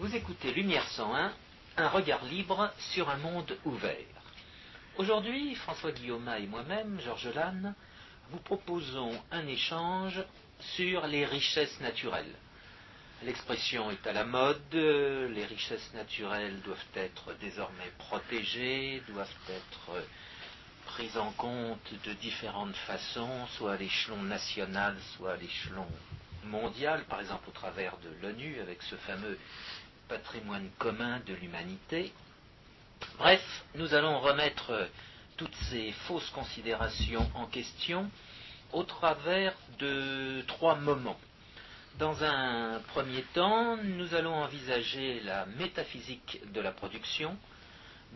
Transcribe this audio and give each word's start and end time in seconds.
Vous 0.00 0.16
écoutez 0.16 0.50
Lumière 0.54 0.88
101, 0.92 1.30
un 1.76 1.88
regard 1.90 2.24
libre 2.24 2.72
sur 2.94 3.10
un 3.10 3.18
monde 3.18 3.54
ouvert. 3.66 4.22
Aujourd'hui, 4.96 5.54
François 5.56 5.92
Guillaume 5.92 6.26
et 6.40 6.46
moi-même, 6.46 6.98
Georges 7.04 7.28
Lannes, 7.34 7.74
vous 8.30 8.38
proposons 8.38 9.12
un 9.30 9.46
échange 9.46 10.24
sur 10.58 11.06
les 11.06 11.26
richesses 11.26 11.78
naturelles. 11.80 12.34
L'expression 13.24 13.90
est 13.90 14.06
à 14.06 14.14
la 14.14 14.24
mode, 14.24 14.72
les 14.72 15.44
richesses 15.44 15.92
naturelles 15.92 16.62
doivent 16.62 16.78
être 16.94 17.34
désormais 17.38 17.92
protégées, 17.98 19.02
doivent 19.06 19.28
être 19.50 20.02
prises 20.86 21.18
en 21.18 21.30
compte 21.32 21.92
de 22.06 22.14
différentes 22.14 22.76
façons, 22.86 23.46
soit 23.48 23.72
à 23.72 23.76
l'échelon 23.76 24.22
national, 24.22 24.96
soit 25.14 25.32
à 25.32 25.36
l'échelon 25.36 25.86
mondial, 26.44 27.04
par 27.04 27.20
exemple 27.20 27.48
au 27.48 27.52
travers 27.52 27.96
de 27.98 28.08
l'ONU, 28.22 28.60
avec 28.60 28.82
ce 28.82 28.96
fameux 28.96 29.38
patrimoine 30.10 30.68
commun 30.78 31.20
de 31.24 31.34
l'humanité. 31.34 32.12
Bref, 33.16 33.64
nous 33.76 33.94
allons 33.94 34.18
remettre 34.18 34.88
toutes 35.36 35.54
ces 35.70 35.92
fausses 36.08 36.28
considérations 36.30 37.30
en 37.34 37.46
question 37.46 38.10
au 38.72 38.82
travers 38.82 39.54
de 39.78 40.42
trois 40.48 40.74
moments. 40.74 41.18
Dans 42.00 42.24
un 42.24 42.80
premier 42.88 43.22
temps, 43.34 43.76
nous 43.76 44.12
allons 44.16 44.34
envisager 44.34 45.20
la 45.20 45.46
métaphysique 45.46 46.40
de 46.52 46.60
la 46.60 46.72
production. 46.72 47.36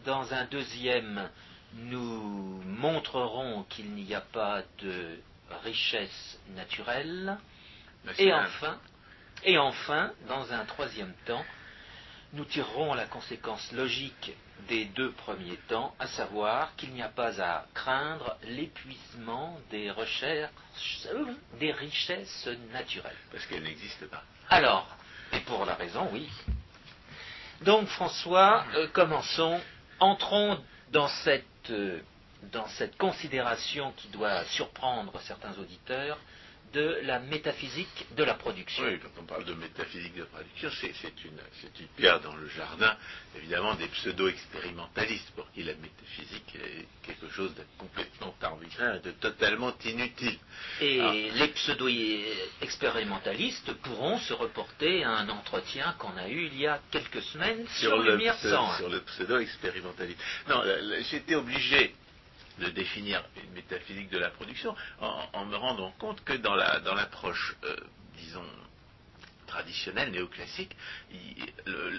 Dans 0.05 0.35
un 0.35 0.47
deuxième, 0.47 1.31
nous 1.75 2.61
montrerons 2.67 3.65
qu'il 3.71 3.91
n'y 3.93 4.15
a 4.17 4.21
pas 4.21 4.63
de 4.81 5.21
richesse 5.63 6.41
naturelle. 6.57 7.39
Et 8.19 8.33
enfin, 8.33 8.81
et 9.45 9.59
enfin, 9.59 10.11
dans 10.29 10.53
un 10.53 10.65
troisième 10.65 11.15
temps, 11.27 11.45
nous 12.35 12.45
tirerons 12.45 12.95
la 12.95 13.07
conséquence 13.07 13.73
logique 13.73 14.33
des 14.69 14.87
deux 14.87 15.13
premiers 15.13 15.59
temps, 15.69 15.95
à 15.99 16.07
savoir 16.07 16.75
qu'il 16.77 16.93
n'y 16.93 17.03
a 17.03 17.09
pas 17.09 17.41
à 17.41 17.67
craindre 17.75 18.37
l'épuisement 18.45 19.59
des 19.71 19.91
recherches, 19.91 20.53
des 21.61 21.73
richesses 21.73 22.49
naturelles. 22.73 23.17
Parce 23.31 23.47
qu'elles 23.47 23.63
n'existent 23.63 24.07
pas. 24.11 24.23
Alors, 24.49 24.87
et 25.33 25.41
pour 25.41 25.65
la 25.65 25.75
raison, 25.75 26.09
oui. 26.13 26.29
Donc 27.63 27.89
François, 27.89 28.65
euh, 28.75 28.89
commençons, 28.89 29.61
entrons 30.01 30.59
dans 30.91 31.09
cette, 31.09 31.71
euh, 31.71 32.01
dans 32.53 32.67
cette 32.69 32.97
considération 32.97 33.93
qui 33.97 34.09
doit 34.09 34.45
surprendre 34.47 35.19
certains 35.23 35.57
auditeurs 35.59 36.19
de 36.75 36.99
la 37.05 37.21
métaphysique 37.21 38.07
de 38.17 38.25
la 38.25 38.35
production. 38.35 38.85
Oui, 38.85 38.99
quand 39.01 39.09
on 39.21 39.25
parle 39.25 39.45
de 39.45 39.55
métaphysique 39.55 40.15
de 40.15 40.21
la 40.21 40.27
production, 40.27 40.69
c'est 40.81 41.25
une, 41.25 41.39
une, 41.81 41.87
pierre 41.97 42.21
dans 42.21 42.35
le 42.35 42.49
jardin, 42.49 42.97
évidemment, 43.37 43.75
des 43.77 43.87
pseudo-expérimentalistes, 43.89 45.31
pour 45.37 45.51
qui 45.53 45.63
la 45.63 45.75
métaphysique 45.75 46.57
est 46.57 46.87
quelque 47.07 47.31
chose 47.31 47.55
de 47.55 47.63
complètement 47.79 48.35
arbitraire 48.43 48.97
et 48.97 49.01
de 49.01 49.13
totalement 49.13 49.73
inutile. 49.85 50.37
Et 50.81 51.31
les 51.31 51.49
pseudo-expérimentalistes 51.49 53.73
pourront 53.83 54.19
se 54.19 54.35
reporter 54.35 55.05
à 55.05 55.11
un 55.11 55.29
entretien 55.29 55.95
qu'on 55.99 56.17
a 56.17 56.29
eu 56.29 56.47
il 56.47 56.59
y 56.61 56.67
a 56.67 56.81
quelques 56.91 57.23
semaines 57.23 57.65
sur, 57.79 57.91
sur 57.91 57.99
le 57.99 58.13
Lumière 58.13 58.37
101. 58.39 58.79
Sur 58.79 58.89
le 58.89 59.01
pseudo-expérimentalisme. 59.01 60.19
Non, 60.49 60.65
j'étais 61.11 61.37
obligé 61.37 61.95
de 62.59 62.71
définir 62.71 63.25
une 63.43 63.53
métaphysique 63.53 64.11
de 64.11 64.19
la 64.19 64.31
production 64.31 64.75
en, 65.01 65.45
me 65.47 65.57
rendant 65.57 65.91
compte 65.93 66.23
que 66.25 66.35
dans 66.35 66.55
l'approche, 66.55 67.57
la, 67.63 67.69
euh, 67.71 67.77
disons, 68.17 68.45
traditionnelle, 69.55 70.11
néoclassique, 70.11 70.75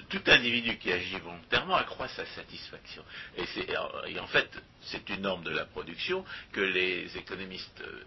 tout 0.09 0.23
individu 0.27 0.77
qui 0.77 0.91
agit 0.91 1.17
volontairement 1.19 1.75
accroît 1.75 2.09
sa 2.09 2.25
satisfaction. 2.25 3.03
Et, 3.37 4.19
en 4.19 4.27
fait, 4.27 4.49
c'est 4.81 5.09
une 5.09 5.21
norme 5.21 5.43
de 5.43 5.51
la 5.51 5.65
production 5.65 6.25
que 6.51 6.59
les 6.59 7.15
économistes, 7.17 7.81
euh, 7.81 8.03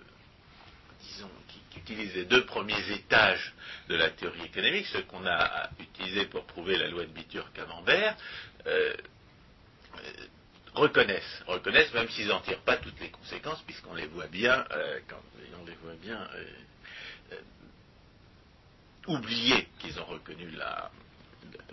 disons, 1.00 1.30
qui, 1.48 1.58
utilisent 1.78 2.14
les 2.14 2.24
deux 2.24 2.44
premiers 2.44 2.90
étages 2.90 3.54
de 3.88 3.94
la 3.94 4.10
théorie 4.10 4.44
économique, 4.44 4.86
ce 4.86 4.98
qu'on 4.98 5.24
a 5.26 5.70
utilisé 5.78 6.26
pour 6.26 6.44
prouver 6.44 6.76
la 6.76 6.88
loi 6.88 7.04
de 7.04 7.12
Bitur-Camembert, 7.12 8.16
euh, 8.66 8.94
reconnaissent, 10.78 11.42
reconnaissent 11.46 11.92
même 11.92 12.08
s'ils 12.10 12.28
n'en 12.28 12.40
tirent 12.40 12.62
pas 12.62 12.76
toutes 12.76 12.98
les 13.00 13.10
conséquences, 13.10 13.60
puisqu'on 13.62 13.94
les 13.94 14.06
voit 14.06 14.28
bien, 14.28 14.64
euh, 14.70 15.00
quand 15.08 15.20
on 15.60 15.64
les 15.64 15.74
voit 15.82 15.94
bien 16.00 16.20
euh, 16.34 16.44
euh, 17.32 17.36
oublier 19.06 19.68
qu'ils 19.78 20.00
ont 20.00 20.04
reconnu 20.04 20.50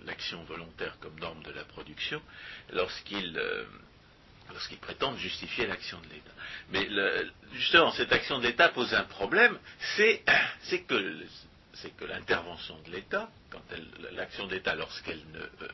l'action 0.05 0.43
volontaire 0.45 0.97
comme 0.99 1.19
norme 1.19 1.43
de 1.43 1.51
la 1.51 1.63
production 1.63 2.21
lorsqu'ils 2.73 3.39
lorsqu'ils 4.51 4.77
prétendent 4.77 5.17
justifier 5.17 5.65
l'action 5.65 5.99
de 6.01 6.07
l'État. 6.13 6.31
Mais 6.69 6.87
justement, 7.53 7.91
cette 7.91 8.11
action 8.11 8.37
de 8.37 8.43
l'État 8.43 8.69
pose 8.69 8.93
un 8.93 9.03
problème, 9.05 9.57
c'est 9.95 10.23
que, 10.87 11.25
que 11.97 12.05
l'intervention 12.05 12.79
de 12.83 12.91
l'État, 12.91 13.27
quand 13.49 13.63
l'action 14.11 14.45
de 14.45 14.53
l'État, 14.53 14.75
lorsqu'elle 14.75 15.23
ne 15.33 15.67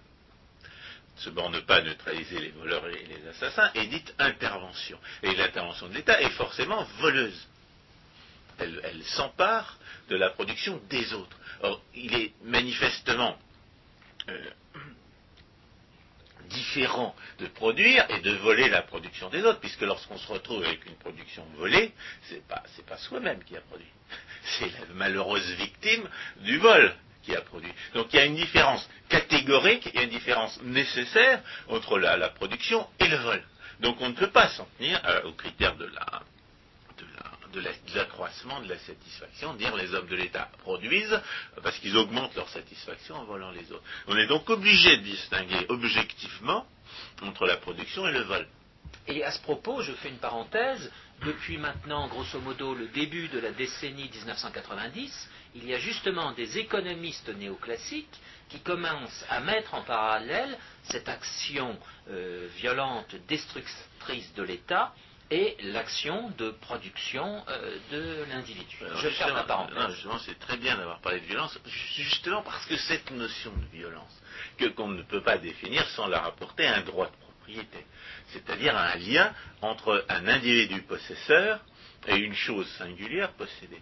se 1.21 1.29
borne 1.29 1.61
pas 1.61 1.77
à 1.77 1.81
neutraliser 1.81 2.39
les 2.39 2.49
voleurs 2.49 2.87
et 2.87 3.05
les 3.05 3.27
assassins, 3.29 3.71
est 3.75 3.87
dite 3.87 4.13
intervention. 4.17 4.99
Et 5.23 5.35
l'intervention 5.35 5.87
de 5.87 5.93
l'État 5.93 6.19
est 6.21 6.31
forcément 6.31 6.83
voleuse. 6.99 7.47
Elle, 8.57 9.03
s'empare 9.03 9.77
de 10.09 10.15
la 10.15 10.29
production 10.29 10.81
des 10.89 11.13
autres. 11.13 11.37
Or, 11.61 11.81
il 11.95 12.13
est 12.15 12.33
manifestement 12.43 13.37
euh, 14.29 14.49
différent 16.49 17.15
de 17.39 17.47
produire 17.47 18.05
et 18.09 18.21
de 18.21 18.31
voler 18.37 18.69
la 18.69 18.81
production 18.81 19.29
des 19.29 19.43
autres, 19.43 19.59
puisque 19.59 19.81
lorsqu'on 19.81 20.17
se 20.17 20.27
retrouve 20.27 20.63
avec 20.63 20.85
une 20.85 20.95
production 20.95 21.45
volée, 21.57 21.93
c'est 22.29 22.45
pas, 22.47 22.63
pas 22.87 22.97
soi-même 22.97 23.43
qui 23.43 23.55
a 23.55 23.61
produit. 23.61 23.87
C'est 24.43 24.71
la 24.71 24.93
malheureuse 24.93 25.51
victime 25.53 26.07
du 26.37 26.57
vol 26.57 26.95
qui 27.23 27.35
a 27.35 27.41
produit. 27.41 27.71
Donc 27.93 28.07
il 28.13 28.17
y 28.17 28.19
a 28.19 28.25
une 28.25 28.35
différence 28.35 28.87
catégorique, 29.09 29.89
il 29.93 29.95
y 29.95 29.99
a 29.99 30.03
une 30.03 30.09
différence 30.09 30.61
nécessaire 30.63 31.41
entre 31.69 31.99
la, 31.99 32.29
production 32.29 32.87
et 32.99 33.07
le 33.07 33.17
vol. 33.17 33.43
Donc 33.79 33.97
on 33.99 34.09
ne 34.09 34.15
peut 34.15 34.29
pas 34.29 34.49
s'en 34.49 34.67
tenir 34.77 35.01
euh, 35.05 35.23
au 35.23 35.33
critère 35.33 35.75
de 35.75 35.85
la 35.85 36.23
de 37.53 37.61
l'accroissement 37.95 38.61
de 38.61 38.69
la 38.69 38.77
satisfaction, 38.79 39.53
dire 39.55 39.75
les 39.75 39.93
hommes 39.93 40.07
de 40.07 40.15
l'État 40.15 40.49
produisent 40.59 41.19
parce 41.61 41.77
qu'ils 41.79 41.97
augmentent 41.97 42.35
leur 42.35 42.49
satisfaction 42.49 43.15
en 43.15 43.25
volant 43.25 43.51
les 43.51 43.71
autres. 43.71 43.83
On 44.07 44.17
est 44.17 44.27
donc 44.27 44.49
obligé 44.49 44.97
de 44.97 45.03
distinguer 45.03 45.65
objectivement 45.69 46.65
entre 47.21 47.45
la 47.45 47.57
production 47.57 48.07
et 48.07 48.11
le 48.11 48.21
vol. 48.21 48.47
Et 49.07 49.23
à 49.23 49.31
ce 49.31 49.41
propos, 49.41 49.81
je 49.81 49.91
fais 49.93 50.09
une 50.09 50.17
parenthèse, 50.17 50.91
depuis 51.25 51.57
maintenant, 51.57 52.07
grosso 52.07 52.39
modo, 52.39 52.73
le 52.73 52.87
début 52.87 53.27
de 53.29 53.39
la 53.39 53.51
décennie 53.51 54.09
1990, 54.09 55.29
il 55.55 55.67
y 55.67 55.73
a 55.73 55.79
justement 55.79 56.31
des 56.31 56.57
économistes 56.57 57.29
néoclassiques 57.29 58.19
qui 58.49 58.59
commencent 58.59 59.25
à 59.29 59.39
mettre 59.39 59.73
en 59.73 59.83
parallèle 59.83 60.57
cette 60.83 61.07
action 61.07 61.77
euh, 62.09 62.47
violente, 62.57 63.15
destructrice 63.27 64.33
de 64.35 64.43
l'État 64.43 64.93
et 65.29 65.55
l'action 65.63 66.29
de 66.37 66.51
production 66.51 67.43
euh, 67.47 67.77
de 67.91 68.25
l'individu. 68.29 68.77
Je 68.95 69.09
ferme 69.09 69.35
la 69.35 69.43
parenthèse. 69.43 69.93
justement, 69.93 70.19
c'est 70.19 70.37
très 70.39 70.57
bien 70.57 70.75
d'avoir 70.75 70.99
parlé 70.99 71.21
de 71.21 71.25
violence, 71.25 71.57
justement 71.65 72.41
parce 72.41 72.65
que 72.65 72.75
cette 72.75 73.11
notion 73.11 73.51
de 73.55 73.77
violence, 73.77 74.21
que 74.57 74.65
qu'on 74.65 74.89
ne 74.89 75.03
peut 75.03 75.23
pas 75.23 75.37
définir 75.37 75.87
sans 75.89 76.07
la 76.07 76.19
rapporter 76.19 76.67
à 76.67 76.77
un 76.77 76.81
droit 76.81 77.07
de 77.07 77.15
propriété, 77.15 77.85
c'est-à-dire 78.33 78.75
un 78.77 78.95
lien 78.95 79.33
entre 79.61 80.05
un 80.09 80.27
individu 80.27 80.81
possesseur 80.83 81.59
et 82.07 82.15
une 82.15 82.35
chose 82.35 82.67
singulière 82.77 83.31
possédée 83.33 83.81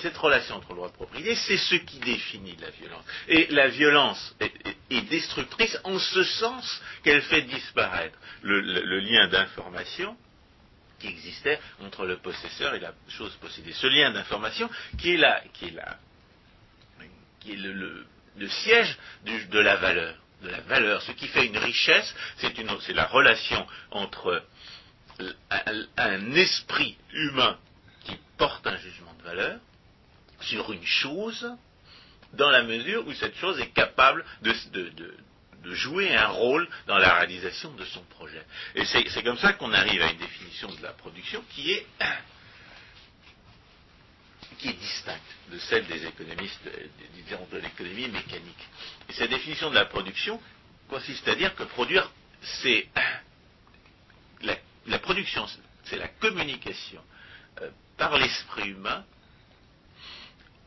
cette 0.00 0.16
relation 0.16 0.56
entre 0.56 0.70
le 0.70 0.76
droit 0.76 0.88
de 0.88 0.94
propriété, 0.94 1.34
c'est 1.34 1.58
ce 1.58 1.74
qui 1.76 1.98
définit 1.98 2.56
la 2.60 2.70
violence. 2.70 3.04
Et 3.28 3.46
la 3.50 3.68
violence 3.68 4.34
est, 4.40 4.50
destructrice 5.10 5.78
en 5.84 5.98
ce 5.98 6.22
sens 6.22 6.82
qu'elle 7.02 7.22
fait 7.22 7.42
disparaître 7.42 8.16
le, 8.42 8.60
lien 9.00 9.28
d'information 9.28 10.16
qui 10.98 11.08
existait 11.08 11.60
entre 11.82 12.06
le 12.06 12.16
possesseur 12.16 12.74
et 12.74 12.80
la 12.80 12.94
chose 13.08 13.34
possédée. 13.40 13.72
Ce 13.72 13.86
lien 13.86 14.10
d'information 14.10 14.70
qui 14.98 15.14
est, 15.14 15.18
le, 17.56 18.48
siège 18.48 18.98
de 19.24 19.58
la 19.58 19.76
valeur. 19.76 20.16
De 20.42 20.48
la 20.48 20.60
valeur. 20.60 21.00
Ce 21.02 21.12
qui 21.12 21.26
fait 21.28 21.46
une 21.46 21.56
richesse, 21.56 22.14
c'est 22.38 22.56
la 22.92 23.06
relation 23.06 23.66
entre 23.90 24.44
un 25.96 26.34
esprit 26.34 26.96
humain 27.12 27.58
qui 28.04 28.18
porte 28.36 28.66
un 28.66 28.76
jugement 28.76 29.14
de 29.18 29.22
valeur 29.22 29.60
sur 30.40 30.72
une 30.72 30.84
chose 30.84 31.50
dans 32.34 32.50
la 32.50 32.62
mesure 32.62 33.06
où 33.06 33.12
cette 33.14 33.36
chose 33.36 33.60
est 33.60 33.72
capable 33.72 34.24
de, 34.42 34.52
jouer 35.72 36.14
un 36.14 36.26
rôle 36.26 36.68
dans 36.86 36.98
la 36.98 37.14
réalisation 37.14 37.72
de 37.72 37.84
son 37.86 38.02
projet. 38.04 38.42
Et 38.74 38.84
c'est 38.84 39.22
comme 39.22 39.38
ça 39.38 39.54
qu'on 39.54 39.72
arrive 39.72 40.02
à 40.02 40.10
une 40.10 40.18
définition 40.18 40.68
de 40.74 40.82
la 40.82 40.92
production 40.92 41.42
qui 41.50 41.72
est, 41.72 41.86
qui 44.64 44.70
est 44.70 44.80
distincte 44.80 45.20
de 45.52 45.58
celle 45.58 45.86
des 45.86 46.06
économistes, 46.06 46.70
disons 47.12 47.46
de 47.52 47.58
l'économie 47.58 48.08
mécanique. 48.08 48.68
Et 49.10 49.12
cette 49.12 49.28
définition 49.28 49.68
de 49.68 49.74
la 49.74 49.84
production 49.84 50.40
consiste 50.88 51.28
à 51.28 51.34
dire 51.34 51.54
que 51.54 51.64
produire, 51.64 52.10
c'est 52.62 52.88
la, 54.86 54.98
production, 55.00 55.44
c'est 55.84 55.98
la 55.98 56.08
communication 56.08 57.02
euh, 57.60 57.68
par 57.98 58.16
l'esprit 58.16 58.70
humain 58.70 59.04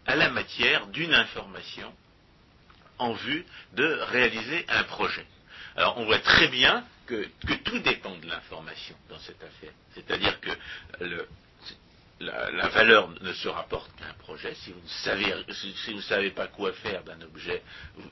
à 0.06 0.16
la 0.16 0.30
matière 0.30 0.86
d'une 0.88 1.16
information 1.16 1.92
en 3.00 3.14
vue 3.14 3.48
de 3.74 4.00
réaliser 4.12 4.64
un 4.70 4.84
projet. 4.84 5.26
Alors 5.76 5.98
on 5.98 6.06
voit 6.06 6.20
très 6.20 6.50
bien 6.50 6.86
que, 7.08 7.28
tout 7.64 7.80
dépend 7.80 8.16
de 8.18 8.28
l'information 8.28 8.96
dans 9.10 9.20
cette 9.20 9.42
affaire. 9.44 9.74
C'est-à-dire 9.96 10.40
que 10.40 10.52
la, 12.20 12.68
valeur 12.70 13.10
ne 13.22 13.34
se 13.34 13.48
rapporte 13.48 13.92
qu'à 13.98 14.06
un 14.06 14.14
projet. 14.14 14.56
Si 14.56 14.72
vous 14.72 15.98
ne 15.98 16.02
savez, 16.02 16.32
pas 16.32 16.48
quoi 16.48 16.74
faire 16.74 17.04
d'un 17.04 17.22
objet, 17.22 17.62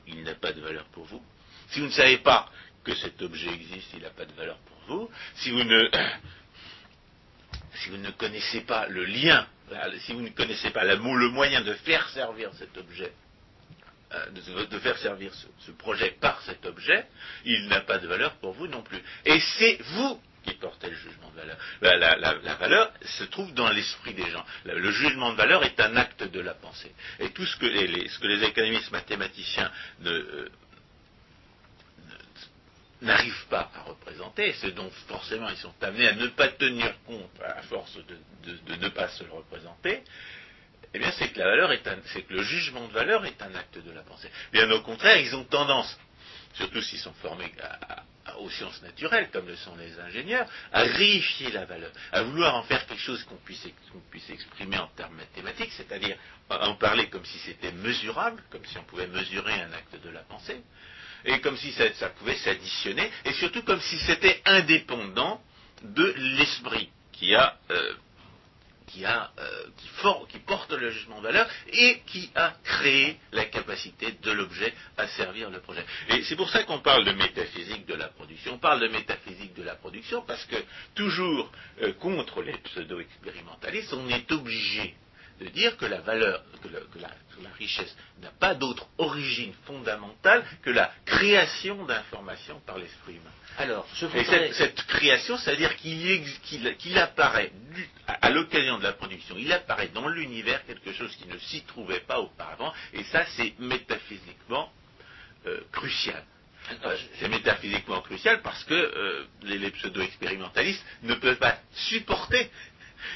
il 0.06 0.22
n'a 0.22 0.34
pas 0.34 0.52
de 0.52 0.60
valeur 0.60 0.84
pour 0.86 1.04
vous. 1.04 1.22
Si 1.70 1.80
vous 1.80 1.86
ne 1.86 1.92
savez 1.92 2.18
pas 2.18 2.48
que 2.84 2.94
cet 2.94 3.20
objet 3.22 3.52
existe, 3.52 3.88
il 3.94 4.02
n'a 4.02 4.10
pas 4.10 4.24
de 4.24 4.32
valeur 4.34 4.58
pour 4.58 4.76
vous. 4.86 5.10
Si 5.36 5.50
vous 5.50 5.64
ne, 5.64 5.90
connaissez 8.12 8.60
pas 8.60 8.86
le 8.88 9.04
lien, 9.04 9.46
si 10.00 10.12
vous 10.12 10.22
ne 10.22 10.30
connaissez 10.30 10.70
pas 10.70 10.84
le 10.84 10.96
moyen 10.96 11.62
de 11.62 11.74
faire 11.74 12.08
servir 12.10 12.52
cet 12.54 12.76
objet, 12.78 13.12
euh, 14.14 14.66
de, 14.70 14.78
faire 14.78 14.96
servir 14.98 15.32
ce, 15.58 15.72
projet 15.72 16.12
par 16.20 16.40
cet 16.42 16.64
objet, 16.64 17.06
il 17.44 17.66
n'a 17.66 17.80
pas 17.80 17.98
de 17.98 18.06
valeur 18.06 18.36
pour 18.36 18.52
vous 18.52 18.68
non 18.68 18.82
plus. 18.82 19.02
Et 19.24 19.40
c'est 19.58 19.82
vous 19.82 20.20
qui 20.46 20.54
portez 20.54 20.88
le 20.88 20.96
jugement 20.96 21.30
de 21.30 21.36
valeur. 21.36 21.58
La, 22.42 22.54
valeur 22.54 22.92
se 23.02 23.24
trouve 23.24 23.52
dans 23.54 23.70
l'esprit 23.70 24.14
des 24.14 24.30
gens. 24.30 24.44
Le, 24.64 24.90
jugement 24.90 25.32
de 25.32 25.36
valeur 25.36 25.64
est 25.64 25.78
un 25.80 25.96
acte 25.96 26.22
de 26.22 26.40
la 26.40 26.54
pensée. 26.54 26.94
Et 27.18 27.30
tout 27.30 27.44
ce 27.44 27.56
que 27.56 27.66
les, 27.66 28.08
que 28.08 28.26
les 28.26 28.44
économistes 28.44 28.90
mathématiciens 28.90 29.70
euh, 30.04 30.48
n'arrivent 33.02 33.46
pas 33.48 33.70
à 33.74 33.82
représenter, 33.82 34.52
ce 34.54 34.68
dont 34.68 34.90
forcément 35.08 35.48
ils 35.48 35.56
sont 35.56 35.74
amenés 35.82 36.08
à 36.08 36.14
ne 36.14 36.28
pas 36.28 36.48
tenir 36.48 36.94
compte 37.04 37.30
à 37.44 37.62
force 37.62 37.96
de, 37.96 38.76
ne 38.76 38.88
pas 38.88 39.08
se 39.08 39.24
le 39.24 39.32
représenter, 39.32 40.02
eh 40.94 40.98
bien 40.98 41.10
c'est 41.12 41.28
que 41.28 41.38
la 41.38 41.46
valeur 41.46 41.72
est 41.72 41.86
un, 41.86 41.98
c'est 42.06 42.22
que 42.22 42.32
le 42.32 42.42
jugement 42.42 42.86
de 42.88 42.92
valeur 42.92 43.24
est 43.26 43.40
un 43.42 43.54
acte 43.54 43.78
de 43.78 43.90
la 43.90 44.02
pensée. 44.02 44.30
Bien 44.52 44.70
au 44.70 44.80
contraire, 44.80 45.18
ils 45.18 45.34
ont 45.34 45.44
tendance, 45.44 45.98
surtout 46.56 46.82
s'ils 46.82 46.98
sont 46.98 47.12
formés 47.14 47.52
aux 48.38 48.50
sciences 48.50 48.82
naturelles, 48.82 49.30
comme 49.32 49.46
le 49.46 49.56
sont 49.56 49.76
les 49.76 49.98
ingénieurs, 50.00 50.46
à 50.72 50.82
réifier 50.82 51.50
la 51.52 51.64
valeur, 51.64 51.92
à 52.12 52.22
vouloir 52.22 52.54
en 52.56 52.62
faire 52.64 52.86
quelque 52.86 53.00
chose 53.00 53.22
qu'on 53.24 53.36
puisse, 53.36 53.66
puisse 54.10 54.28
exprimer 54.30 54.78
en 54.78 54.88
termes 54.88 55.16
mathématiques, 55.16 55.72
c'est-à-dire 55.72 56.16
en 56.50 56.74
parler 56.74 57.08
comme 57.08 57.24
si 57.24 57.38
c'était 57.38 57.72
mesurable, 57.72 58.42
comme 58.50 58.64
si 58.64 58.76
on 58.78 58.84
pouvait 58.84 59.06
mesurer 59.06 59.54
un 59.54 59.72
acte 59.72 60.02
de 60.02 60.10
la 60.10 60.20
pensée, 60.20 60.60
et 61.24 61.40
comme 61.40 61.56
si 61.56 61.72
ça, 61.72 62.08
pouvait 62.10 62.36
s'additionner, 62.36 63.10
et 63.24 63.32
surtout 63.34 63.62
comme 63.62 63.80
si 63.80 63.98
c'était 64.00 64.40
indépendant 64.44 65.40
de 65.82 66.14
l'esprit 66.16 66.90
qui 67.12 67.34
a, 67.34 67.56
euh, 67.70 67.94
qui, 68.86 69.04
euh, 69.04 69.26
qui, 70.28 70.38
porte 70.40 70.72
le 70.72 70.90
jugement 70.90 71.18
de 71.18 71.24
valeur 71.24 71.48
et 71.72 72.00
qui 72.06 72.30
a 72.34 72.54
créé 72.62 73.18
la 73.32 73.45
de 74.22 74.30
l'objet 74.32 74.72
à 74.96 75.06
servir 75.08 75.50
le 75.50 75.60
projet. 75.60 75.84
Et 76.10 76.22
c'est 76.24 76.36
pour 76.36 76.50
ça 76.50 76.62
qu'on 76.64 76.80
parle 76.80 77.04
de 77.04 77.12
métaphysique 77.12 77.86
de 77.86 77.94
la 77.94 78.08
production. 78.08 78.54
On 78.54 78.58
parle 78.58 78.80
de 78.80 78.88
métaphysique 78.88 79.54
de 79.54 79.62
la 79.62 79.74
production 79.74 80.22
parce 80.22 80.44
que 80.46 80.56
toujours 80.94 81.50
euh, 81.82 81.92
contre 81.94 82.42
les 82.42 82.56
pseudo-expérimentalistes, 82.58 83.92
on 83.92 84.08
est 84.08 84.30
obligé 84.32 84.94
de 85.40 85.46
dire 85.48 85.76
que 85.76 85.86
la 85.86 86.00
valeur, 86.00 86.42
que, 86.62 86.68
la, 86.98 87.10
richesse 87.58 87.94
n'a 88.20 88.30
pas 88.30 88.54
d'autre 88.54 88.86
origine 88.98 89.52
fondamentale 89.64 90.44
que 90.62 90.70
la 90.70 90.92
création 91.04 91.84
d'informations 91.84 92.60
par 92.66 92.76
l'esprit 92.78 93.14
humain. 93.14 93.30
Alors, 93.58 93.86
je 93.94 94.06
Et 94.06 94.52
cette, 94.52 94.82
création, 94.86 95.38
c'est-à-dire 95.38 95.74
qu'il 95.76 96.98
apparaît, 96.98 97.52
à, 98.06 98.30
l'occasion 98.30 98.78
de 98.78 98.82
la 98.82 98.92
production, 98.92 99.36
il 99.38 99.50
apparaît 99.52 99.88
dans 99.88 100.08
l'univers 100.08 100.64
quelque 100.66 100.92
chose 100.92 101.14
qui 101.16 101.28
ne 101.28 101.38
s'y 101.38 101.62
trouvait 101.62 102.00
pas 102.00 102.20
auparavant, 102.20 102.72
et 102.92 103.04
ça, 103.04 103.24
c'est 103.36 103.54
métaphysiquement 103.58 104.70
euh, 105.46 105.60
crucial. 105.72 106.22
Euh, 106.84 106.96
c'est 107.20 107.28
métaphysiquement 107.28 108.00
crucial 108.00 108.42
parce 108.42 108.64
que 108.64 108.74
euh, 108.74 109.24
les 109.42 109.70
pseudo-expérimentalistes 109.70 110.84
ne 111.02 111.14
peuvent 111.14 111.38
pas 111.38 111.56
supporter 111.72 112.50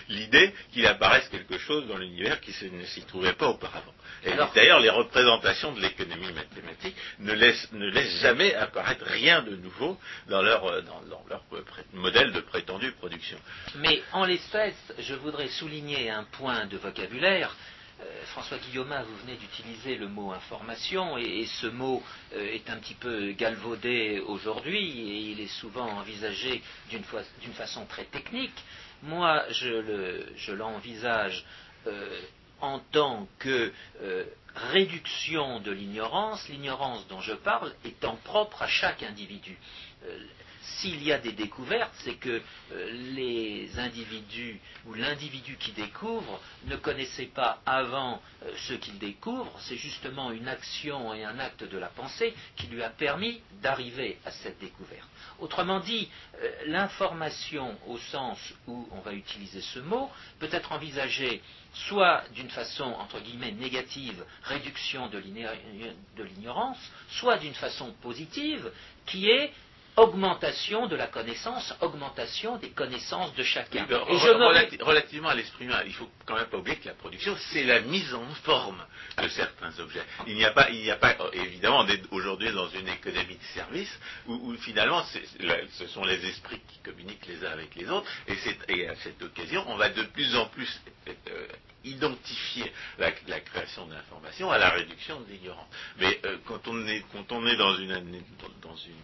l'idée 0.09 0.53
qu'il 0.73 0.87
apparaisse 0.87 1.29
quelque 1.29 1.59
chose 1.59 1.87
dans 1.88 1.97
l'univers 1.97 2.41
qui 2.41 2.53
ne 2.71 2.85
s'y 2.85 3.03
trouvait 3.03 3.32
pas 3.32 3.49
auparavant. 3.49 3.94
Et 4.25 4.32
d'ailleurs, 4.55 4.81
les 4.81 4.91
représentations 4.91 5.73
de 5.73 5.81
l'économie 5.81 6.32
mathématique 6.32 6.94
ne 7.21 7.32
laissent, 7.32 8.21
jamais 8.21 8.55
apparaître 8.55 9.05
rien 9.06 9.43
de 9.43 9.56
nouveau 9.56 9.99
dans 10.29 10.43
leur, 10.43 10.67
euh, 10.67 10.82
modèle 11.94 12.32
de 12.32 12.41
prétendue 12.41 12.93
production. 12.93 13.38
Mais 13.77 14.03
en 14.12 14.25
l'espèce, 14.25 14.93
je 14.99 15.15
voudrais 15.15 15.49
souligner 15.49 16.11
un 16.11 16.25
point 16.25 16.67
de 16.67 16.76
vocabulaire. 16.76 17.56
Euh, 18.03 18.25
François 18.26 18.59
Guillaume, 18.59 18.94
vous 19.06 19.17
venez 19.26 19.37
d'utiliser 19.37 19.97
le 19.97 20.09
mot 20.09 20.33
information 20.33 21.19
et, 21.19 21.47
ce 21.47 21.67
mot 21.67 22.03
euh, 22.35 22.53
est 22.53 22.69
un 22.71 22.76
petit 22.76 22.94
peu 22.94 23.33
galvaudé 23.33 24.21
aujourd'hui 24.26 25.00
et 25.11 25.17
il 25.33 25.41
est 25.41 25.61
souvent 25.61 25.88
envisagé 25.99 26.62
d'une 26.91 27.53
façon 27.53 27.85
très 27.87 28.05
technique. 28.05 28.55
Moi, 29.02 29.44
je 29.50 30.52
l'envisage 30.52 31.44
euh, 31.87 32.20
en 32.61 32.79
tant 32.93 33.26
que 33.38 33.73
euh, 34.02 34.25
réduction 34.55 35.61
de 35.61 35.70
l'ignorance, 35.70 36.49
l'ignorance 36.49 37.06
dont 37.08 37.20
je 37.20 37.32
parle 37.32 37.73
étant 37.85 38.17
propre 38.25 38.62
à 38.62 38.69
chaque 38.69 39.02
individu. 39.02 39.56
Euh, 40.05 40.19
s'il 40.62 41.03
y 41.03 41.12
a 41.12 41.19
des 41.19 41.33
découvertes, 41.33 41.93
c'est 42.05 42.15
que 42.15 42.43
euh, 42.73 42.91
les 43.15 43.79
individus 43.79 44.61
ou 44.87 44.95
l'individu 44.95 45.57
qui 45.57 45.73
découvre 45.73 46.41
ne 46.67 46.77
connaissait 46.77 47.27
pas 47.27 47.61
avant 47.65 48.21
euh, 48.43 48.53
ce 48.69 48.75
qu'il 48.75 48.99
découvre, 48.99 49.53
c'est 49.61 49.77
justement 49.77 50.33
une 50.33 50.49
action 50.49 51.15
et 51.15 51.25
un 51.25 51.39
acte 51.39 51.65
de 51.65 51.79
la 51.79 51.89
pensée 51.89 52.35
qui 52.57 52.67
lui 52.67 52.83
a 52.83 52.91
permis 52.91 53.41
d'arriver 53.62 54.19
à 54.27 54.31
cette 54.31 54.59
découverte. 54.59 55.09
Autrement 55.39 55.81
dit, 55.81 56.09
euh, 56.43 56.51
l'information 56.67 57.79
au 57.87 57.97
sens 57.99 58.39
où 58.67 58.87
on 58.93 59.01
va 59.01 59.12
utiliser 59.12 59.62
ce 59.62 59.79
mot 59.79 60.11
peut 60.39 60.49
être 60.53 60.73
envisagée 60.73 61.43
soit 61.73 62.25
d'une 62.35 62.51
façon 62.51 62.85
entre 62.85 63.21
guillemets 63.21 63.53
négative, 63.53 64.25
réduction 64.43 65.09
de 65.09 65.19
l'ignorance, 66.23 66.79
soit 67.11 67.39
d'une 67.39 67.55
façon 67.55 67.93
positive, 68.03 68.71
qui 69.07 69.29
est 69.31 69.52
augmentation 69.97 70.87
de 70.87 70.97
la 70.97 71.06
connaissance, 71.06 71.75
augmentation 71.80 72.56
des 72.59 72.70
connaissances 72.70 73.35
de 73.35 73.42
chacun. 73.42 73.87
relativement 74.80 75.28
à 75.28 75.35
l'esprit 75.35 75.64
humain, 75.66 75.82
il 75.87 75.92
faut 75.92 76.09
quand 76.26 76.37
même 76.37 76.47
pas 76.47 76.59
oublier 76.59 76.76
que 76.76 76.87
la 76.87 76.94
production, 76.94 77.37
c'est 77.52 77.64
la 77.64 77.80
mise 77.80 78.14
en 78.14 78.26
forme 78.42 78.82
de 79.23 79.28
certains 79.28 79.78
objets. 79.78 80.02
Il 80.26 80.35
n'y 80.37 80.44
a 80.44 80.52
pas, 80.52 80.70
il 80.70 80.82
n'y 80.82 80.90
a 80.90 80.97
pas, 80.97 81.16
évidemment, 81.32 81.87
aujourd'hui 82.11 82.52
dans 82.52 82.68
une 82.68 82.88
économie 82.88 83.37
de 83.37 83.44
service 83.54 83.99
où, 84.26 84.54
finalement, 84.59 85.04
ce 85.04 85.87
sont 85.88 86.04
les 86.04 86.25
esprits 86.26 86.61
qui 86.68 86.78
communiquent 86.80 87.26
les 87.26 87.44
uns 87.44 87.52
avec 87.52 87.75
les 87.75 87.88
autres, 87.90 88.09
et, 88.68 88.88
à 88.88 88.94
cette 88.97 89.23
occasion, 89.23 89.64
on 89.68 89.76
va 89.76 89.90
de 89.90 90.02
plus 90.04 90.37
en 90.37 90.47
plus 90.47 90.80
euh, 91.09 91.47
identifier 91.85 92.73
la, 92.99 93.11
création 93.12 93.87
de 93.87 93.94
l'information 93.94 94.50
à 94.50 94.59
la 94.59 94.70
réduction 94.70 95.20
de 95.20 95.30
l'ignorance. 95.30 95.68
Mais 95.99 96.20
euh, 96.25 96.38
quand, 96.47 96.68
on 96.68 96.87
est, 96.87 97.04
quand 97.12 97.32
on 97.32 97.47
est 97.47 97.56
dans 97.56 97.76
une, 97.76 98.23
dans 98.62 98.76
une 98.76 98.94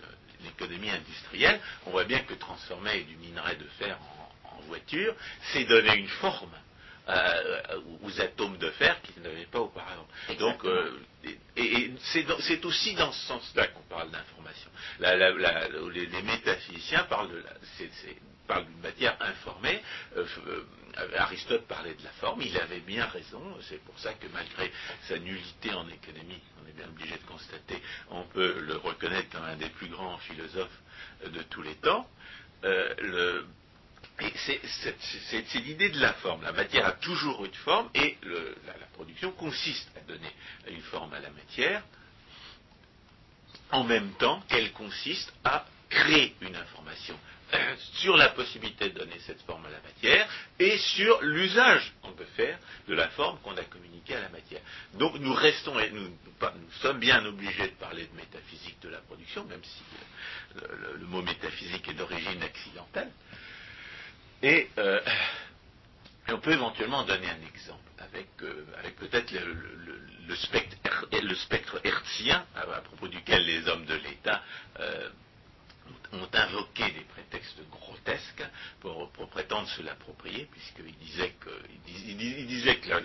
l'économie 0.47 0.91
industrielle, 0.91 1.61
on 1.87 1.91
voit 1.91 2.05
bien 2.05 2.21
que 2.21 2.35
transformer 2.35 3.03
du 3.03 3.17
minerai 3.17 3.57
de 3.57 3.67
fer 3.79 3.99
en, 4.45 4.61
voiture, 4.69 5.15
c'est 5.53 5.65
donner 5.65 5.95
une 5.97 6.09
forme 6.09 6.51
euh, 7.09 7.81
aux 8.03 8.21
atomes 8.21 8.59
de 8.59 8.69
fer 8.71 9.01
qu'ils 9.03 9.23
n'avaient 9.23 9.47
pas 9.47 9.61
auparavant. 9.61 10.09
Donc, 10.41 10.65
euh, 10.65 10.99
et, 11.57 11.93
c'est 12.01 12.65
aussi 12.65 12.95
dans 12.95 13.13
ce 13.13 13.27
sens-là 13.27 13.69
qu'on 13.69 13.83
parle 13.83 14.11
d'information. 14.11 14.71
les, 14.99 16.23
métaphysiciens 16.23 17.05
parlent 17.05 17.31
de, 17.31 17.45
d'une 18.55 18.81
matière 18.83 19.17
informée. 19.21 19.83
Euh, 20.17 20.27
Aristote 21.19 21.67
parlait 21.67 21.95
de 21.95 22.03
la 22.03 22.11
forme, 22.11 22.41
il 22.43 22.57
avait 22.59 22.81
bien 22.81 23.05
raison, 23.07 23.43
c'est 23.69 23.83
pour 23.85 23.99
ça 23.99 24.15
que 24.15 24.27
malgré 24.33 24.73
sa 25.09 25.19
nullité 25.19 25.73
en 25.75 25.87
économie, 25.89 26.41
on 26.63 26.69
est 26.69 26.73
bien 26.73 26.87
obligé 26.87 27.17
de 27.17 27.27
constater, 27.27 27.83
on 28.11 28.23
peut 28.23 28.61
le 28.61 28.77
reconnaître 28.77 29.29
comme 29.31 29.45
un 29.45 29.57
des 29.57 29.69
plus 29.69 29.89
grands 29.89 30.17
philosophes 30.19 30.81
de 31.27 31.43
tous 31.43 31.61
les 31.61 31.75
temps. 31.77 32.09
Euh, 32.65 33.43
c'est 34.47 35.55
l'idée 35.61 35.91
de 35.91 36.01
la 36.01 36.15
forme. 36.15 36.43
La 36.43 36.53
matière 36.53 36.87
a 36.87 36.93
toujours 36.93 37.45
une 37.45 37.55
forme 37.55 37.91
et 37.95 38.17
la, 38.23 38.87
production 38.95 39.31
consiste 39.33 39.91
à 39.97 40.01
donner 40.01 40.33
une 40.71 40.81
forme 40.81 41.13
à 41.13 41.21
la 41.21 41.29
matière 41.29 41.83
en 43.73 43.85
même 43.85 44.11
temps 44.13 44.41
qu'elle 44.49 44.73
consiste 44.73 45.33
à 45.45 45.67
créer 45.91 46.35
une 46.41 46.57
information 46.57 47.19
sur 47.95 48.17
la 48.17 48.31
possibilité 48.31 48.91
de 48.91 48.99
donner 48.99 49.19
cette 49.21 49.43
forme 49.43 49.65
à 49.67 49.71
la 49.71 49.81
matière 49.81 50.29
et 50.59 50.79
sur 50.79 51.21
l'usage 51.23 51.93
qu'on 52.03 52.13
peut 52.13 52.27
faire 52.37 52.59
de 52.89 52.95
la 52.95 53.09
forme 53.11 53.39
qu'on 53.41 53.57
a 53.57 53.65
communiquée 53.65 54.17
à 54.17 54.21
la 54.21 54.29
matière. 54.29 54.61
Donc 54.95 55.19
nous 55.19 55.35
restons, 55.35 55.79
et 55.79 55.91
nous, 55.91 56.11
sommes 56.81 56.99
bien 56.99 57.25
obligés 57.25 57.69
de 57.69 57.75
parler 57.75 58.07
de 58.07 58.17
métaphysique 58.17 58.81
de 58.83 58.89
la 58.89 58.99
production, 58.99 59.45
même 59.45 59.63
si 59.63 59.83
le, 60.55 61.07
mot 61.07 61.23
métaphysique 61.23 61.89
est 61.89 61.95
d'origine 61.95 62.43
accidentelle. 62.43 63.11
Et 64.43 64.69
euh, 64.79 65.01
on 66.29 66.39
peut 66.39 66.53
éventuellement 66.53 67.05
donner 67.05 67.29
un 67.29 67.47
exemple 67.49 67.81
avec, 67.99 68.29
euh, 68.43 68.65
peut-être 68.99 69.33
le, 69.33 70.37
spectre, 70.37 71.81
le 71.83 71.89
hertzien, 71.89 72.45
à, 72.55 72.81
propos 72.81 73.09
duquel 73.09 73.45
les 73.45 73.67
hommes 73.69 73.87
de 73.87 73.95
l'État 73.95 74.43
euh, 74.81 75.09
ont 76.13 76.29
invoqué 76.33 76.91
des 76.93 77.05
prétextes 77.05 77.61
grotesques 77.71 78.45
pour, 78.81 79.11
prétendre 79.31 79.69
se 79.69 79.83
l'approprier, 79.83 80.49
puisqu'ils 80.51 80.97
disaient 80.99 81.35
que, 81.41 81.51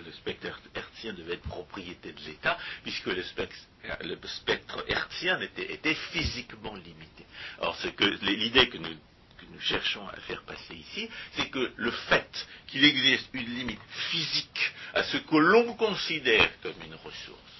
le 0.04 0.12
spectre 0.12 0.60
hertzien 0.74 1.12
devait 1.12 1.34
être 1.34 1.48
propriété 1.48 2.12
de 2.12 2.20
l'État, 2.20 2.58
puisque 2.82 3.06
le 3.06 3.22
spectre, 3.22 4.84
hertzien 4.88 5.40
était, 5.40 5.94
physiquement 6.12 6.74
limité. 6.74 7.26
Or, 7.58 7.76
l'idée 8.22 8.68
que 8.68 8.78
nous 8.78 9.60
cherchons 9.60 10.06
à 10.08 10.16
faire 10.20 10.42
passer 10.42 10.74
ici, 10.74 11.08
c'est 11.36 11.50
que 11.50 11.72
le 11.76 11.90
fait 11.90 12.46
qu'il 12.68 12.84
existe 12.84 13.28
une 13.32 13.54
limite 13.54 13.80
physique 14.10 14.72
à 14.94 15.02
ce 15.04 15.18
que 15.18 15.36
l'on 15.36 15.74
considère 15.74 16.50
comme 16.62 16.80
une 16.84 16.94
ressource, 16.94 17.51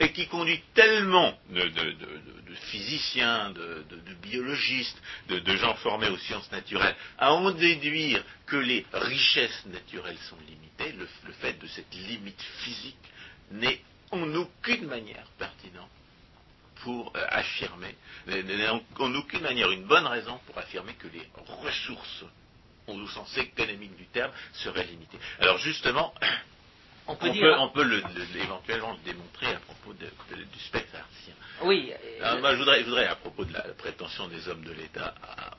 et 0.00 0.12
qui 0.12 0.26
conduit 0.28 0.62
tellement 0.74 1.36
de, 1.50 1.70
physiciens, 2.70 3.50
de, 3.50 3.84
biologistes, 4.22 5.00
de, 5.28 5.56
gens 5.56 5.74
formés 5.76 6.08
aux 6.08 6.18
sciences 6.18 6.50
naturelles 6.52 6.96
à 7.18 7.32
en 7.32 7.50
déduire 7.50 8.22
que 8.46 8.56
les 8.56 8.86
richesses 8.92 9.66
naturelles 9.66 10.18
sont 10.28 10.38
limitées, 10.46 10.96
le 11.26 11.32
fait 11.40 11.58
de 11.60 11.66
cette 11.66 11.94
limite 11.94 12.42
physique 12.62 12.96
n'est 13.50 13.80
en 14.10 14.34
aucune 14.34 14.86
manière 14.86 15.26
pertinent 15.38 15.88
pour 16.82 17.12
euh, 17.16 17.26
affirmer, 17.30 17.94
en 18.98 19.14
aucune 19.14 19.40
manière 19.40 19.70
une 19.70 19.84
bonne 19.84 20.06
raison 20.06 20.38
pour 20.46 20.58
affirmer 20.58 20.94
que 20.94 21.08
les 21.08 21.28
ressources, 21.62 22.24
au 22.86 23.06
sens 23.08 23.36
économique 23.36 23.96
du 23.96 24.06
terme, 24.06 24.32
seraient 24.54 24.86
limitées. 24.86 25.18
Alors 25.40 25.58
justement, 25.58 26.14
on 27.08 27.16
peut, 27.16 27.26
éventuellement 27.28 28.92
le 28.92 29.10
démontrer 29.10 29.46
à 29.46 29.58
propos 29.60 29.94
du 29.94 30.60
spectre 30.60 30.94
artien. 30.94 31.34
Oui. 31.62 31.92
Euh, 32.22 32.52
je, 32.52 32.56
voudrais, 32.56 32.80
je, 32.80 32.84
voudrais, 32.84 33.06
à 33.06 33.16
propos 33.16 33.44
de 33.44 33.52
la 33.52 33.62
prétention 33.78 34.28
des 34.28 34.46
hommes 34.48 34.62
de 34.62 34.72
l'État 34.72 35.14
à, 35.22 35.56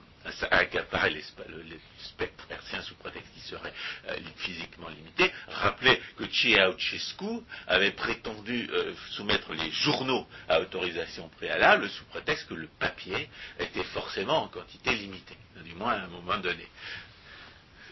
accaparer 0.51 1.09
les, 1.09 1.23
le, 1.47 1.79
spectre 1.97 2.45
hertzien 2.51 2.81
sous 2.83 2.93
prétexte 2.95 3.33
qu'il 3.33 3.41
serait 3.41 3.73
euh, 4.09 4.15
physiquement 4.37 4.89
limité. 4.89 5.31
Rappelez 5.47 5.99
que 6.17 6.25
Ceausescu 6.25 7.41
avait 7.67 7.91
prétendu 7.91 8.69
euh, 8.71 8.93
soumettre 9.11 9.53
les 9.53 9.71
journaux 9.71 10.27
à 10.47 10.59
autorisation 10.61 11.29
préalable 11.29 11.89
sous 11.89 12.05
prétexte 12.05 12.47
que 12.47 12.53
le 12.53 12.67
papier 12.79 13.27
était 13.59 13.83
forcément 13.85 14.43
en 14.43 14.47
quantité 14.49 14.91
limitée, 14.91 15.37
du 15.63 15.73
moins 15.73 15.93
à 15.93 16.03
un 16.03 16.07
moment 16.07 16.37
donné. 16.37 16.67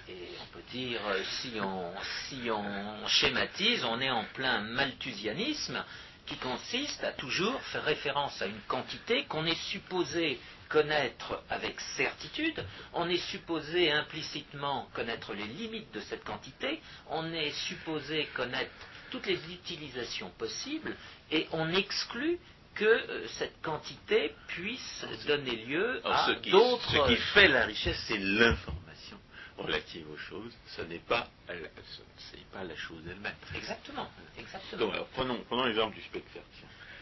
Et 0.10 0.30
on 0.42 0.46
peut 0.54 0.64
dire, 0.72 1.02
euh, 1.08 1.22
si 1.42 1.54
on, 1.62 1.92
si 2.28 2.50
on 2.50 3.08
schématise, 3.08 3.84
on 3.84 4.00
est 4.00 4.10
en 4.10 4.24
plein 4.34 4.62
malthusianisme 4.62 5.84
qui 6.26 6.38
consiste 6.38 7.04
à 7.04 7.12
toujours 7.12 7.60
faire 7.62 7.84
référence 7.84 8.42
à 8.42 8.48
une 8.48 8.62
quantité 8.68 9.26
qu'on 9.26 9.46
est 9.46 9.62
supposé 9.70 10.40
connaître 10.70 11.42
avec 11.50 11.80
certitude, 11.80 12.66
on 12.94 13.10
est 13.10 13.30
supposé 13.30 13.92
implicitement 13.92 14.90
connaître 14.94 15.34
les 15.34 15.46
limites 15.46 15.94
de 15.94 16.02
cette 16.02 16.24
quantité, 16.26 16.82
on 17.10 17.32
est 17.34 17.52
supposé 17.52 18.26
connaître 18.36 18.72
toutes 19.10 19.28
les 19.28 19.40
utilisations 19.52 20.30
possibles, 20.38 20.96
et 21.32 21.48
on 21.52 21.74
exclut 21.74 22.40
que 22.76 22.86
euh, 22.86 23.28
cette 23.40 23.62
quantité 23.62 24.36
puisse 24.48 25.06
donner 25.26 25.56
lieu 25.66 26.02
à 26.06 26.34
d'autres. 26.52 26.92
Ce 26.92 27.08
qui 27.08 27.16
fait 27.34 27.48
la 27.48 27.66
richesse, 27.66 28.04
c'est 28.08 28.20
l'information 28.20 28.87
relative 29.58 30.10
aux 30.12 30.18
choses, 30.18 30.54
ce 30.68 30.82
n'est 30.84 31.00
pas, 31.00 31.28
pas 31.48 32.64
la 32.64 32.76
chose 32.76 33.02
elle-même. 33.10 33.34
Exactement. 33.56 34.10
exactement. 34.38 34.80
Donc, 34.80 35.08
prenons, 35.14 35.40
prenons 35.48 35.66
l'exemple 35.66 35.96
du 35.96 36.02
spectre. 36.02 36.30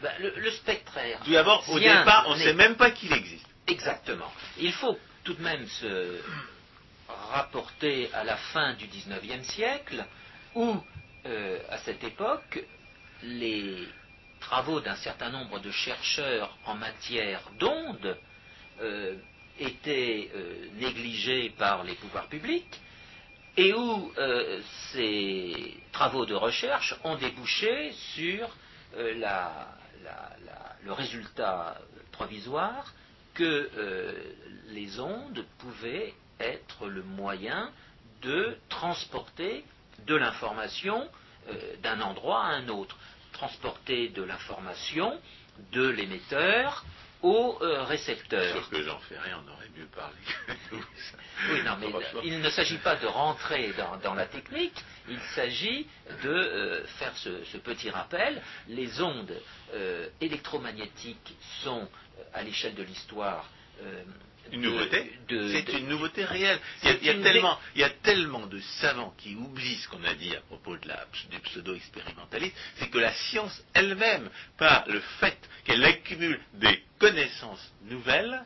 Ben, 0.02 0.12
le, 0.20 0.32
le, 0.36 0.50
spectre. 0.50 0.92
Tout 1.24 1.32
d'abord, 1.32 1.68
au 1.70 1.78
départ, 1.78 2.26
on 2.28 2.34
ne 2.34 2.40
sait 2.40 2.54
même 2.54 2.76
pas 2.76 2.90
qu'il 2.90 3.12
existe. 3.12 3.46
Exactement. 3.66 4.30
Il 4.58 4.72
faut 4.72 4.98
tout 5.24 5.34
de 5.34 5.42
même 5.42 5.66
se 5.66 6.20
rapporter 7.08 8.10
à 8.12 8.24
la 8.24 8.36
fin 8.36 8.74
du 8.74 8.86
XIXe 8.86 9.46
siècle, 9.48 10.04
où, 10.54 10.76
euh, 11.26 11.58
à 11.70 11.78
cette 11.78 12.04
époque, 12.04 12.64
les 13.22 13.88
travaux 14.40 14.80
d'un 14.80 14.96
certain 14.96 15.30
nombre 15.30 15.58
de 15.60 15.70
chercheurs 15.70 16.56
en 16.66 16.74
matière 16.74 17.40
d'ondes 17.58 18.16
euh, 18.80 19.16
étaient 19.58 20.30
euh, 20.34 21.50
par 21.58 21.84
les 21.84 21.94
pouvoirs 21.94 22.28
publics, 22.28 22.80
et 23.56 23.72
où 23.72 24.12
ces 24.92 25.78
travaux 25.90 26.26
de 26.26 26.34
recherche 26.34 26.94
ont 27.04 27.16
débouché 27.16 27.92
sur 28.14 28.54
le 30.84 30.92
résultat 30.92 31.78
provisoire 32.12 32.92
que 33.36 33.70
euh, 33.76 34.12
les 34.68 34.98
ondes 34.98 35.44
pouvaient 35.58 36.14
être 36.40 36.86
le 36.86 37.02
moyen 37.02 37.70
de 38.22 38.56
transporter 38.68 39.64
de 40.06 40.14
l'information 40.14 41.06
euh, 41.48 41.76
d'un 41.82 42.00
endroit 42.00 42.44
à 42.44 42.48
un 42.54 42.68
autre, 42.68 42.96
transporter 43.32 44.08
de 44.08 44.22
l'information 44.22 45.20
de 45.72 45.86
l'émetteur 45.86 46.84
au 47.26 47.58
euh, 47.62 47.82
récepteur. 47.84 48.68
Que 48.70 48.82
j'en 48.82 48.98
fais 49.00 49.18
rien, 49.18 49.42
on 49.44 49.52
aurait 49.52 49.68
mieux 49.76 49.86
parler. 49.86 50.16
oui, 51.50 51.62
non, 51.64 51.76
mais 51.80 51.88
il 52.24 52.40
ne 52.40 52.50
s'agit 52.50 52.78
pas 52.78 52.96
de 52.96 53.06
rentrer 53.06 53.72
dans, 54.02 54.14
la 54.14 54.26
technique, 54.26 54.84
il 55.08 55.20
s'agit 55.34 55.86
de 56.22 56.84
faire 56.98 57.16
ce, 57.16 57.56
petit 57.58 57.90
rappel. 57.90 58.42
Les 58.68 59.00
ondes 59.00 59.34
électromagnétiques 60.20 61.34
sont 61.62 61.88
à 62.32 62.42
l'échelle 62.42 62.74
de 62.74 62.82
l'histoire. 62.82 63.48
Euh, 63.82 64.02
une 64.52 64.60
nouveauté 64.60 65.12
C'est 65.28 65.72
une 65.72 65.88
nouveauté 65.88 66.24
réelle. 66.24 66.60
Il 66.84 67.04
y, 67.04 67.10
a, 67.10 67.14
tellement, 67.14 67.58
il 67.74 67.80
y, 67.80 67.84
a, 67.84 67.90
tellement, 67.90 68.46
de 68.46 68.60
savants 68.60 69.12
qui 69.18 69.34
oublient 69.34 69.74
ce 69.74 69.88
qu'on 69.88 70.04
a 70.04 70.14
dit 70.14 70.36
à 70.36 70.40
propos 70.42 70.76
de 70.76 70.86
la, 70.86 71.04
du 71.30 71.40
pseudo-expérimentalisme, 71.40 72.54
c'est 72.76 72.88
que 72.88 72.98
la 72.98 73.12
science 73.12 73.64
elle-même, 73.74 74.30
par 74.56 74.86
le 74.86 75.00
fait 75.18 75.36
qu'elle 75.66 75.84
accumule 75.84 76.40
des 76.54 76.82
connaissances 76.98 77.72
nouvelles, 77.84 78.42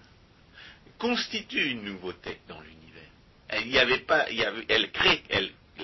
constitue 0.98 1.70
une 1.70 1.84
nouveauté 1.84 2.38
dans 2.48 2.60
l'univers. 2.60 3.66
N'y 3.66 3.78
avait 3.78 3.98
pas, 3.98 4.26
elle 4.30 4.90
crée, 4.92 5.22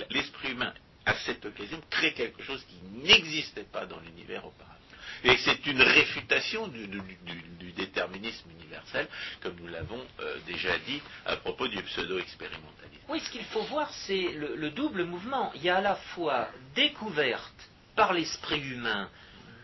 l'esprit 0.09 0.51
humain 0.51 0.73
à 1.05 1.15
cette 1.25 1.45
occasion 1.45 1.81
crée 1.89 2.13
quelque 2.13 2.43
chose 2.43 2.63
qui 2.65 3.07
n'existait 3.07 3.63
pas 3.63 3.85
dans 3.85 3.99
l'univers 3.99 4.45
auparavant. 4.45 4.73
Et 5.23 5.37
c'est 5.37 5.65
une 5.65 5.81
réfutation 5.81 6.67
du, 6.67 6.87
déterminisme 7.75 8.49
universel, 8.59 9.07
comme 9.41 9.55
nous 9.59 9.67
l'avons 9.67 10.03
euh, 10.19 10.37
déjà 10.47 10.77
dit 10.79 11.01
à 11.25 11.37
propos 11.37 11.67
du 11.67 11.81
pseudo-expérimentalisme. 11.83 13.03
Oui, 13.07 13.19
ce 13.19 13.29
qu'il 13.29 13.45
faut 13.45 13.61
voir, 13.63 13.91
c'est 14.05 14.31
le, 14.33 14.69
double 14.71 15.05
mouvement. 15.05 15.51
Il 15.55 15.63
y 15.63 15.69
a 15.69 15.77
à 15.77 15.81
la 15.81 15.95
fois 15.95 16.49
découverte 16.75 17.69
par 17.95 18.13
l'esprit 18.13 18.61
humain 18.61 19.09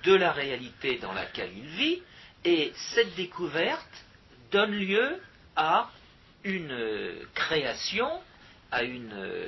de 0.03 0.13
la 0.13 0.31
réalité 0.31 0.97
dans 0.97 1.13
laquelle 1.13 1.51
il 1.55 1.65
vit, 1.65 2.01
et 2.45 2.73
cette 2.75 3.15
découverte 3.15 4.05
donne 4.51 4.71
lieu 4.71 5.19
à 5.55 5.89
une 6.43 6.71
euh, 6.71 7.25
création, 7.33 8.09
à 8.71 8.83
une, 8.83 9.13
euh, 9.13 9.47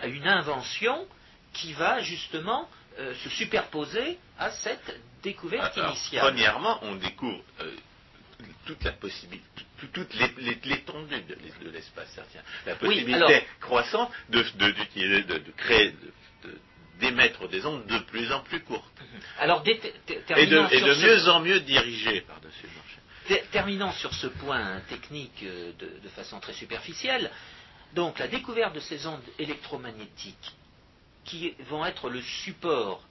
à 0.00 0.06
une 0.06 0.26
invention 0.26 1.06
qui 1.52 1.72
va 1.72 2.00
justement 2.00 2.68
se 3.24 3.30
superposer 3.30 4.18
à 4.38 4.50
cette 4.50 5.00
découverte 5.22 5.76
initiale 5.76 6.24
Premièrement, 6.26 6.78
on 6.82 6.96
découvre 6.96 7.42
euh, 7.60 7.76
toute 8.66 8.82
la 8.84 8.92
possibilité, 8.92 9.46
toute 9.92 10.14
l'étendue 10.64 11.22
de, 11.22 11.70
l'espace. 11.70 12.18
La 12.66 12.76
possibilité 12.76 13.44
croissante 13.60 14.10
de, 14.28 14.42
de, 14.42 15.52
créer, 15.56 15.94
d'émettre 17.02 17.48
des 17.48 17.66
ondes 17.66 17.84
de 17.86 17.98
plus 17.98 18.32
en 18.32 18.40
plus 18.40 18.60
courtes. 18.60 18.84
Alors, 19.38 19.62
et 19.66 19.74
de, 20.46 21.06
mieux 21.06 21.28
en 21.28 21.40
mieux 21.40 21.60
dirigées 21.60 22.22
par-dessus 22.22 22.66
le 22.66 22.76
marché. 22.76 23.44
Terminons 23.50 23.92
sur 23.92 24.14
ce 24.14 24.28
point 24.28 24.80
technique 24.88 25.42
euh, 25.42 25.72
de 25.78 26.08
façon 26.10 26.40
très 26.40 26.54
superficielle. 26.54 27.30
Donc, 27.94 28.18
la 28.18 28.28
découverte 28.28 28.74
de 28.74 28.80
ces 28.80 29.06
ondes 29.06 29.20
électromagnétiques 29.38 30.52
qui 31.24 31.54
vont 31.68 31.84
être 31.84 32.08
le 32.08 32.20
support 32.22 33.02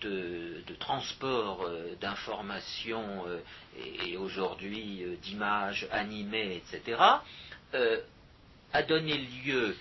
de, 0.00 0.62
transport 0.78 1.68
d'informations 2.00 3.24
et, 4.04 4.16
aujourd'hui 4.16 5.04
d'images 5.22 5.86
animées, 5.90 6.62
etc., 6.62 7.02
a 8.72 8.82
donné 8.82 9.18
lieu 9.44 9.76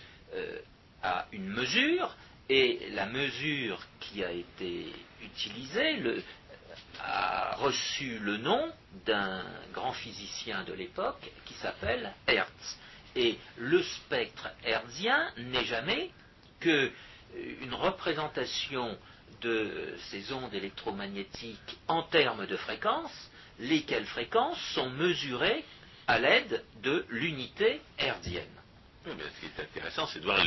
à 1.04 1.28
une 1.32 1.48
mesure, 1.48 2.16
et 2.50 2.90
la 2.92 3.06
mesure 3.08 3.80
qui 4.00 4.24
a 4.24 4.32
été 4.32 4.94
utilisée 5.22 6.00
a 7.00 7.56
reçu 7.56 8.20
le 8.20 8.38
nom 8.38 8.72
d'un 9.06 9.44
grand 9.74 9.94
physicien 9.94 10.64
de 10.64 10.74
l'époque 10.74 11.32
qui 11.46 11.54
s'appelle 11.56 12.14
Hertz. 12.28 12.80
Et 13.16 13.38
le 13.58 13.82
spectre 13.82 14.50
hertzien 14.64 15.32
n'est 15.38 15.64
jamais 15.64 16.12
qu'une 16.60 16.92
euh, 17.38 17.76
représentation 17.76 18.98
de 19.42 19.96
ces 20.10 20.34
ondes 20.34 20.54
électromagnétiques 20.54 21.78
en 21.88 22.04
termes 22.04 22.46
de 22.46 22.58
fréquences, 22.58 23.32
lesquelles 23.60 24.06
fréquences 24.06 24.60
sont 24.74 24.90
mesurées 24.90 25.64
à 26.08 26.20
l'aide 26.20 26.64
de 26.84 27.06
l'unité 27.10 27.82
hertzienne. 27.98 28.46
ce 29.06 29.12
qui 29.12 29.46
est 29.46 29.62
intéressant, 29.62 30.08
c'est 30.08 30.20
de 30.20 30.26
voir 30.26 30.44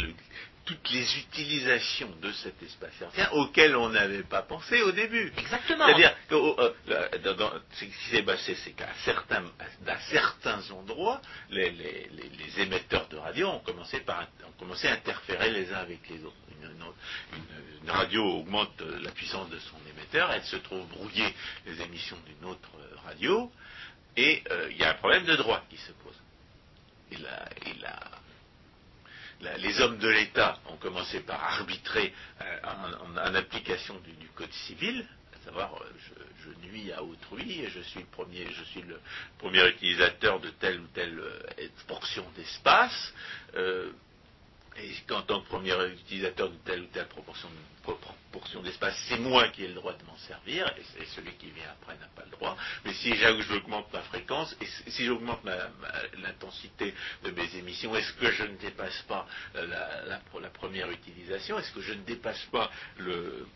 toutes 0.69 0.91
les 0.91 1.19
utilisations 1.19 2.15
de 2.21 2.31
cet 2.31 2.63
espace 2.63 2.93
hertzien 3.01 3.31
auxquelles 3.33 3.75
on 3.75 3.89
n'avait 3.89 4.23
pas 4.23 4.43
pensé 4.43 4.83
au 4.83 4.93
début. 4.93 5.33
Exactement. 5.39 5.87
C'est-à-dire 5.87 6.15
que 6.29 6.35
euh, 6.35 7.59
ce 7.73 7.85
qui 7.87 8.11
s'est 8.11 8.23
passé, 8.23 8.55
c'est 8.57 8.73
qu'à 8.73 8.91
certains, 9.03 9.45
certains 10.11 10.71
endroits, 10.71 11.23
les, 11.49 12.11
émetteurs 12.59 13.09
de 13.09 13.17
radio 13.17 13.49
ont 13.49 13.61
commencé, 13.61 14.01
par, 14.01 14.27
ont 14.47 14.59
commencé 14.59 14.89
à 14.89 14.93
interférer 14.93 15.51
les 15.53 15.73
uns 15.73 15.79
avec 15.79 16.07
les 16.11 16.23
autres. 16.23 16.37
Une, 16.63 17.91
radio 17.91 18.23
augmente 18.23 18.83
la 19.03 19.11
puissance 19.13 19.49
de 19.49 19.59
son 19.59 19.77
émetteur, 19.89 20.31
elle 20.31 20.45
se 20.45 20.57
trouve 20.57 20.87
brouiller 20.89 21.35
les 21.65 21.81
émissions 21.81 22.19
d'une 22.27 22.51
autre 22.51 22.69
radio, 23.07 23.51
et 24.17 24.43
euh, 24.51 24.69
il 24.71 24.77
y 24.77 24.85
a 24.85 24.91
un 24.91 24.95
problème 24.95 25.25
de 25.25 25.37
droit 25.37 25.63
qui 25.71 25.79
se 25.79 25.93
pose. 25.93 26.21
Et 27.13 27.17
la, 27.17 27.49
et 27.65 27.75
la, 27.81 27.99
les 29.41 29.81
hommes 29.81 29.99
de 29.99 30.09
l'État 30.09 30.59
ont 30.67 30.77
commencé 30.77 31.21
par 31.21 31.43
arbitrer 31.43 32.13
euh, 32.41 32.61
en, 33.17 33.35
application 33.35 33.95
du, 34.01 34.29
code 34.35 34.53
civil, 34.67 35.07
à 35.35 35.45
savoir 35.45 35.75
euh, 35.75 35.87
je, 36.45 36.67
nuis 36.67 36.93
à 36.93 37.03
autrui 37.03 37.61
et 37.61 37.69
je 37.69 37.81
suis 37.81 38.01
le 38.83 39.01
premier, 39.39 39.69
utilisateur 39.69 40.41
de 40.41 40.51
telle 40.51 40.81
ou 40.81 40.87
telle 40.95 41.19
euh, 41.19 41.69
portion 41.87 42.25
d'espace. 42.37 43.15
Et 44.81 44.95
qu'en 45.07 45.23
tant 45.23 45.41
que 45.41 45.49
premier 45.49 45.75
utilisateur 45.93 46.51
de 46.51 46.57
telle 46.65 46.83
ou 46.83 46.87
telle 46.87 47.09
proportion, 47.09 47.49
portion 48.33 48.63
d'espace, 48.63 48.97
c'est 49.09 49.19
moi 49.19 49.49
qui 49.49 49.65
ai 49.65 49.69
le 49.69 49.75
droit 49.75 49.95
de 49.95 50.05
m'en 50.05 50.17
servir, 50.19 50.73
et, 50.79 51.05
celui 51.17 51.33
qui 51.33 51.51
vient 51.51 51.71
après 51.71 51.97
n'a 51.97 52.07
pas 52.15 52.25
le 52.25 52.31
droit. 52.31 52.57
Mais 52.85 52.93
si 52.93 53.15
j'augmente 53.15 53.93
ma 53.93 54.03
fréquence, 54.03 54.55
et 54.61 54.91
si 54.91 55.05
j'augmente 55.05 55.41
l'intensité 56.19 56.95
de 57.25 57.31
mes 57.31 57.57
émissions, 57.57 57.95
est-ce 57.97 58.13
que 58.15 58.31
je 58.31 58.45
ne 58.45 58.57
dépasse 58.57 59.03
pas 59.09 59.27
la, 59.55 60.21
première 60.51 60.91
utilisation? 60.91 61.59
Est-ce 61.59 61.73
que 61.73 61.81
je 61.81 61.93
ne 61.95 62.03
dépasse 62.03 62.43
pas 62.53 62.71
le, 62.99 63.47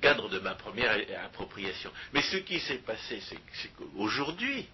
cadre 0.00 0.28
de 0.28 0.38
ma 0.38 0.54
première 0.54 0.96
appropriation? 1.24 1.90
Mais 2.12 2.22
ce 2.22 2.36
qui 2.38 2.60
s'est 2.60 2.78
passé, 2.78 3.20
c'est 3.20 3.68
qu'aujourd'hui, 3.76 4.66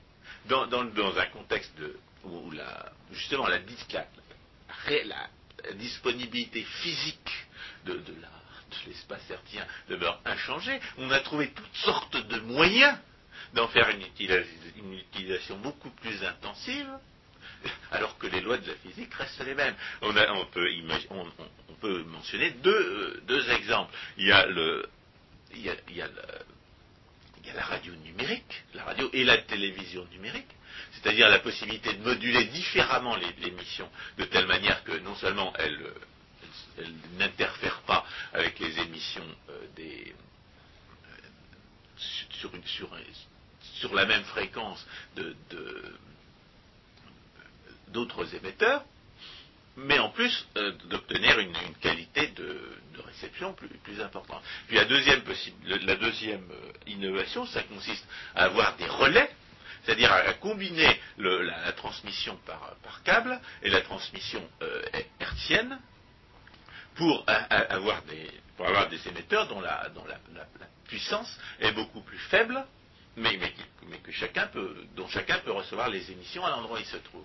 dans, 0.46 0.68
un 0.72 1.26
contexte 1.26 1.72
où 2.24 2.52
justement 3.12 3.46
la, 3.46 3.58
la, 3.58 5.04
la 5.04 5.28
disponibilité 5.74 6.62
physique 6.62 7.46
de, 7.84 8.00
l'espace 8.86 9.28
hertzien 9.30 9.66
demeure 9.88 10.20
inchangée, 10.24 10.78
on 10.98 11.10
a 11.10 11.20
trouvé 11.20 11.50
toutes 11.50 11.76
sortes 11.76 12.16
de 12.28 12.40
moyens 12.40 12.96
d'en 13.54 13.68
faire 13.68 13.88
une, 13.90 14.02
utilisation 14.92 15.56
beaucoup 15.58 15.90
plus 15.90 16.22
intensive, 16.22 16.88
alors 17.90 18.18
que 18.18 18.26
les 18.26 18.40
lois 18.40 18.58
de 18.58 18.68
la 18.68 18.76
physique 18.76 19.12
restent 19.14 19.44
les 19.44 19.54
mêmes. 19.54 19.74
On, 20.02 20.12
peut, 21.80 22.02
mentionner 22.04 22.50
deux, 22.50 23.50
exemples. 23.50 23.94
Il 24.18 24.26
y 24.26 24.32
a, 24.32 24.46
la 27.54 27.64
radio 27.64 27.94
numérique, 27.96 28.64
la 28.74 28.84
radio 28.84 29.10
et 29.12 29.24
la 29.24 29.38
télévision 29.38 30.06
numérique 30.12 30.48
c'est-à-dire 30.92 31.28
la 31.28 31.38
possibilité 31.38 31.92
de 31.92 32.02
moduler 32.02 32.44
différemment 32.46 33.16
l'émission, 33.40 33.88
de 34.16 34.24
telle 34.24 34.46
manière 34.46 34.82
que 34.84 34.98
non 34.98 35.14
seulement 35.16 35.52
elle, 35.58 35.92
n'interfère 37.18 37.80
pas 37.82 38.04
avec 38.32 38.58
les 38.60 38.78
émissions 38.80 39.26
euh, 39.48 39.66
euh, 39.80 40.04
sur, 43.74 43.94
la 43.94 44.06
même 44.06 44.22
fréquence 44.24 44.86
d'autres 47.88 48.34
émetteurs, 48.34 48.84
mais 49.78 49.98
en 49.98 50.10
plus 50.10 50.46
euh, 50.56 50.72
d'obtenir 50.86 51.38
une, 51.38 51.52
qualité 51.80 52.28
de, 52.28 52.60
réception 53.06 53.54
plus, 53.54 54.00
importante. 54.00 54.42
Puis 54.66 54.76
la 54.76 54.84
deuxième, 54.84 55.22
deuxième 56.00 56.44
innovation, 56.86 57.46
ça 57.46 57.62
consiste 57.62 58.06
à 58.34 58.44
avoir 58.44 58.76
des 58.76 58.86
relais 58.86 59.30
c'est-à-dire 59.84 60.12
à, 60.12 60.34
combiner 60.34 61.00
la, 61.16 61.72
transmission 61.72 62.36
par, 62.44 63.02
câble 63.04 63.40
et 63.62 63.70
la 63.70 63.80
transmission 63.80 64.46
euh, 64.60 64.82
hertzienne 65.18 65.78
pour, 66.96 67.24
avoir 67.26 68.02
des, 68.02 69.08
émetteurs 69.08 69.46
dont 69.46 69.60
la, 69.60 69.88
puissance 70.86 71.38
est 71.60 71.72
beaucoup 71.72 72.02
plus 72.02 72.18
faible, 72.18 72.62
mais, 73.16 73.38
dont 74.94 75.08
chacun 75.08 75.38
peut 75.38 75.52
recevoir 75.52 75.88
les 75.88 76.10
émissions 76.10 76.44
à 76.44 76.50
l'endroit 76.50 76.78
où 76.78 76.80
il 76.80 76.86
se 76.86 76.96
trouve. 76.98 77.24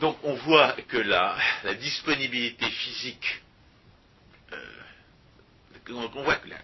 Donc 0.00 0.18
on 0.24 0.34
voit 0.34 0.72
que 0.88 0.96
la, 0.96 1.36
disponibilité 1.80 2.68
physique, 2.68 3.42
euh, 4.52 4.56
on 5.90 6.22
voit 6.22 6.36
que 6.36 6.48
la, 6.48 6.58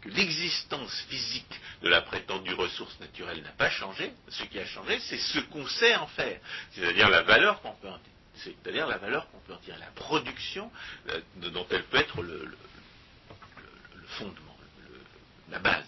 que 0.00 0.08
l'existence 0.08 1.00
physique 1.08 1.60
de 1.82 1.88
la 1.88 2.02
prétendue 2.02 2.54
ressource 2.54 2.98
naturelle 3.00 3.42
n'a 3.42 3.52
pas 3.52 3.70
changé. 3.70 4.12
Ce 4.28 4.42
qui 4.44 4.58
a 4.58 4.66
changé, 4.66 4.98
c'est 5.00 5.18
ce 5.18 5.38
qu'on 5.40 5.66
sait 5.66 5.94
en 5.96 6.08
faire, 6.08 6.40
c'est-à-dire 6.72 7.08
la 7.08 7.22
valeur 7.22 7.60
qu'on 7.62 7.74
peut 7.74 7.88
en 7.88 7.98
c'est-à-dire 8.36 8.86
la 8.86 8.98
valeur 8.98 9.30
qu'on 9.30 9.38
peut 9.40 9.52
en 9.52 9.58
tirer, 9.58 9.78
la 9.78 9.86
production 9.94 10.70
euh, 11.10 11.20
dont 11.36 11.66
elle 11.70 11.84
peut 11.84 11.98
être 11.98 12.22
le, 12.22 12.56
fondement, 14.18 14.56
la 15.50 15.58
base. 15.58 15.86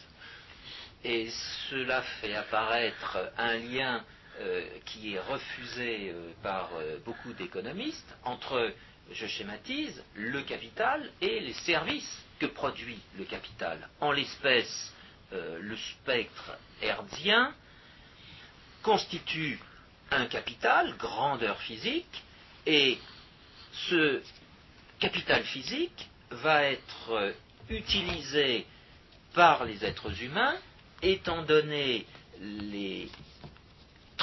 Et 1.02 1.30
cela 1.70 2.02
fait 2.20 2.34
apparaître 2.34 3.32
un 3.36 3.56
lien 3.56 4.04
euh, 4.40 4.66
qui 4.84 5.14
est 5.14 5.20
refusé 5.20 6.10
euh, 6.10 6.32
par 6.42 6.70
beaucoup 7.04 7.32
d'économistes 7.32 8.14
entre, 8.24 8.72
je 9.12 9.26
schématise, 9.26 10.02
le 10.14 10.42
capital 10.42 11.10
et 11.20 11.40
les 11.40 11.52
services 11.52 12.24
que 12.38 12.46
produit 12.46 13.00
le 13.18 13.24
capital. 13.24 13.88
En 14.00 14.12
l'espèce, 14.12 14.92
euh, 15.32 15.58
le 15.60 15.76
spectre 15.76 16.56
hertzien 16.82 17.54
constitue 18.82 19.58
un 20.10 20.26
capital, 20.26 20.96
grandeur 20.96 21.58
physique, 21.60 22.22
et 22.66 22.98
ce 23.88 24.22
capital 25.00 25.42
physique 25.44 26.08
va 26.30 26.64
être 26.64 27.10
euh, 27.10 27.32
utilisé 27.68 28.66
par 29.32 29.64
les 29.64 29.84
êtres 29.84 30.22
humains 30.22 30.56
étant 31.02 31.42
donné 31.42 32.06
les 32.40 33.10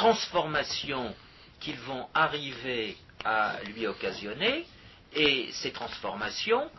transformations 0.02 1.14
qu'ils 1.60 1.80
vont 1.82 2.08
arriver 2.16 2.98
à 3.24 3.58
lui 3.66 3.86
occasionner, 3.86 4.66
et 5.14 5.52
ces 5.52 5.72
transformations 5.72 6.72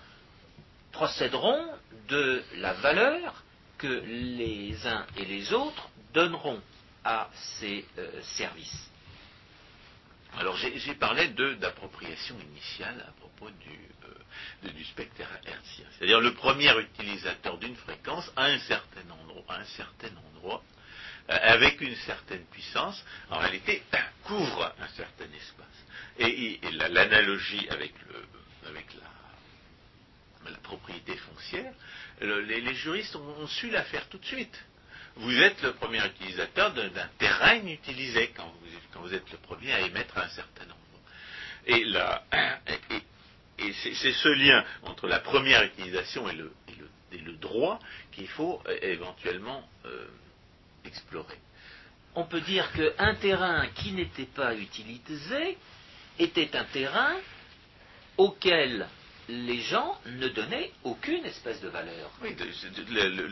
procéderont 0.91 1.65
de 2.09 2.43
la 2.57 2.73
valeur 2.73 3.45
que 3.79 3.87
les 3.87 4.85
uns 4.89 5.07
et 5.17 5.25
les 5.25 5.53
autres 5.53 5.89
donneront 6.13 6.61
à 7.05 7.31
ces 7.35 7.85
euh, 7.99 8.11
services. 8.23 8.91
Alors 10.37 10.57
j'ai 10.57 10.95
parlé 10.95 11.29
d'appropriation 11.29 12.35
initiale 12.41 13.07
à 13.09 13.13
propos 13.21 13.51
du, 13.51 13.79
euh, 14.67 14.73
du 14.73 14.85
spectre 14.85 15.21
hertzien. 15.47 15.85
C'est-à-dire 15.93 16.21
le 16.21 16.35
premier 16.35 16.77
utilisateur 16.77 17.57
d'une 17.59 17.77
fréquence 17.77 18.33
à 18.35 18.47
un 18.47 18.59
certain 18.59 19.07
endroit, 20.35 20.65
avec 21.29 21.81
une 21.81 21.95
certaine 21.97 22.45
puissance, 22.47 23.05
en 23.31 23.39
réalité 23.39 23.83
couvre 24.25 24.73
un 24.81 24.89
certain 24.89 25.25
espace. 25.25 25.67
Et, 26.19 26.61
l'analogie 26.91 27.67
avec, 27.71 27.93
la, 30.45 30.57
propriété 30.63 31.17
foncière, 31.17 31.73
les, 32.21 32.75
juristes 32.75 33.17
ont, 33.17 33.47
su 33.47 33.71
la 33.71 33.83
faire 33.85 34.09
tout 34.09 34.19
de 34.19 34.25
suite. 34.25 34.65
Vous 35.17 35.37
êtes 35.39 35.61
le 35.63 35.75
premier 35.75 36.05
utilisateur 36.07 36.73
d'un 36.73 37.09
terrain 37.19 37.55
inutilisé 37.55 38.33
quand 38.35 38.53
vous, 38.95 39.15
êtes 39.15 39.31
le 39.31 39.39
premier 39.39 39.73
à 39.73 39.81
émettre 39.81 40.17
un 40.19 40.29
certain 40.29 40.65
nombre. 40.65 40.79
Et, 41.67 41.85
c'est 43.75 44.13
ce 44.13 44.29
lien 44.29 44.65
entre 44.83 45.07
la 45.07 45.21
première 45.21 45.63
utilisation 45.63 46.29
et 46.29 46.35
le, 46.35 46.53
et 47.13 47.19
le, 47.19 47.33
droit 47.35 47.79
qu'il 48.13 48.29
faut 48.29 48.63
euh, 48.67 48.79
éventuellement 48.83 49.69
euh, 49.85 50.07
explorer. 50.85 51.39
On 52.15 52.25
peut 52.25 52.41
dire 52.41 52.71
qu'un 52.73 53.15
terrain 53.15 53.67
qui 53.75 53.93
n'était 53.93 54.27
pas 54.27 54.55
utilisé 54.55 55.57
était 56.19 56.55
un 56.57 56.65
terrain 56.65 57.17
auquel 58.19 58.87
les 59.29 59.61
gens 59.61 59.99
ne 60.07 60.29
donnaient 60.29 60.71
aucune 60.85 61.25
espèce 61.25 61.61
de 61.61 61.69
valeur. 61.69 62.11
Oui, 62.23 62.37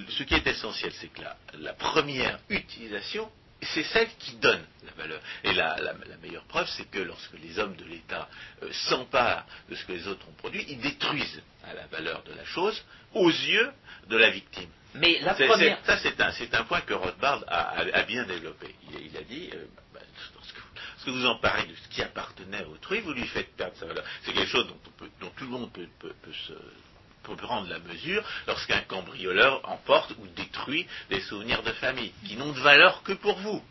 ce 0.09 0.23
qui 0.23 0.35
est 0.35 0.47
essentiel, 0.47 0.93
c'est 0.93 1.09
que 1.09 1.23
la, 1.59 1.73
première 1.75 2.39
utilisation, 2.49 3.31
c'est 3.63 3.85
celle 3.85 4.09
qui 4.19 4.37
donne 4.37 4.65
la 4.85 4.93
valeur. 4.93 5.21
Et 5.45 5.53
la, 5.53 5.77
meilleure 6.23 6.45
preuve, 6.45 6.69
c'est 6.77 6.91
que 6.91 6.99
lorsque 6.99 7.39
les 7.43 7.59
hommes 7.59 7.77
de 7.77 7.85
l'État 7.85 8.29
euh, 8.63 8.73
s'emparent 8.73 9.47
de 9.69 9.75
ce 9.75 9.85
que 9.85 9.93
les 9.93 10.07
autres 10.07 10.27
ont 10.29 10.35
produit, 10.35 10.65
ils 10.69 10.81
détruisent 10.81 11.43
la 11.75 11.87
valeur 11.87 12.23
de 12.25 12.33
la 12.33 12.45
chose 12.45 12.83
aux 13.15 13.29
yeux 13.29 13.71
de 14.09 14.17
la 14.17 14.31
victime. 14.31 14.69
Mais 14.95 15.21
la 15.21 15.35
première... 15.35 15.79
ça, 15.85 15.99
c'est 15.99 16.55
un, 16.55 16.65
point 16.65 16.81
que 16.81 16.95
Rothbard 16.95 17.45
a, 17.47 18.03
bien 18.03 18.25
développé. 18.25 18.75
Il, 18.93 19.17
a 19.17 19.23
dit, 19.23 19.51
euh, 19.55 19.65
bah, 19.95 20.01
ce 20.99 21.05
que 21.05 21.11
vous 21.11 21.27
emparez 21.27 21.67
de 21.67 21.75
ce 21.75 21.89
qui 21.89 22.03
appartenait 22.03 22.65
à 22.65 22.69
autrui, 22.69 23.01
vous 23.01 23.13
lui 23.13 23.27
faites 23.29 23.55
perdre 23.57 23.77
sa 23.77 23.87
valeur. 23.87 24.05
C'est 24.23 24.33
quelque 24.33 24.51
chose 24.51 24.67
dont, 24.67 25.31
tout 25.37 25.45
le 25.45 25.51
monde 25.51 25.71
peut, 25.73 25.89
se 26.33 26.53
prendre 27.23 27.69
la 27.69 27.79
mesure 27.79 28.25
lorsqu'un 28.47 28.81
cambrioleur 28.81 29.61
emporte 29.69 30.13
ou 30.19 30.27
détruit 30.37 30.87
des 31.09 31.21
souvenirs 31.21 31.63
de 31.63 31.73
famille 31.73 32.13
qui 32.27 32.37
n'ont 32.37 32.53
de 32.53 32.61
valeur 32.61 33.03
que 33.03 33.13
pour 33.13 33.39
vous. 33.39 33.63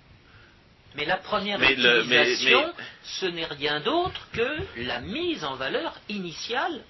Mais 0.96 1.06
la 1.06 1.18
première 1.18 1.62
utilisation, 1.62 2.74
ce 3.04 3.26
n'est 3.28 3.46
rien 3.46 3.80
d'autre 3.82 4.28
que 4.34 4.58
la 4.78 5.00
mise 5.02 5.44
en 5.44 5.56
valeur 5.56 5.96
initiale 6.10 6.84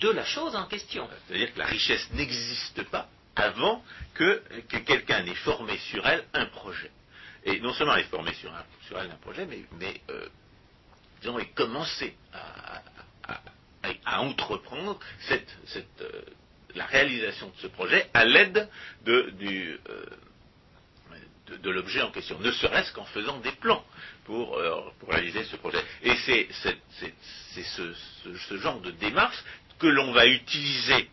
de 0.00 0.08
la 0.10 0.24
chose 0.24 0.56
en 0.56 0.66
question. 0.66 1.08
C'est-à-dire 1.26 1.52
que 1.52 1.58
la 1.58 1.66
richesse 1.66 2.10
n'existe 2.12 2.82
pas 2.84 3.08
avant 3.36 3.82
que 4.14 4.42
quelqu'un 4.86 5.22
n'ait 5.22 5.34
formé 5.34 5.76
sur 5.90 6.06
elle 6.06 6.24
un 6.34 6.46
projet. 6.46 6.90
Et 7.44 7.60
non 7.60 7.72
seulement 7.72 7.96
est 7.96 8.04
formée 8.04 8.34
sur, 8.34 8.52
un, 8.54 8.64
sur 8.86 8.98
elle 8.98 9.10
un 9.10 9.16
projet, 9.16 9.46
mais, 9.46 9.64
mais 9.78 10.00
euh, 10.10 10.28
disons, 11.20 11.38
elle 11.38 11.52
commencé 11.52 12.14
à, 12.32 12.82
entreprendre 14.06 14.98
cette, 15.20 15.56
cette, 15.66 16.00
euh, 16.00 16.22
la 16.74 16.86
réalisation 16.86 17.48
de 17.48 17.56
ce 17.60 17.66
projet 17.66 18.08
à 18.14 18.24
l'aide 18.24 18.68
euh, 19.08 19.30
de, 21.62 21.70
l'objet 21.70 22.00
en 22.02 22.10
question, 22.10 22.38
ne 22.40 22.50
serait-ce 22.50 22.92
qu'en 22.92 23.04
faisant 23.04 23.38
des 23.40 23.52
plans 23.52 23.84
pour, 24.24 24.58
pour 24.98 25.08
réaliser 25.10 25.44
ce 25.44 25.56
projet. 25.56 25.84
Et 26.02 26.14
c'est 26.24 26.48
ce, 26.52 27.94
ce, 28.48 28.56
genre 28.56 28.80
de 28.80 28.90
démarche 28.92 29.36
que 29.78 29.86
l'on 29.86 30.12
va 30.12 30.26
utiliser, 30.26 31.10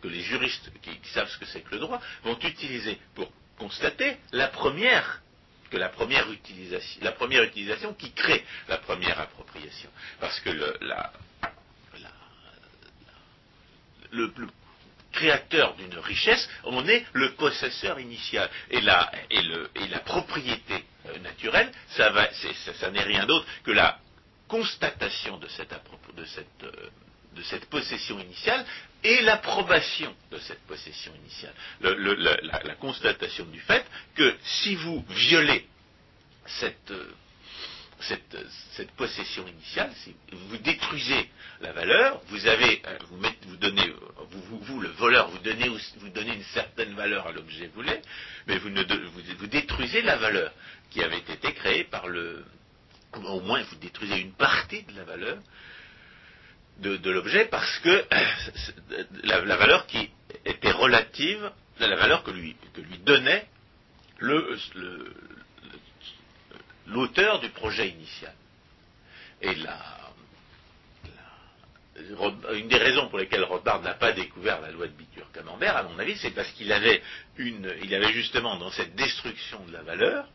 que 0.00 0.08
les 0.08 0.20
juristes 0.20 0.70
qui 0.82 0.96
savent 1.10 1.28
ce 1.28 1.38
que 1.38 1.46
c'est 1.46 1.62
que 1.62 1.74
le 1.74 1.80
droit 1.80 2.00
vont 2.22 2.38
utiliser 2.38 2.98
pour 3.14 3.32
constater 3.58 4.16
la 4.32 4.48
première 4.48 5.22
que 5.72 5.78
la 5.78 5.88
première 5.88 6.30
utilisation, 6.30 7.00
la 7.02 7.12
première 7.12 7.42
utilisation 7.44 7.94
qui 7.94 8.12
crée 8.12 8.44
la 8.68 8.76
première 8.76 9.18
appropriation. 9.18 9.88
Parce 10.20 10.38
que 10.40 10.50
le, 10.50 10.76
le, 14.12 14.32
créateur 15.12 15.74
d'une 15.76 15.98
richesse, 15.98 16.48
on 16.64 16.86
est 16.88 17.04
le 17.12 17.32
possesseur 17.32 18.00
initial. 18.00 18.48
Et 18.70 18.80
la, 18.80 19.10
propriété 20.04 20.84
euh, 21.06 21.18
naturelle, 21.18 21.70
ça, 21.90 22.10
n'est 22.90 23.02
rien 23.02 23.26
d'autre 23.26 23.46
que 23.64 23.70
la 23.70 23.98
constatation 24.48 25.38
euh, 25.38 26.90
de 27.34 27.42
cette 27.42 27.66
possession 27.66 28.18
initiale 28.18 28.64
et 29.04 29.20
l'approbation 29.22 30.14
de 30.30 30.38
cette 30.38 30.62
possession 30.66 31.12
initiale. 31.14 31.54
la, 31.80 32.74
constatation 32.76 33.44
du 33.46 33.60
fait 33.60 33.84
que 34.14 34.34
si 34.44 34.74
vous 34.74 35.04
violez 35.08 35.66
cette, 36.46 36.90
euh, 36.90 37.12
cette, 38.02 38.90
possession 38.92 39.46
initiale, 39.46 39.90
vous 40.32 40.58
détruisez 40.58 41.28
la 41.60 41.72
valeur, 41.72 42.20
vous 42.28 42.46
avez, 42.46 42.82
euh, 42.86 42.98
vous, 43.08 43.18
vous 43.48 43.56
donnez, 43.56 43.92
vous, 44.30 44.58
vous, 44.60 44.80
le 44.80 44.88
voleur, 44.90 45.28
vous 45.30 45.38
donnez, 45.38 45.68
vous 45.68 46.08
donnez 46.08 46.34
une 46.34 46.44
certaine 46.54 46.94
valeur 46.94 47.26
à 47.26 47.32
l'objet 47.32 47.68
volé, 47.74 48.00
mais 48.46 48.58
vous, 48.58 48.70
ne, 48.70 48.82
vous, 48.82 49.46
détruisez 49.46 50.02
la 50.02 50.16
valeur 50.16 50.52
qui 50.90 51.02
avait 51.02 51.18
été 51.18 51.52
créée 51.54 51.84
par 51.84 52.08
le, 52.08 52.44
au 53.14 53.40
moins 53.40 53.62
vous 53.62 53.76
détruisez 53.76 54.20
une 54.20 54.32
partie 54.32 54.82
de 54.82 54.96
la 54.96 55.04
valeur 55.04 55.38
de, 56.78 57.10
l'objet 57.10 57.46
parce 57.46 57.78
que 57.80 58.04
la, 59.24 59.56
valeur 59.56 59.86
qui 59.86 60.10
était 60.44 60.72
relative 60.72 61.52
à 61.80 61.86
la 61.86 61.96
valeur 61.96 62.22
que 62.24 62.30
lui, 62.30 62.56
que 62.74 62.80
lui 62.80 62.98
donnait 62.98 63.46
l'auteur 66.86 67.40
du 67.40 67.48
projet 67.50 67.88
initial. 67.88 68.34
Et 69.40 69.54
là, 69.56 69.78
une 72.54 72.68
des 72.68 72.78
raisons 72.78 73.08
pour 73.08 73.18
lesquelles 73.18 73.44
Rothbard 73.44 73.82
n'a 73.82 73.94
pas 73.94 74.12
découvert 74.12 74.60
la 74.60 74.70
loi 74.70 74.86
de 74.86 74.92
Bitur-Camembert, 74.92 75.76
à 75.76 75.82
mon 75.84 75.98
avis, 75.98 76.16
c'est 76.16 76.30
parce 76.30 76.50
qu'il 76.52 76.72
avait, 76.72 77.02
une, 77.36 77.74
il 77.82 77.94
avait 77.94 78.12
justement 78.12 78.56
dans 78.56 78.70
cette 78.70 78.94
destruction 78.94 79.64
de 79.66 79.72
la 79.72 79.82
valeur, 79.82 80.26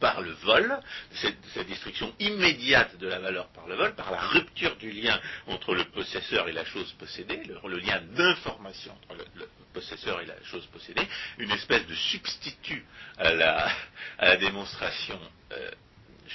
par 0.00 0.22
le 0.22 0.32
vol, 0.32 0.80
cette, 1.12 1.68
destruction 1.68 2.12
immédiate 2.18 2.96
de 2.98 3.06
la 3.06 3.20
valeur 3.20 3.48
par 3.48 3.66
le 3.68 3.76
vol, 3.76 3.94
par 3.94 4.10
la 4.10 4.20
rupture 4.20 4.76
du 4.76 4.90
lien 4.90 5.20
entre 5.46 5.74
le 5.74 5.84
possesseur 5.84 6.48
et 6.48 6.52
la 6.52 6.64
chose 6.64 6.92
possédée, 6.98 7.42
le, 7.44 7.78
lien 7.78 8.00
d'information 8.16 8.92
entre 9.08 9.24
le, 9.36 9.48
possesseur 9.72 10.20
et 10.20 10.26
la 10.26 10.42
chose 10.42 10.66
possédée, 10.66 11.06
une 11.38 11.50
espèce 11.52 11.86
de 11.86 11.94
substitut 11.94 12.84
à 13.18 13.32
la, 13.32 14.36
démonstration. 14.38 15.20
Euh, 15.52 15.70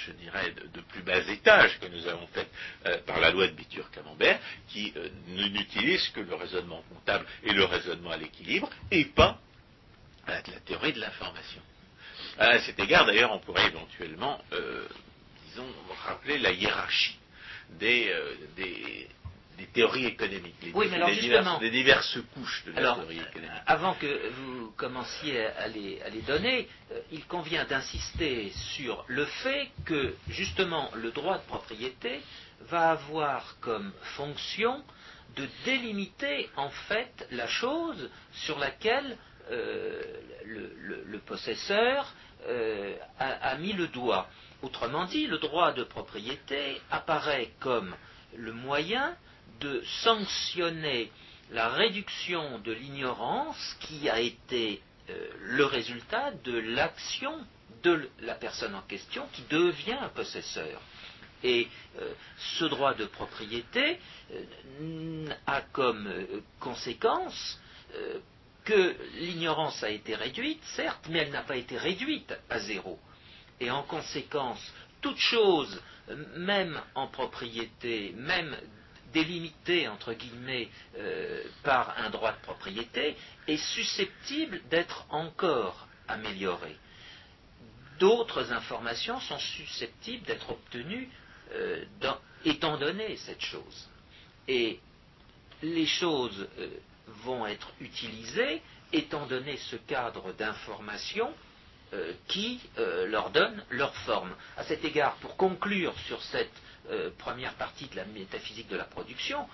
je 0.06 0.12
dirais, 0.12 0.52
de, 0.74 0.80
plus 0.82 1.02
bas 1.02 1.18
étage 1.18 1.78
que 1.80 1.86
nous 1.86 2.06
avons 2.06 2.26
fait 2.28 2.46
euh, 2.84 2.98
par 3.06 3.18
la 3.18 3.30
loi 3.30 3.46
de 3.46 3.52
Bitur-Camembert, 3.52 4.38
qui 4.68 4.92
euh, 4.96 5.08
n'utilise 5.28 6.08
que 6.10 6.20
le 6.20 6.34
raisonnement 6.34 6.82
comptable 6.90 7.24
et 7.42 7.52
le 7.52 7.64
raisonnement 7.64 8.10
à 8.10 8.18
l'équilibre, 8.18 8.68
et 8.90 9.06
pas 9.06 9.40
la 10.28 10.42
théorie 10.42 10.92
de 10.92 11.00
l'information. 11.00 11.62
À 12.38 12.58
cet 12.60 12.78
égard, 12.78 13.06
d'ailleurs, 13.06 13.32
on 13.32 13.38
pourrait 13.38 13.66
éventuellement, 13.66 14.38
euh, 14.52 14.86
disons, 15.48 15.66
rappeler 16.04 16.38
la 16.38 16.52
hiérarchie 16.52 17.18
des, 17.70 18.10
euh, 18.10 18.34
des, 18.56 19.08
théories 19.72 20.06
économiques, 20.06 20.54
oui, 20.74 20.86
mais 20.90 20.96
alors 20.96 21.10
diverses, 21.10 21.60
des 21.60 21.70
diverses 21.70 22.18
couches 22.34 22.64
de 22.66 22.72
la 22.72 22.94
théorie 22.94 23.20
économique. 23.20 23.62
Avant 23.66 23.94
que 23.94 24.28
vous 24.30 24.70
commenciez 24.76 25.46
à 25.46 25.66
les, 25.68 26.00
à 26.02 26.10
les 26.10 26.20
donner, 26.22 26.68
euh, 26.92 27.00
il 27.10 27.24
convient 27.26 27.64
d'insister 27.64 28.52
sur 28.74 29.04
le 29.08 29.24
fait 29.24 29.70
que, 29.84 30.14
justement, 30.28 30.90
le 30.94 31.10
droit 31.10 31.38
de 31.38 31.44
propriété 31.44 32.20
va 32.68 32.90
avoir 32.90 33.56
comme 33.60 33.92
fonction 34.16 34.84
de 35.36 35.48
délimiter 35.64 36.48
en 36.56 36.70
fait 36.70 37.26
la 37.30 37.46
chose 37.46 38.10
sur 38.32 38.58
laquelle 38.58 39.16
le, 39.50 41.04
le, 41.06 41.18
possesseur 41.20 42.12
euh, 42.46 42.96
a, 43.18 43.56
mis 43.56 43.72
le 43.72 43.88
doigt. 43.88 44.28
Autrement 44.62 45.04
dit, 45.04 45.26
le 45.26 45.38
droit 45.38 45.72
de 45.72 45.84
propriété 45.84 46.80
apparaît 46.90 47.50
comme 47.60 47.94
le 48.36 48.52
moyen 48.52 49.16
de 49.60 49.82
sanctionner 50.02 51.10
la 51.50 51.68
réduction 51.68 52.58
de 52.58 52.72
l'ignorance 52.72 53.76
qui 53.80 54.08
a 54.08 54.20
été 54.20 54.82
euh, 55.10 55.28
le 55.40 55.64
résultat 55.64 56.32
de 56.44 56.58
l'action 56.58 57.32
de 57.82 58.08
la 58.20 58.34
personne 58.34 58.74
en 58.74 58.82
question 58.82 59.26
qui 59.32 59.42
devient 59.48 59.98
un 60.00 60.08
possesseur. 60.08 60.80
Et 61.44 61.68
euh, 62.00 62.12
ce 62.58 62.64
droit 62.64 62.94
de 62.94 63.04
propriété 63.04 63.98
a 65.46 65.60
comme 65.72 66.10
conséquence 66.58 67.60
que 68.66 68.96
l'ignorance 69.14 69.82
a 69.82 69.90
été 69.90 70.14
réduite, 70.14 70.62
certes, 70.74 71.06
mais 71.08 71.20
elle 71.20 71.30
n'a 71.30 71.42
pas 71.42 71.56
été 71.56 71.78
réduite 71.78 72.34
à 72.50 72.58
zéro. 72.58 72.98
Et 73.60 73.70
en 73.70 73.84
conséquence, 73.84 74.60
toute 75.00 75.18
chose, 75.18 75.80
même 76.36 76.78
en 76.94 77.06
propriété, 77.06 78.12
même 78.16 78.54
délimitée, 79.12 79.88
entre 79.88 80.12
guillemets, 80.12 80.68
euh, 80.98 81.44
par 81.62 81.96
un 81.98 82.10
droit 82.10 82.32
de 82.32 82.40
propriété, 82.42 83.16
est 83.46 83.56
susceptible 83.56 84.60
d'être 84.68 85.06
encore 85.10 85.86
améliorée. 86.08 86.76
D'autres 88.00 88.52
informations 88.52 89.20
sont 89.20 89.38
susceptibles 89.38 90.26
d'être 90.26 90.50
obtenues 90.50 91.08
euh, 91.52 91.84
étant 92.44 92.76
donné 92.76 93.16
cette 93.16 93.40
chose. 93.40 93.88
Et 94.48 94.80
les 95.62 95.86
choses 95.86 96.48
euh, 96.58 96.68
vont 97.06 97.46
être 97.46 97.72
utilisées, 97.80 98.62
étant 98.92 99.26
donné 99.26 99.56
ce 99.56 99.76
cadre 99.76 100.32
d'information, 100.32 101.32
euh, 101.92 102.12
qui 102.26 102.60
euh, 102.78 103.06
leur 103.06 103.30
donne 103.30 103.62
leur 103.70 103.94
forme. 103.98 104.34
À 104.56 104.64
cet 104.64 104.84
égard, 104.84 105.14
pour 105.16 105.36
conclure 105.36 105.94
sur 106.06 106.20
cette 106.20 106.50
euh, 106.90 107.10
première 107.16 107.54
partie 107.54 107.86
de 107.86 107.94
la 107.96 108.04
métaphysique 108.06 108.68
de 108.68 108.76
la 108.76 108.84
production, 108.84 109.46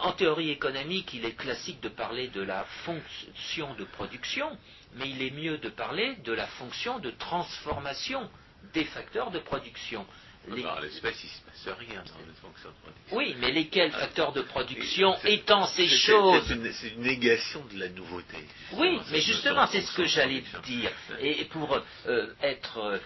en 0.00 0.12
théorie 0.12 0.50
économique, 0.50 1.14
il 1.14 1.24
est 1.24 1.36
classique 1.36 1.80
de 1.80 1.88
parler 1.88 2.26
de 2.28 2.42
la 2.42 2.64
fonction 2.84 3.74
de 3.74 3.84
production, 3.84 4.58
mais 4.94 5.08
il 5.08 5.22
est 5.22 5.30
mieux 5.30 5.58
de 5.58 5.68
parler 5.68 6.16
de 6.24 6.32
la 6.32 6.48
fonction 6.48 6.98
de 6.98 7.10
transformation 7.10 8.28
des 8.72 8.84
facteurs 8.84 9.30
de 9.30 9.38
production. 9.38 10.04
Les... 10.48 10.64
l'espèce, 10.82 11.22
il 11.22 11.28
se 11.28 11.40
passe 11.42 11.76
rien 11.78 12.02
dans 12.02 12.18
les 12.26 12.34
fonctions 12.40 12.70
de 12.70 12.74
production. 12.82 13.16
Oui, 13.16 13.36
mais 13.38 13.52
lesquels 13.52 13.92
facteurs 13.92 14.32
de 14.32 14.42
production 14.42 15.14
étant 15.24 15.66
ces 15.66 15.86
choses 15.86 16.42
C'est 16.80 16.88
une, 16.88 17.02
négation 17.02 17.64
de 17.72 17.78
la 17.78 17.88
nouveauté. 17.88 18.38
Oui, 18.72 18.98
mais 19.12 19.20
justement, 19.20 19.66
c'est 19.68 19.82
ce 19.82 19.92
que 19.94 20.04
j'allais 20.04 20.42
dire. 20.64 20.90
Et 21.20 21.44
pour 21.44 21.80
euh, 22.06 22.34
être 22.42 22.78
euh, 22.78 22.98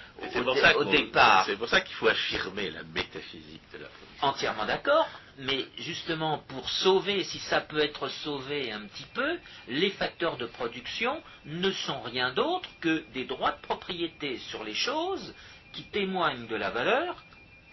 au, 0.79 0.85
départ. 0.85 1.45
C'est 1.47 1.57
pour 1.57 1.69
ça 1.69 1.83
qu'il 1.83 1.95
faut 1.97 2.09
affirmer 2.09 2.71
la 2.71 2.83
métaphysique 2.85 3.63
de 3.73 3.79
la 3.79 3.89
production. 3.89 4.29
Entièrement 4.29 4.65
d'accord, 4.65 5.09
mais 5.39 5.67
justement, 5.79 6.39
pour 6.49 6.71
sauver, 6.71 7.23
si 7.25 7.39
ça 7.39 7.61
peut 7.61 7.81
être 7.81 8.09
sauvé 8.09 8.73
un 8.73 8.81
petit 8.87 9.07
peu, 9.13 9.39
les 9.69 9.91
facteurs 9.91 10.39
de 10.39 10.47
production 10.47 11.23
ne 11.45 11.71
sont 11.71 12.01
rien 12.01 12.33
d'autre 12.33 12.69
que 12.81 13.05
des 13.13 13.25
droits 13.25 13.53
de 13.53 13.61
propriété 13.61 14.39
sur 14.39 14.65
les 14.65 14.75
choses 14.75 15.35
qui 15.73 15.83
témoignent 15.85 16.47
de 16.47 16.57
la 16.57 16.71
valeur 16.71 17.23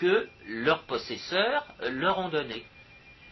que 0.03 0.27
leurs 0.47 0.83
possesseurs 0.83 1.65
leur 1.89 2.19
ont 2.19 2.27
donnée. 2.27 2.65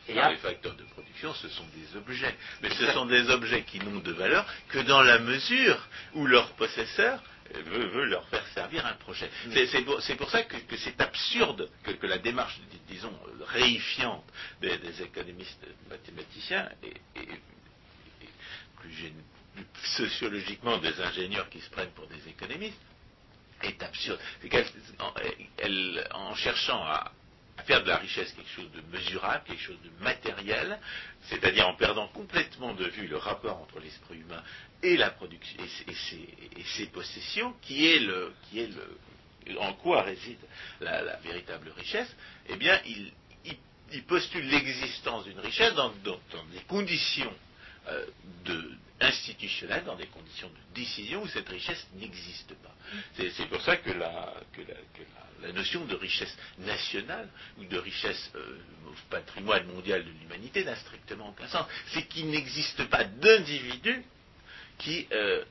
Et 0.07 0.13
Les 0.13 0.37
facteurs 0.37 0.75
de 0.75 0.83
production, 0.83 1.33
ce 1.33 1.49
sont 1.49 1.65
des 1.75 1.97
objets. 1.97 2.33
Mais 2.61 2.69
ce 2.69 2.85
sont 2.93 3.05
des 3.05 3.29
objets 3.29 3.63
qui 3.63 3.79
n'ont 3.79 3.99
de 3.99 4.11
valeur 4.13 4.45
que 4.69 4.79
dans 4.79 5.01
la 5.01 5.19
mesure 5.19 5.77
où 6.13 6.25
leur 6.25 6.49
possesseur 6.53 7.21
veut, 7.53 8.05
leur 8.05 8.25
faire 8.29 8.45
servir 8.53 8.85
un 8.85 8.93
projet. 8.93 9.29
Mm. 9.47 9.51
C'est 9.99 10.15
pour, 10.15 10.29
ça 10.29 10.43
que, 10.43 10.55
c'est 10.77 10.99
absurde 11.01 11.69
que, 11.83 12.07
la 12.07 12.17
démarche, 12.19 12.57
disons, 12.87 13.13
réifiante 13.47 14.23
des, 14.61 15.01
économistes 15.01 15.67
mathématiciens 15.89 16.69
et, 16.83 16.93
plus, 18.77 19.11
sociologiquement 19.83 20.77
des 20.77 20.99
ingénieurs 21.01 21.49
qui 21.49 21.59
se 21.59 21.69
prennent 21.69 21.91
pour 21.91 22.07
des 22.07 22.29
économistes 22.29 22.79
est 23.63 23.81
absurde. 23.83 24.19
en 26.13 26.35
cherchant 26.35 26.83
à, 26.83 27.11
faire 27.65 27.83
de 27.83 27.89
la 27.89 27.97
richesse 27.97 28.33
quelque 28.33 28.49
chose 28.49 28.71
de 28.71 28.81
mesurable, 28.91 29.43
quelque 29.45 29.61
chose 29.61 29.81
de 29.83 30.03
matériel, 30.03 30.79
c'est-à-dire 31.23 31.67
en 31.67 31.75
perdant 31.75 32.07
complètement 32.07 32.73
de 32.73 32.85
vue 32.85 33.07
le 33.07 33.17
rapport 33.17 33.57
entre 33.61 33.79
l'esprit 33.79 34.17
humain 34.17 34.41
et 34.83 34.97
la 34.97 35.11
production 35.11 35.61
et, 35.87 36.63
ses, 36.63 36.85
possessions, 36.87 37.53
qui 37.61 37.87
est 37.87 37.99
en 39.59 39.73
quoi 39.73 40.01
réside 40.01 40.39
la, 40.79 41.17
véritable 41.17 41.69
richesse, 41.77 42.13
eh 42.49 42.55
bien, 42.55 42.79
il, 42.85 43.11
postule 44.07 44.47
l'existence 44.47 45.25
d'une 45.25 45.39
richesse 45.39 45.73
dans, 45.75 45.89
des 45.89 46.61
conditions 46.67 47.33
euh, 47.87 48.05
de, 48.45 48.71
institutionnelles, 49.01 49.83
dans 49.83 49.95
des 49.95 50.07
conditions 50.07 50.49
de 50.49 50.75
décision 50.75 51.23
où 51.23 51.27
cette 51.27 51.49
richesse 51.49 51.87
n'existe 51.95 52.53
pas. 52.55 52.75
C'est 53.17 53.47
pour 53.49 53.61
ça 53.61 53.77
que 53.77 53.91
la, 53.91 54.33
notion 55.53 55.85
de 55.85 55.95
richesse 55.95 56.35
nationale 56.59 57.27
ou 57.57 57.65
de 57.65 57.77
richesse 57.77 58.31
euh, 58.35 58.59
patrimoine 59.09 59.65
mondial 59.65 60.05
de 60.05 60.11
l'humanité 60.11 60.63
n'a 60.63 60.75
strictement 60.75 61.29
aucun 61.29 61.47
sens. 61.47 61.65
C'est 61.87 62.03
qu'il 62.07 62.29
n'existe 62.29 62.83
pas 62.85 63.03
d'individu 63.03 64.03
qui... 64.77 65.07
Euh, 65.11 65.43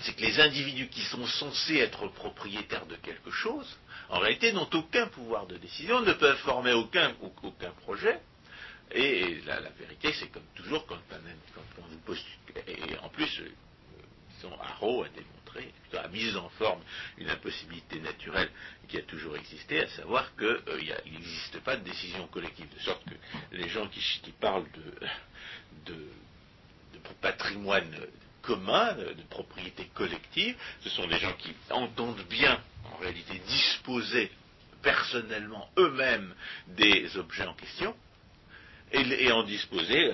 c'est 0.00 0.16
que 0.16 0.22
les 0.22 0.40
individus 0.40 0.88
qui 0.88 1.02
sont 1.02 1.24
censés 1.26 1.76
être 1.76 2.08
propriétaires 2.08 2.86
de 2.86 2.96
quelque 2.96 3.30
chose, 3.30 3.78
en 4.08 4.18
réalité 4.18 4.52
n'ont 4.52 4.68
aucun 4.74 5.06
pouvoir 5.06 5.46
de 5.46 5.56
décision, 5.56 6.00
ne 6.00 6.12
peuvent 6.12 6.38
former 6.38 6.72
aucun 6.72 7.14
projet, 7.82 8.20
et 8.94 9.40
la, 9.46 9.60
vérité, 9.70 10.12
c'est 10.12 10.28
comme 10.28 10.46
toujours 10.54 10.86
quand, 10.86 10.98
quand, 11.08 11.82
vous 11.88 11.98
postulez. 11.98 12.62
Et 12.66 12.98
en 12.98 13.08
plus, 13.08 13.40
euh, 13.40 13.48
a 14.44 15.08
démontré, 15.08 15.72
a 15.96 16.08
mis 16.08 16.36
en 16.36 16.48
forme 16.50 16.80
une 17.16 17.30
impossibilité 17.30 18.00
naturelle 18.00 18.50
qui 18.88 18.98
a 18.98 19.02
toujours 19.02 19.36
existé, 19.36 19.80
à 19.80 19.88
savoir 19.88 20.34
qu'il 20.36 20.46
euh, 20.46 20.80
n'existe 21.04 21.60
pas 21.60 21.76
de 21.76 21.84
décision 21.84 22.26
collective. 22.26 22.68
De 22.74 22.80
sorte 22.80 23.04
que 23.04 23.14
les 23.56 23.68
gens 23.68 23.88
qui, 23.88 24.02
parlent 24.40 24.66
de, 25.86 25.92
de, 25.92 26.06
patrimoine 27.20 27.94
commun, 28.42 28.94
de 28.94 29.22
propriété 29.30 29.88
collective, 29.94 30.56
ce 30.80 30.90
sont 30.90 31.06
des 31.06 31.18
gens 31.18 31.32
qui 31.34 31.54
entendent 31.70 32.24
bien, 32.28 32.60
en 32.92 32.96
réalité, 32.96 33.38
disposer 33.46 34.30
personnellement 34.82 35.70
eux-mêmes 35.78 36.34
des 36.66 37.16
objets 37.16 37.46
en 37.46 37.54
question, 37.54 37.94
et, 38.92 39.32
en 39.32 39.42
disposer 39.42 40.12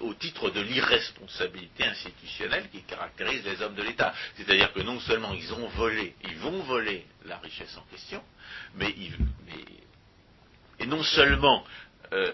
au 0.00 0.14
titre 0.14 0.50
de 0.50 0.60
l'irresponsabilité 0.60 1.84
institutionnelle 1.84 2.68
qui 2.70 2.82
caractérise 2.82 3.44
les 3.44 3.62
hommes 3.62 3.74
de 3.74 3.82
l'État. 3.82 4.12
C'est-à-dire 4.36 4.72
que 4.72 4.80
non 4.80 4.98
seulement 5.00 5.32
ils 5.32 5.52
ont 5.52 5.68
volé, 5.68 6.14
ils 6.24 6.36
vont 6.38 6.62
voler 6.62 7.06
la 7.24 7.38
richesse 7.38 7.76
en 7.76 7.82
question, 7.82 8.22
mais, 8.74 8.94
ils, 8.96 9.16
non 10.86 11.02
seulement 11.02 11.64
euh, 12.12 12.32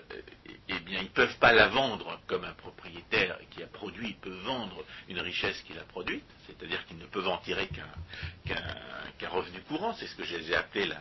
eh 0.69 0.81
bien, 0.81 1.01
ils 1.01 1.05
ne 1.05 1.09
peuvent 1.09 1.39
pas 1.39 1.53
la 1.53 1.69
vendre 1.69 2.21
comme 2.27 2.45
un 2.45 2.53
propriétaire 2.55 3.39
qui 3.51 3.63
a 3.63 3.67
produit 3.67 4.15
peut 4.21 4.37
vendre 4.45 4.85
une 5.09 5.21
richesse 5.21 5.61
qu'il 5.63 5.79
a 5.79 5.85
produite, 5.85 6.25
c'est-à-dire 6.47 6.85
qu'ils 6.87 6.99
ne 6.99 7.07
peuvent 7.07 7.29
en 7.29 7.39
tirer 7.39 7.69
qu'un 7.69 9.29
revenu 9.29 9.61
courant, 9.63 9.95
c'est 9.95 10.07
ce 10.07 10.15
que 10.17 10.25
j'ai 10.25 10.55
appelé 10.55 10.87
la, 10.87 11.01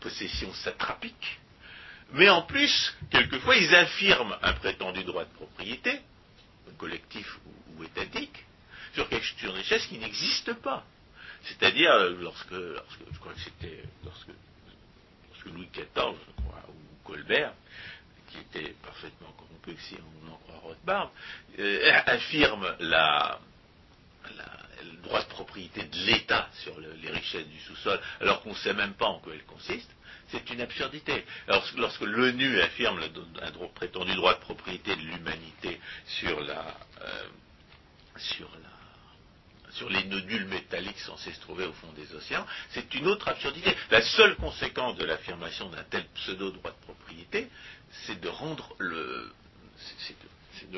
possession 0.00 0.52
satrapique. 0.54 1.38
Mais 2.12 2.28
en 2.30 2.42
plus, 2.42 2.96
quelquefois, 3.10 3.56
ils 3.56 3.74
affirment 3.74 4.36
un 4.42 4.54
prétendu 4.54 5.04
droit 5.04 5.24
de 5.24 5.32
propriété, 5.34 6.00
collectif 6.78 7.38
ou, 7.76 7.84
étatique, 7.84 8.44
sur, 8.94 9.08
quelque, 9.08 9.26
une 9.42 9.50
richesse 9.50 9.86
qui 9.86 9.98
n'existe 9.98 10.54
pas. 10.54 10.84
C'est-à-dire, 11.44 11.94
lorsque, 12.18 12.50
lorsque, 12.50 13.00
je 13.12 13.18
crois 13.18 13.34
que 13.34 13.40
c'était, 13.40 13.82
lorsque, 14.04 14.28
lorsque 15.28 15.46
Louis 15.46 15.68
XIV, 15.72 15.84
je 15.94 16.42
crois, 16.42 16.64
Colbert, 17.10 17.52
qui 18.30 18.38
était 18.38 18.72
parfaitement 18.82 19.32
corrompu, 19.32 19.76
si 19.82 19.96
on 19.96 20.32
en 20.32 20.36
croit 20.36 20.60
Rothbard, 20.62 21.10
euh, 21.58 21.92
affirme 22.06 22.76
la, 22.78 23.40
le 24.84 25.02
droit 25.02 25.20
de 25.20 25.28
propriété 25.28 25.82
de 25.82 25.96
l'État 26.06 26.48
sur 26.62 26.78
les 26.78 27.10
richesses 27.10 27.48
du 27.48 27.58
sous-sol, 27.60 28.00
alors 28.20 28.42
qu'on 28.42 28.50
ne 28.50 28.54
sait 28.54 28.74
même 28.74 28.94
pas 28.94 29.06
en 29.06 29.18
quoi 29.18 29.34
elles 29.34 29.44
consistent, 29.44 29.90
c'est 30.28 30.48
une 30.50 30.60
absurdité. 30.60 31.24
Lorsque, 31.48 32.02
l'ONU 32.02 32.60
affirme 32.60 33.00
un 33.42 33.68
prétendu 33.74 34.14
droit 34.14 34.34
de 34.34 34.40
propriété 34.40 34.94
de 34.94 35.00
l'humanité 35.00 35.80
sur 36.06 36.40
la, 36.40 36.76
euh, 37.00 37.24
sur 38.16 38.48
la 38.62 38.69
sur 39.72 39.88
les 39.88 40.04
nodules 40.04 40.46
métalliques 40.46 40.98
censés 41.00 41.32
se 41.32 41.40
trouver 41.40 41.66
au 41.66 41.72
fond 41.72 41.92
des 41.92 42.14
océans, 42.14 42.46
c'est 42.70 42.94
une 42.94 43.06
autre 43.06 43.28
absurdité. 43.28 43.74
La 43.90 44.02
seule 44.02 44.36
conséquence 44.36 44.96
de 44.96 45.04
l'affirmation 45.04 45.68
d'un 45.68 45.84
tel 45.84 46.04
pseudo-droit 46.14 46.70
de 46.70 46.84
propriété, 46.84 47.48
c'est 48.06 48.20
de 48.20 48.28
rendre 48.28 48.74
le, 48.78 49.32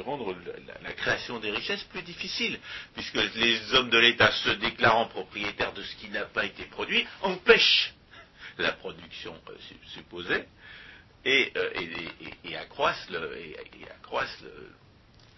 rendre 0.04 0.34
la, 0.82 0.92
création 0.92 1.38
des 1.38 1.50
richesses 1.50 1.84
plus 1.84 2.02
difficile, 2.02 2.58
puisque 2.94 3.14
les 3.36 3.74
hommes 3.74 3.90
de 3.90 3.98
l'État 3.98 4.30
se 4.30 4.50
déclarant 4.50 5.06
propriétaires 5.06 5.72
de 5.72 5.82
ce 5.82 5.96
qui 5.96 6.08
n'a 6.08 6.24
pas 6.24 6.44
été 6.44 6.64
produit 6.64 7.06
empêchent 7.22 7.94
la 8.58 8.72
production 8.72 9.34
euh, 9.48 9.54
supposée 9.94 10.44
et, 11.24 11.52
euh, 11.56 12.58
accroissent 12.60 13.08
le, 13.10 13.54
accroissent 13.90 14.44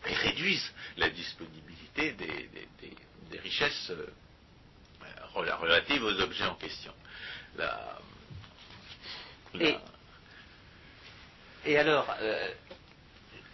et 0.06 0.14
réduisent 0.14 0.72
la 0.96 1.10
disponibilité 1.10 2.12
des, 2.12 2.50
richesses 3.42 3.90
euh, 3.90 4.06
relatives 5.34 6.02
aux 6.04 6.20
objets 6.20 6.46
en 6.46 6.54
question. 6.54 6.92
et, 11.66 11.76
alors, 11.76 12.06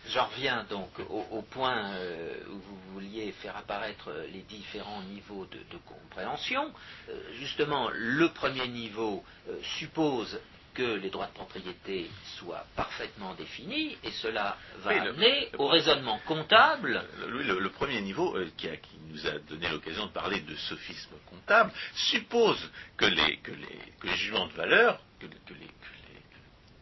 J'en 0.09 0.27
reviens 0.27 0.65
donc 0.69 0.91
au, 1.09 1.43
point 1.43 1.93
euh, 1.93 2.35
où 2.49 2.55
vous 2.55 2.93
vouliez 2.95 3.31
faire 3.33 3.57
apparaître 3.57 4.11
les 4.33 4.41
différents 4.43 5.03
niveaux 5.03 5.47
de, 5.47 5.77
compréhension. 5.87 6.73
Euh, 7.09 7.21
justement, 7.39 7.91
le 7.93 8.29
premier 8.31 8.67
niveau 8.69 9.23
euh, 9.49 9.57
suppose 9.79 10.41
que 10.75 10.83
les 10.83 11.11
droits 11.11 11.27
de 11.27 11.33
propriété 11.33 12.11
soient 12.39 12.65
parfaitement 12.77 13.35
définis, 13.35 13.97
et 14.05 14.11
cela 14.23 14.57
va 14.79 15.03
amener 15.03 15.51
au 15.59 15.69
raisonnement 15.69 16.19
comptable. 16.27 17.05
Le, 17.29 17.59
le, 17.59 17.71
premier 17.71 18.01
niveau, 18.01 18.37
qui, 18.57 18.69
nous 19.09 19.27
a 19.27 19.39
donné 19.41 19.69
l'occasion 19.69 20.07
de 20.07 20.13
parler 20.13 20.41
de 20.41 20.55
sophisme 20.55 21.15
comptable, 21.27 21.73
suppose 21.95 22.71
que 22.97 23.07
les, 23.07 23.39
que 23.39 23.53
les, 23.53 24.17
jugements 24.17 24.47
de 24.47 24.53
valeur, 24.53 25.01
que, 25.19 25.27
les, 25.27 25.69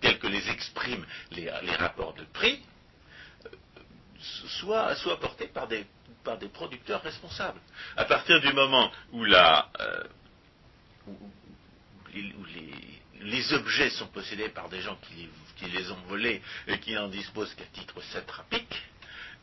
tels 0.00 0.18
que 0.18 0.26
les 0.26 0.48
expriment 0.50 1.06
les 1.32 1.50
rapports 1.50 2.14
de 2.14 2.24
prix, 2.24 2.62
soit, 4.60 4.94
soit 4.96 5.18
porté 5.20 5.46
par 5.46 5.68
des, 5.68 5.86
par 6.24 6.38
des 6.38 6.48
producteurs 6.48 7.02
responsables. 7.02 7.60
À 7.96 8.04
partir 8.04 8.40
du 8.40 8.52
moment 8.52 8.90
où, 9.12 9.24
la, 9.24 9.70
euh, 9.80 10.04
où, 11.06 11.16
les, 12.14 12.32
où 12.34 12.44
les, 12.54 12.97
les 13.22 13.52
objets 13.52 13.90
sont 13.90 14.06
possédés 14.08 14.48
par 14.48 14.68
des 14.68 14.80
gens 14.80 14.98
qui 15.06 15.66
les, 15.66 15.90
ont 15.90 16.02
volés 16.08 16.40
et 16.66 16.78
qui 16.78 16.92
n'en 16.92 17.08
disposent 17.08 17.52
qu'à 17.54 17.64
titre 17.66 18.00
satrapique, 18.12 18.82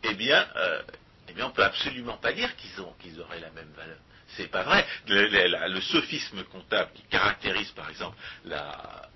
eh 0.03 0.13
bien, 0.13 0.47
euh, 0.55 0.81
eh 1.27 1.33
bien, 1.33 1.45
on 1.45 1.49
ne 1.49 1.53
peut 1.53 1.63
absolument 1.63 2.17
pas 2.17 2.33
dire 2.33 2.55
qu'ils 2.55 2.81
ont, 2.81 2.93
qu'ils 3.01 3.19
auraient 3.19 3.39
la 3.39 3.51
même 3.51 3.71
valeur. 3.75 3.97
C'est 4.29 4.47
pas 4.47 4.63
vrai. 4.63 4.85
Le, 5.07 5.81
sophisme 5.81 6.43
comptable 6.45 6.91
qui 6.93 7.03
caractérise, 7.03 7.71
par 7.71 7.89
exemple, 7.89 8.17
la, 8.45 9.09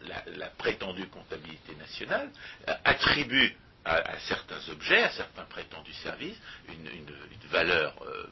prétendue 0.57 1.07
comptabilité 1.07 1.75
nationale 1.75 2.29
euh, 2.67 2.73
attribue 2.83 3.55
à, 3.85 4.19
certains 4.27 4.59
objets, 4.69 5.03
à 5.03 5.09
certains 5.11 5.45
prétendus 5.45 5.93
services, 5.93 6.37
une, 6.67 6.87
valeur 7.49 7.95
euh, 8.03 8.27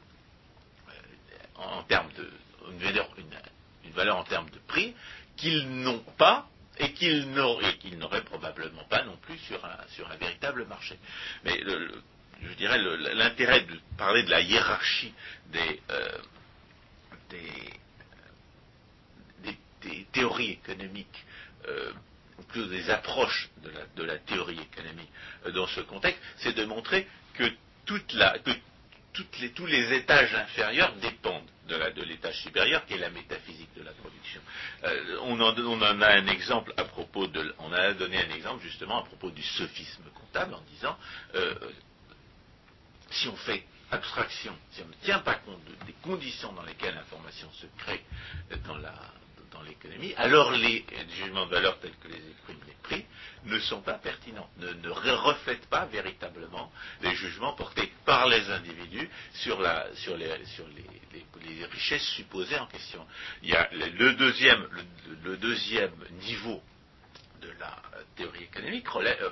en, 1.56 1.82
termes 1.84 2.12
de 2.12 2.30
une 2.70 3.92
valeur 3.92 4.18
en 4.18 4.24
termes 4.24 4.50
de 4.50 4.58
prix 4.68 4.94
qu'ils 5.38 5.68
n'ont 5.68 6.04
pas 6.18 6.48
et 6.78 6.92
qu'ils 6.92 7.28
n'auraient, 7.30 8.22
probablement 8.24 8.84
pas 8.84 9.02
non 9.04 9.16
plus 9.16 9.38
sur 9.38 9.64
un, 9.64 9.76
sur 9.94 10.08
un 10.10 10.16
véritable 10.16 10.64
marché. 10.66 10.98
Mais 11.44 11.58
le- 11.60 11.86
le- 11.86 12.02
je 12.42 12.52
dirais 12.54 12.78
l'intérêt 13.14 13.62
de 13.62 13.80
parler 13.96 14.22
de 14.22 14.30
la 14.30 14.40
hiérarchie 14.42 15.12
des, 15.46 15.80
euh, 15.90 16.18
des, 17.30 17.52
des- 19.42 19.58
théories 20.12 20.52
économiques, 20.52 21.24
euh, 21.66 21.92
ou 22.38 22.42
plutôt 22.44 22.68
des 22.68 22.90
approches 22.90 23.48
de 23.96 24.02
la, 24.04 24.18
théorie 24.18 24.60
économique 24.60 25.10
euh, 25.46 25.52
dans 25.52 25.66
ce 25.66 25.80
contexte, 25.80 26.20
c'est 26.38 26.52
de 26.54 26.64
montrer 26.64 27.08
que, 27.34 27.44
toute 27.86 28.12
la, 28.12 28.38
que 28.38 28.50
tous 29.12 29.66
les 29.66 29.92
étages 29.94 30.34
inférieurs 30.34 30.92
dépendent 30.96 31.48
de 31.68 32.02
l'étage 32.02 32.40
supérieur 32.40 32.84
qui 32.86 32.94
est 32.94 32.98
la 32.98 33.10
métaphysique 33.10 33.68
de 33.76 33.82
la 33.82 33.92
production. 33.92 34.40
Euh, 34.84 35.18
on, 35.22 35.38
en, 35.40 36.00
a 36.00 36.08
un 36.08 36.26
exemple 36.28 36.72
à 36.76 36.84
propos 36.84 37.26
donné 37.26 38.18
un 38.18 38.30
exemple 38.34 38.62
justement 38.62 39.02
à 39.02 39.04
propos 39.04 39.30
du 39.30 39.42
sophisme 39.42 40.04
comptable 40.14 40.54
en 40.54 40.60
disant 40.72 40.96
euh, 41.34 41.54
si 43.10 43.28
on 43.28 43.36
fait 43.36 43.64
abstraction, 43.90 44.56
si 44.72 44.82
on 44.82 44.88
ne 44.88 44.94
tient 45.04 45.20
pas 45.20 45.34
compte 45.36 45.62
de- 45.64 45.86
des 45.86 45.94
conditions 46.02 46.52
dans 46.52 46.62
lesquelles 46.62 46.94
l'information 46.94 47.50
se 47.52 47.66
crée 47.78 48.02
euh, 48.52 48.56
dans 48.66 48.76
la 48.78 48.94
dans 49.50 49.62
l'économie, 49.62 50.14
alors 50.16 50.50
les 50.52 50.84
jugements 51.16 51.46
de 51.46 51.50
valeur 51.50 51.78
tels 51.80 51.96
que 51.96 52.08
les 52.08 52.30
expriment 52.30 52.60
les 52.66 52.76
prix 52.82 53.04
ne 53.44 53.58
sont 53.58 53.80
pas 53.80 53.94
pertinents, 53.94 54.48
ne, 54.58 54.72
ne 54.72 54.88
re- 54.90 55.14
reflètent 55.14 55.66
pas 55.68 55.86
véritablement 55.86 56.72
les 57.02 57.14
jugements 57.14 57.54
portés 57.54 57.92
par 58.04 58.26
les 58.28 58.50
individus 58.50 59.08
sur, 59.34 59.60
les, 59.60 59.96
sur 59.96 60.16
les, 60.16 60.32
richesses 61.72 62.08
supposées 62.16 62.58
en 62.58 62.66
question. 62.66 63.06
Il 63.42 63.50
y 63.50 63.54
a 63.54 63.68
le, 63.72 64.14
deuxième, 64.14 64.66
niveau 66.26 66.62
de 67.40 67.50
la 67.60 67.76
théorie 68.16 68.44
économique 68.44 68.86
euh, 68.96 69.30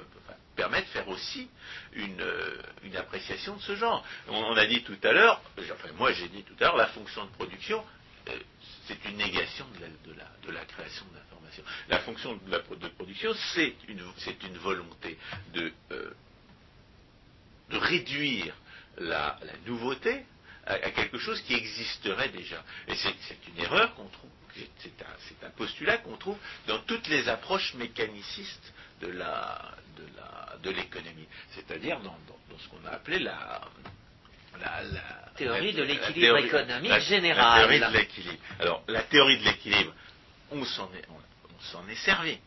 permet 0.55 0.81
de 0.83 0.87
faire 0.87 1.09
aussi 1.09 1.49
une, 1.93 2.23
appréciation 2.97 3.57
de 3.57 3.63
ce 3.63 3.77
genre. 3.77 4.05
On, 4.29 4.37
on 4.37 4.57
a 4.57 4.67
dit 4.67 4.83
tout 4.83 4.97
à 5.03 5.13
l'heure, 5.13 5.41
moi 5.99 6.13
j'ai 6.13 6.29
dit 6.29 6.43
tout 6.45 6.55
à 6.61 6.65
l'heure, 6.65 6.77
la 6.77 6.87
fonction 6.89 7.25
de 7.27 7.31
production, 7.33 7.85
euh, 8.29 8.39
c'est 8.87 9.05
une 9.05 9.17
négation 9.17 9.67
de 9.75 10.53
la, 10.53 10.65
création 10.65 11.05
de 11.07 11.17
l'information. 11.17 11.63
La 11.89 11.99
fonction 12.01 12.35
de, 12.37 12.89
production, 12.89 13.35
c'est 13.55 13.75
une, 13.89 14.59
volonté 14.59 15.19
de, 15.53 15.73
euh, 15.91 16.11
de 17.71 17.77
réduire 17.77 18.55
la, 18.99 19.39
nouveauté 19.67 20.25
à, 20.67 20.91
quelque 20.91 21.19
chose 21.19 21.41
qui 21.43 21.55
existerait 21.55 22.29
déjà. 22.29 22.63
Et 22.89 22.95
c'est 22.95 23.49
une 23.49 23.59
erreur 23.59 23.95
qu'on 23.95 24.09
trouve, 24.09 24.31
c'est 24.79 25.45
un, 25.45 25.51
postulat 25.51 25.99
qu'on 25.99 26.17
trouve 26.17 26.39
dans 26.67 26.79
toutes 26.81 27.09
les 27.09 27.29
approches 27.29 27.75
mécanicistes 27.75 28.73
de 29.01 30.71
l'économie, 30.71 31.29
c'est-à-dire 31.51 32.01
dans 32.01 32.17
ce 32.59 32.69
qu'on 32.69 32.85
a 32.87 32.91
appelé 32.91 33.19
la 33.19 33.61
la, 34.61 34.83
la- 34.83 35.17
Théorie 35.37 35.75
de 35.75 35.83
l'équilibre 35.83 36.39
économique 36.39 36.91
la- 36.91 36.99
général. 37.01 37.61
La 37.61 37.67
théorie 37.69 37.93
de 37.93 37.99
l'équilibre. 37.99 38.43
Alors, 38.59 38.83
la 38.89 39.03
théorie 39.03 39.39
de 39.39 39.45
l'équilibre, 39.45 39.93
on 40.51 40.65
s'en 40.65 40.91
est, 40.95 41.05
on- 41.11 41.89
est 41.89 41.95
servi. 41.97 42.39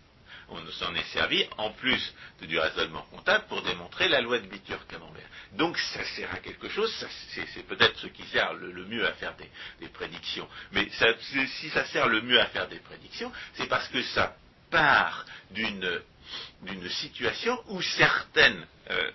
On 0.51 0.65
s'en 0.71 0.95
est 0.95 1.05
servi 1.13 1.45
en 1.57 1.69
plus 1.71 2.13
de- 2.41 2.47
du 2.47 2.57
raisonnement 2.57 3.03
comptable 3.11 3.45
pour 3.47 3.61
démontrer 3.61 4.07
la 4.09 4.21
loi 4.21 4.39
de 4.39 4.47
Bitur-Camembert. 4.47 5.27
Donc 5.53 5.77
ça 5.77 6.03
sert 6.15 6.33
à 6.33 6.37
quelque 6.39 6.67
chose, 6.69 6.91
c'est, 7.29 7.67
peut-être 7.67 7.99
ce 7.99 8.07
qui 8.07 8.23
sert 8.23 8.53
le, 8.55 8.71
le 8.71 8.85
mieux 8.85 9.05
à 9.07 9.13
faire 9.13 9.35
des, 9.35 9.49
des 9.79 9.89
prédictions. 9.89 10.47
Mais 10.71 10.89
ça- 10.91 11.13
si 11.59 11.69
ça 11.69 11.85
sert 11.85 12.07
le 12.07 12.21
mieux 12.21 12.39
à 12.39 12.47
faire 12.47 12.67
des 12.67 12.79
prédictions, 12.79 13.31
c'est 13.53 13.67
parce 13.67 13.87
que 13.89 14.01
ça 14.01 14.35
part 14.71 15.25
d'une, 15.51 16.01
d'une 16.63 16.89
situation 16.89 17.61
où 17.67 17.81
certaines 17.83 18.65
euh, 18.89 19.11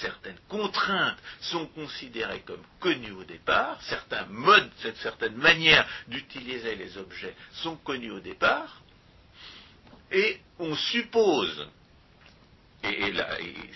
certaines 0.00 0.38
contraintes 0.48 1.18
sont 1.40 1.66
considérées 1.66 2.40
comme 2.40 2.62
connues 2.80 3.12
au 3.12 3.24
départ, 3.24 3.80
certains 3.82 4.24
modes, 4.26 4.70
certaines 5.02 5.36
manières 5.36 5.86
d'utiliser 6.08 6.74
les 6.76 6.96
objets 6.98 7.34
sont 7.52 7.76
connues 7.76 8.10
au 8.10 8.20
départ, 8.20 8.82
et 10.10 10.40
on 10.58 10.74
suppose, 10.76 11.66
et, 12.84 13.12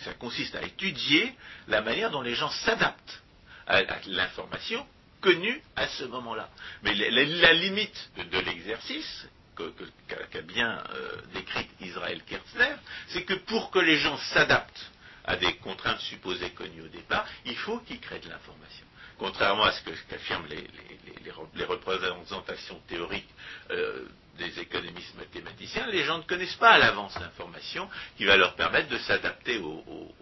ça 0.04 0.12
consiste 0.14 0.54
à 0.54 0.62
étudier 0.62 1.34
la 1.68 1.80
manière 1.80 2.10
dont 2.10 2.22
les 2.22 2.34
gens 2.34 2.50
s'adaptent 2.50 3.22
à, 3.66 3.82
l'information 4.06 4.86
connue 5.20 5.60
à 5.74 5.88
ce 5.88 6.04
moment-là. 6.04 6.48
Mais 6.82 6.94
la, 6.94 7.52
limite 7.54 8.10
de, 8.16 8.38
l'exercice, 8.38 9.26
qu'a 9.56 10.42
bien 10.42 10.84
euh, 10.90 11.16
décrite 11.32 11.70
Israël 11.80 12.22
Kerzner, 12.26 12.76
c'est 13.08 13.24
que 13.24 13.34
pour 13.34 13.70
que 13.70 13.78
les 13.78 13.96
gens 13.98 14.18
s'adaptent 14.18 14.90
à 15.26 15.36
des 15.36 15.54
contraintes 15.56 16.00
supposées 16.00 16.50
connues 16.50 16.82
au 16.82 16.88
départ, 16.88 17.26
il 17.44 17.56
faut 17.56 17.78
qu'ils 17.80 18.00
créent 18.00 18.20
de 18.20 18.28
l'information. 18.28 18.86
Contrairement 19.18 19.64
à 19.64 19.72
ce 19.72 19.82
qu'affirment 20.08 20.46
les, 20.48 20.56
les- 20.56 21.00
les- 21.06 21.24
les 21.24 21.30
re- 21.30 21.48
les 21.54 21.64
représentations 21.64 22.78
théoriques 22.88 23.28
euh, 23.70 24.06
des 24.38 24.60
économistes 24.60 25.14
mathématiciens, 25.16 25.86
les 25.86 26.04
gens 26.04 26.18
ne 26.18 26.22
connaissent 26.24 26.54
pas 26.56 26.70
à 26.72 26.78
l'avance 26.78 27.18
l'information 27.18 27.88
qui 28.16 28.24
va 28.26 28.36
leur 28.36 28.54
permettre 28.56 28.88
de 28.88 28.98
s'adapter 28.98 29.58
aux, 29.58 30.14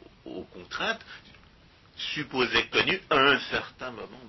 contraintes 0.53 1.05
supposées 1.97 2.67
connues 2.69 3.01
à 3.11 3.17
un 3.17 3.39
certain 3.51 3.91
moment, 3.91 4.21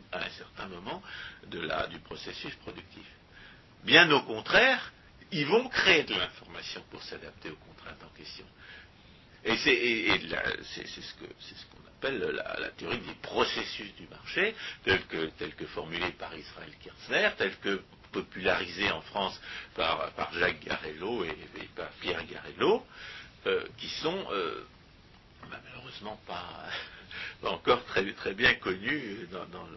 à 1.71 1.87
du 1.87 1.99
processus 1.99 2.53
productif. 2.55 3.05
Bien 3.83 4.09
au 4.11 4.21
contraire, 4.23 4.91
ils 5.31 5.45
vont 5.45 5.67
créer 5.69 6.03
de 6.03 6.13
l'information 6.15 6.83
pour 6.91 7.03
s'adapter 7.03 7.49
aux 7.49 7.55
contraintes 7.55 8.03
en 8.03 8.09
question. 8.17 8.45
Et 9.45 9.57
c'est 9.57 10.87
ce 10.87 11.01
c'est 11.39 11.55
ce 11.55 11.65
qu'on 11.67 11.87
appelle 11.87 12.19
la, 12.19 12.69
théorie 12.71 12.97
des 12.97 13.13
processus 13.21 13.93
du 13.95 14.07
marché, 14.07 14.55
telle 14.83 15.05
que, 15.05 15.27
telle 15.37 15.53
que 15.53 15.67
formulée 15.67 16.11
par 16.17 16.35
Israël 16.35 16.71
Kirzner, 16.81 17.29
telle 17.37 17.55
que 17.59 17.81
popularisée 18.11 18.89
en 18.91 19.01
France 19.01 19.39
par, 19.75 20.11
Jacques 20.33 20.63
Garello 20.65 21.23
et, 21.25 21.35
par 21.75 21.89
Pierre 22.01 22.25
Garello, 22.25 22.85
euh, 23.45 23.63
qui 23.77 23.89
sont 23.89 24.25
euh, 24.31 24.63
bah, 25.49 25.59
malheureusement 25.69 26.19
pas, 26.25 26.65
encore 27.43 27.85
très, 27.85 28.11
très 28.13 28.33
bien 28.33 28.55
connus 28.55 29.27
dans, 29.31 29.67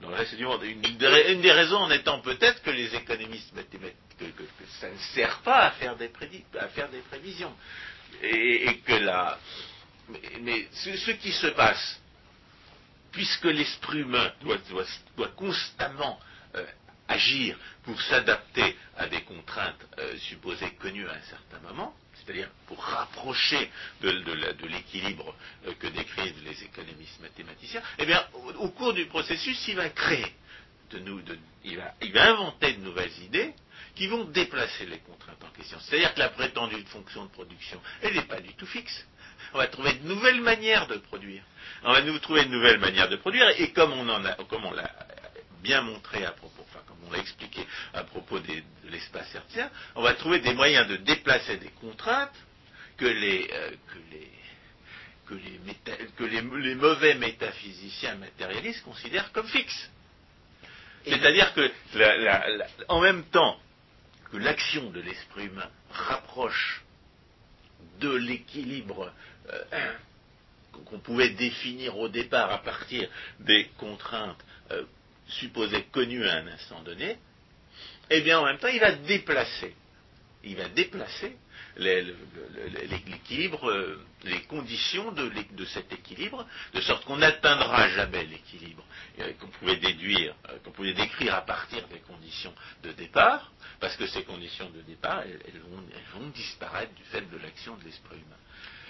le, 0.00 0.14
reste 0.14 0.36
du 0.36 0.46
monde. 0.46 0.62
Une, 0.62 0.80
des, 0.80 1.52
raisons 1.52 1.76
en 1.76 1.90
étant 1.90 2.20
peut-être 2.20 2.62
que 2.62 2.70
les 2.70 2.94
économistes 2.94 3.54
mathématiques, 3.54 3.98
que, 4.18 4.44
ça 4.80 4.88
ne 4.88 4.96
sert 5.14 5.40
pas 5.40 5.66
à 5.66 5.70
faire 5.72 5.96
des, 5.96 6.10
à 6.58 6.68
faire 6.68 6.88
des 6.88 7.00
prévisions. 7.00 7.52
Et, 8.22 8.80
que 8.84 8.92
la. 8.92 9.38
Mais, 10.40 10.68
ce, 10.72 11.10
qui 11.12 11.32
se 11.32 11.46
passe, 11.48 12.00
puisque 13.12 13.44
l'esprit 13.44 14.00
humain 14.00 14.32
doit, 14.42 15.28
constamment 15.36 16.20
euh, 16.54 16.64
agir 17.08 17.56
pour 17.84 18.00
s'adapter 18.02 18.76
à 18.96 19.06
des 19.08 19.22
contraintes 19.22 19.86
euh, 19.98 20.16
supposées 20.18 20.70
connues 20.72 21.08
à 21.08 21.12
un 21.12 21.22
certain 21.22 21.58
moment, 21.60 21.94
c'est-à-dire 22.14 22.50
pour 22.66 22.82
rapprocher 22.82 23.70
de, 24.02 24.66
l'équilibre 24.66 25.34
euh, 25.66 25.72
que 25.78 25.86
décrivent 25.88 26.42
les 26.44 26.64
économistes 26.64 27.20
mathématiciens, 27.20 27.82
eh 27.98 28.06
bien, 28.06 28.24
au, 28.58 28.68
cours 28.68 28.92
du 28.92 29.06
processus, 29.06 29.58
il 29.68 29.76
va 29.76 29.88
créer, 29.90 30.34
de 30.90 30.98
nous, 30.98 31.20
il, 31.64 31.76
va, 31.76 31.94
il 32.02 32.12
va 32.12 32.32
inventer 32.32 32.74
de 32.74 32.80
nouvelles 32.80 33.18
idées 33.22 33.54
qui 33.94 34.06
vont 34.08 34.24
déplacer 34.24 34.86
les 34.86 34.98
contraintes 34.98 35.42
en 35.44 35.50
question. 35.50 35.78
C'est-à-dire 35.80 36.14
que 36.14 36.18
la 36.20 36.28
prétendue 36.30 36.82
fonction 36.86 37.24
de 37.24 37.30
production, 37.30 37.80
elle 38.02 38.14
n'est 38.14 38.22
pas 38.22 38.40
du 38.40 38.52
tout 38.54 38.66
fixe. 38.66 39.06
On 39.52 39.58
va 39.58 39.68
trouver 39.68 39.92
de 39.94 40.08
nouvelles 40.08 40.40
manières 40.40 40.86
de 40.88 40.96
produire. 40.96 41.44
On 41.84 41.92
va 41.92 42.02
nous 42.02 42.18
trouver 42.18 42.44
de 42.44 42.50
nouvelles 42.50 42.78
manières 42.80 43.08
de 43.08 43.16
produire, 43.16 43.48
et 43.60 43.72
comme 43.72 43.92
on 43.92 44.08
en 44.08 44.24
a, 44.24 44.32
comme 44.44 44.64
on 44.64 44.72
l'a 44.72 44.90
bien 45.62 45.80
montré 45.82 46.24
à 46.24 46.32
propos, 46.32 46.64
enfin 46.68 46.80
comme 46.86 46.96
on 47.06 47.12
l'a 47.12 47.18
expliqué 47.18 47.64
à 47.92 48.02
propos 48.04 48.38
des- 48.40 48.62
de 48.84 48.90
l'espace 48.90 49.32
hertzien, 49.34 49.70
on 49.94 50.02
va 50.02 50.14
trouver 50.14 50.40
des 50.40 50.52
moyens 50.54 50.88
de 50.88 50.96
déplacer 50.96 51.56
des 51.58 51.70
contraintes 51.80 52.34
que 52.96 53.06
les, 53.06 53.48
euh, 53.52 53.70
que 53.70 53.98
les, 54.12 54.30
que 55.28 55.34
les, 55.34 55.58
méta- 55.66 55.96
que 56.16 56.24
les- 56.24 56.42
les 56.62 56.74
mauvais 56.74 57.14
métaphysiciens 57.14 58.16
matérialistes 58.16 58.82
considèrent 58.82 59.30
comme 59.32 59.46
fixes. 59.48 59.90
C'est-à-dire 61.06 61.52
que, 61.54 61.70
la- 61.94 62.16
la- 62.16 62.48
la- 62.48 62.66
en 62.88 63.00
même 63.00 63.24
temps 63.26 63.58
que 64.34 64.38
l'action 64.38 64.90
de 64.90 65.00
l'esprit 65.00 65.44
humain 65.44 65.70
rapproche 65.92 66.82
de 68.00 68.10
l'équilibre 68.16 69.12
euh, 69.48 69.92
qu'on 70.86 70.98
pouvait 70.98 71.30
définir 71.30 71.96
au 71.96 72.08
départ 72.08 72.50
à 72.50 72.58
partir 72.58 73.08
des 73.38 73.70
contraintes 73.78 74.44
euh, 74.72 74.82
supposées 75.28 75.84
connues 75.92 76.26
à 76.26 76.38
un 76.38 76.48
instant 76.48 76.82
donné, 76.82 77.16
eh 78.10 78.22
bien 78.22 78.40
en 78.40 78.46
même 78.46 78.58
temps 78.58 78.66
il 78.66 78.80
va 78.80 78.90
déplacer, 78.96 79.72
il 80.42 80.56
va 80.56 80.68
déplacer 80.68 81.36
l'équilibre, 81.76 83.68
euh, 83.68 84.04
les 84.24 84.42
conditions 84.42 85.12
de, 85.12 85.64
cet 85.66 85.92
équilibre, 85.92 86.46
de 86.72 86.80
sorte 86.80 87.04
qu'on 87.04 87.16
n'atteindra 87.16 87.88
jamais 87.90 88.24
l'équilibre 88.24 88.84
euh, 89.20 89.32
qu'on 89.40 89.48
pouvait 89.48 89.76
déduire, 89.76 90.34
euh, 90.48 90.58
qu'on 90.64 90.70
pouvait 90.70 90.94
décrire 90.94 91.34
à 91.34 91.42
partir 91.42 91.86
des 91.88 92.00
conditions 92.00 92.54
de 92.82 92.92
départ, 92.92 93.50
parce 93.80 93.96
que 93.96 94.06
ces 94.06 94.22
conditions 94.24 94.70
de 94.70 94.82
départ, 94.82 95.22
vont, 95.68 96.20
vont 96.20 96.28
disparaître 96.28 96.94
du 96.94 97.04
fait 97.04 97.28
de 97.30 97.38
l'action 97.38 97.76
de 97.76 97.84
l'esprit 97.84 98.16
humain. 98.16 98.36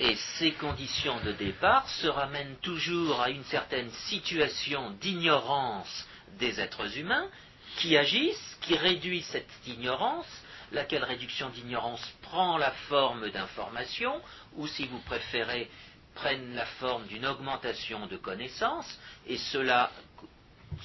Et 0.01 0.17
ces 0.39 0.53
conditions 0.53 1.21
de 1.25 1.33
départ 1.33 1.89
se 1.89 2.07
ramènent 2.07 2.57
toujours 2.63 3.21
à 3.21 3.31
une 3.31 3.45
certaine 3.45 3.91
situation 4.09 4.91
d'ignorance 5.01 6.07
des 6.39 6.61
êtres 6.61 6.99
humains 6.99 7.29
qui 7.77 7.97
agissent, 7.97 8.59
qui 8.63 8.77
réduisent 8.77 9.27
cette 9.27 9.49
ignorance, 9.67 10.27
laquelle 10.75 11.05
réduction 11.05 11.49
d'ignorance 11.51 12.05
prend 12.23 12.59
la 12.59 12.73
forme 12.89 13.31
d'information, 13.31 14.21
ou 14.57 14.67
si 14.67 14.87
vous 14.87 14.99
préférez, 15.01 15.71
prennent 16.15 16.55
la 16.55 16.67
forme 16.67 17.07
d'une 17.07 17.27
augmentation 17.27 18.07
de 18.07 18.17
connaissances, 18.17 18.99
et 19.27 19.39
cela 19.39 19.91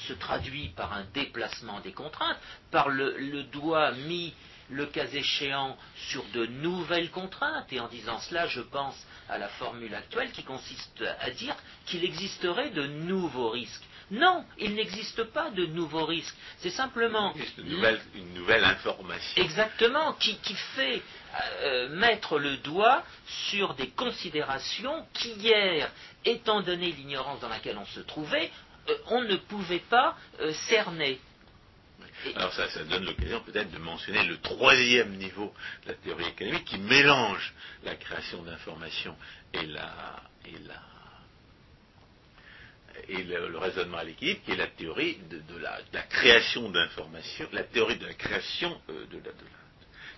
se 0.08 0.14
traduit 0.14 0.70
par 0.70 0.94
un 0.94 1.04
déplacement 1.14 1.80
des 1.82 1.92
contraintes, 1.92 2.38
par 2.72 2.90
le 2.90 3.44
doigt 3.44 3.92
mis, 3.92 4.34
le 4.70 4.86
cas 4.86 5.08
échéant, 5.08 5.78
sur 6.10 6.24
de 6.34 6.46
nouvelles 6.46 7.10
contraintes. 7.10 7.72
Et 7.74 7.80
en 7.80 7.88
disant 7.88 8.20
cela, 8.20 8.48
je 8.48 8.62
pense 8.62 8.96
à 9.28 9.38
la 9.38 9.48
formule 9.50 9.94
actuelle 9.96 10.32
qui 10.32 10.44
consiste 10.44 11.04
à 11.20 11.32
dire 11.32 11.56
qu'il 11.86 12.04
existerait 12.04 12.70
de 12.70 12.86
nouveaux 12.86 13.50
risques. 13.50 13.86
Non, 14.12 14.44
il 14.58 14.74
n'existe 14.74 15.24
pas 15.26 15.52
de 15.52 15.66
nouveaux 15.68 16.06
risques. 16.06 16.36
C'est 16.60 16.72
simplement 16.72 17.34
une 17.58 17.70
nouvelle, 17.70 18.02
une 18.16 18.34
nouvelle 18.34 18.64
information. 18.64 19.44
Exactement, 19.44 20.14
qui, 20.14 20.38
qui 20.38 20.56
fait 20.56 21.02
euh, 21.62 21.90
mettre 21.90 22.40
le 22.40 22.58
doigt 22.58 23.04
sur 23.50 23.76
des 23.76 23.90
considérations 23.90 25.06
qu'hier, 25.14 25.92
étant 26.26 26.62
donné 26.62 26.92
l'ignorance 26.92 27.40
dans 27.40 27.50
laquelle 27.50 27.78
on 27.78 27.86
se 27.86 28.00
trouvait, 28.00 28.52
euh, 28.90 28.98
on 29.08 29.22
ne 29.22 29.36
pouvait 29.36 29.84
pas 29.90 30.18
euh, 30.40 30.54
cerner. 30.54 31.20
Alors 32.36 32.52
ça, 32.54 32.68
ça 32.70 32.84
donne 32.84 33.06
l'occasion 33.06 33.42
peut-être 33.42 33.72
de 33.72 33.78
mentionner 33.78 34.24
le 34.26 34.38
troisième 34.40 35.16
niveau 35.18 35.54
de 35.84 35.90
la 35.90 35.94
théorie 35.94 36.28
économique 36.28 36.66
qui 36.66 36.78
mélange 36.78 37.54
la 37.84 37.96
création 37.96 38.42
d'informations 38.42 39.16
et 39.54 39.66
la 39.68 40.20
et 40.46 40.58
la 40.68 40.82
et 43.10 43.24
le, 43.24 43.58
raisonnement 43.58 43.98
à 43.98 44.04
l'équilibre, 44.04 44.42
qui 44.46 44.52
est 44.52 44.56
la 44.58 44.68
théorie 44.68 45.18
de, 45.30 45.40
de 45.40 45.58
la, 45.60 45.82
de 45.82 46.00
création 46.10 46.70
d'informations, 46.70 47.48
la 47.52 47.64
théorie 47.64 47.98
de 47.98 48.06
la 48.06 48.14
création 48.14 48.80
euh, 48.90 49.06
de, 49.08 49.20
de 49.20 49.32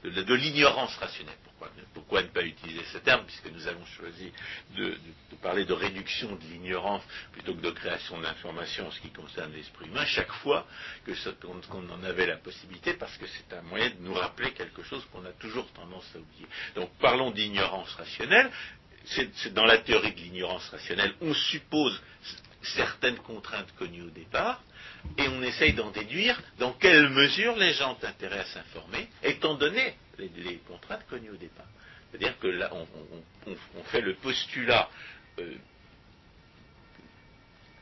de 0.03 0.21
de 0.23 0.33
l'ignorance 0.33 0.95
rationnelle. 0.97 1.35
Pourquoi, 1.93 2.23
ne 2.23 2.27
pas 2.29 2.41
utiliser 2.41 2.83
ce 2.91 2.97
terme, 2.97 3.23
puisque 3.25 3.45
nous 3.51 3.67
avons 3.67 3.85
choisi 3.85 4.31
de, 4.75 4.85
de- 4.85 4.97
de 5.31 5.35
parler 5.43 5.63
de 5.63 5.73
réduction 5.73 6.35
de 6.35 6.41
l'ignorance 6.45 7.03
plutôt 7.31 7.53
que 7.53 7.61
de 7.61 7.69
création 7.69 8.19
d'informations 8.19 8.87
en 8.87 8.91
ce 8.91 8.99
qui 8.99 9.11
concerne 9.11 9.53
l'esprit 9.53 9.85
humain, 9.85 10.03
chaque 10.05 10.31
fois 10.41 10.65
que 11.05 11.11
qu'on 11.69 11.87
en 11.89 12.03
avait 12.03 12.25
la 12.25 12.37
possibilité, 12.37 12.93
parce 12.95 13.15
que 13.17 13.27
c'est 13.27 13.55
un 13.55 13.61
moyen 13.61 13.89
de 13.91 13.97
nous 13.99 14.13
rappeler 14.15 14.51
quelque 14.53 14.81
chose 14.83 15.05
qu'on 15.11 15.23
a 15.25 15.31
toujours 15.33 15.71
tendance 15.73 16.09
à 16.15 16.17
oublier. 16.17 16.47
Donc 16.75 16.89
parlons 16.99 17.29
d'ignorance 17.29 17.93
rationnelle. 17.93 18.49
C'est 19.05 19.53
dans 19.53 19.65
la 19.65 19.77
théorie 19.79 20.13
de 20.13 20.19
l'ignorance 20.19 20.67
rationnelle, 20.69 21.13
on 21.21 21.33
suppose 21.33 22.01
certaines 22.63 23.17
contraintes 23.19 23.73
connues 23.77 24.03
au 24.03 24.09
départ, 24.09 24.61
et 25.17 25.27
on 25.27 25.41
essaye 25.41 25.73
d'en 25.73 25.91
déduire 25.91 26.41
dans 26.59 26.73
quelle 26.73 27.09
mesure 27.09 27.55
les 27.55 27.73
gens 27.73 27.93
ont 27.93 28.05
intérêt 28.05 28.39
à 28.39 28.45
s'informer, 28.45 29.07
étant 29.23 29.55
donné 29.55 29.95
les, 30.17 30.57
contraintes 30.67 31.05
connues 31.09 31.31
au 31.31 31.37
départ. 31.37 31.65
C'est-à-dire 32.11 32.37
que 32.39 32.47
là, 32.47 32.71
on 32.73 33.83
fait 33.85 34.01
le 34.01 34.15
postulat 34.15 34.89
euh, 35.39 35.55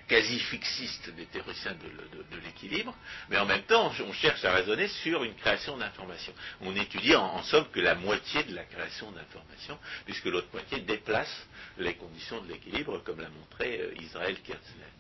quasi 0.09 0.39
fixiste 0.39 1.09
des 1.11 1.25
théoriciens 1.27 1.73
de, 1.75 2.37
l'équilibre, 2.43 2.93
mais 3.29 3.37
en 3.37 3.45
même 3.45 3.61
temps, 3.63 3.91
on 4.05 4.13
cherche 4.13 4.43
à 4.43 4.51
raisonner 4.51 4.87
sur 4.87 5.23
une 5.23 5.35
création 5.35 5.77
d'informations. 5.77 6.33
On 6.61 6.75
étudie 6.75 7.15
en, 7.15 7.41
somme 7.43 7.67
que 7.71 7.79
la 7.79 7.95
moitié 7.95 8.43
de 8.43 8.55
la 8.55 8.63
création 8.63 9.11
d'informations, 9.11 9.77
puisque 10.05 10.25
l'autre 10.25 10.47
moitié 10.51 10.79
déplace 10.81 11.47
les 11.77 11.93
conditions 11.93 12.41
de 12.41 12.47
l'équilibre, 12.51 12.97
comme 13.05 13.21
l'a 13.21 13.29
montré 13.29 13.79
euh, 13.79 13.93
Israël 14.01 14.35
Kerzner. 14.41 14.93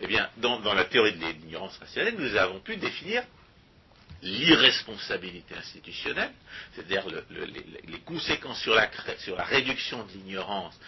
Eh 0.00 0.06
bien, 0.08 0.28
dans, 0.38 0.58
la 0.74 0.84
théorie 0.84 1.12
de 1.14 1.24
l'ignorance 1.24 1.78
rationnelle, 1.78 2.16
nous 2.18 2.36
avons 2.36 2.60
pu 2.60 2.76
définir 2.76 3.22
l'irresponsabilité 4.22 5.54
institutionnelle, 5.54 6.32
c'est-à-dire 6.74 7.08
le- 7.08 7.24
le- 7.30 7.44
les, 7.44 7.64
les 7.86 7.98
conséquences 8.00 8.60
sur 8.60 8.74
la, 8.74 8.90
sur 9.18 9.36
la 9.36 9.44
réduction 9.44 10.04
de 10.04 10.12
l'ignorance 10.12 10.78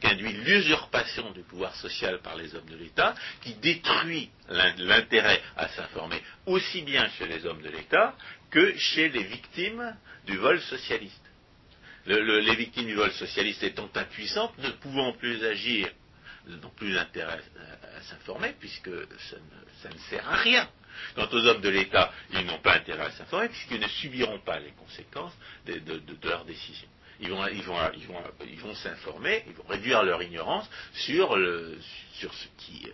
qu'induit 0.00 0.32
l'usurpation 0.32 1.30
du 1.32 1.42
pouvoir 1.42 1.74
social 1.76 2.20
par 2.20 2.36
les 2.36 2.54
hommes 2.54 2.68
de 2.68 2.76
l'État, 2.76 3.14
qui 3.42 3.54
détruit 3.54 4.30
l'in- 4.48 4.74
l'intérêt 4.78 5.40
à 5.56 5.68
s'informer 5.68 6.20
aussi 6.46 6.82
bien 6.82 7.08
chez 7.18 7.26
les 7.26 7.46
hommes 7.46 7.62
de 7.62 7.70
l'État 7.70 8.16
que 8.50 8.76
chez 8.76 9.08
les 9.08 9.22
victimes 9.24 9.96
du 10.26 10.36
vol 10.36 10.60
socialiste. 10.60 11.20
Le- 12.06 12.20
le- 12.22 12.40
les 12.40 12.54
victimes 12.56 12.86
du 12.86 12.94
vol 12.94 13.12
socialiste 13.12 13.62
étant 13.62 13.88
impuissantes, 13.94 14.56
ne 14.58 14.70
pouvant 14.70 15.12
plus 15.14 15.42
agir, 15.44 15.88
n'ont 16.46 16.70
plus 16.76 16.96
intérêt 16.98 17.40
à, 17.58 17.96
à 17.98 18.02
s'informer, 18.02 18.54
puisque 18.60 18.90
ça 19.80 19.88
ne, 19.88 19.98
sert 20.10 20.28
à 20.28 20.36
rien. 20.36 20.68
Quant 21.16 21.26
aux 21.32 21.46
hommes 21.46 21.62
de 21.62 21.70
l'État, 21.70 22.12
ils 22.32 22.44
n'ont 22.44 22.58
pas 22.60 22.74
intérêt 22.76 23.06
à 23.06 23.10
s'informer, 23.12 23.48
puisqu'ils 23.48 23.80
ne 23.80 23.88
subiront 23.88 24.38
pas 24.40 24.58
les 24.58 24.70
conséquences 24.72 25.32
de, 25.66 25.78
de- 25.78 25.98
de- 25.98 26.14
de 26.14 26.28
leurs 26.28 26.44
décisions. 26.44 26.88
Ils 27.24 27.30
vont, 27.30 27.46
ils 27.46 27.62
vont, 27.62 27.78
ils 28.46 28.60
vont, 28.60 28.74
s'informer, 28.74 29.44
ils 29.46 29.54
vont 29.54 29.64
réduire 29.66 30.02
leur 30.02 30.22
ignorance 30.22 30.68
sur, 30.92 31.34
sur 32.18 32.34
ce 32.34 32.46
qui, 32.58 32.86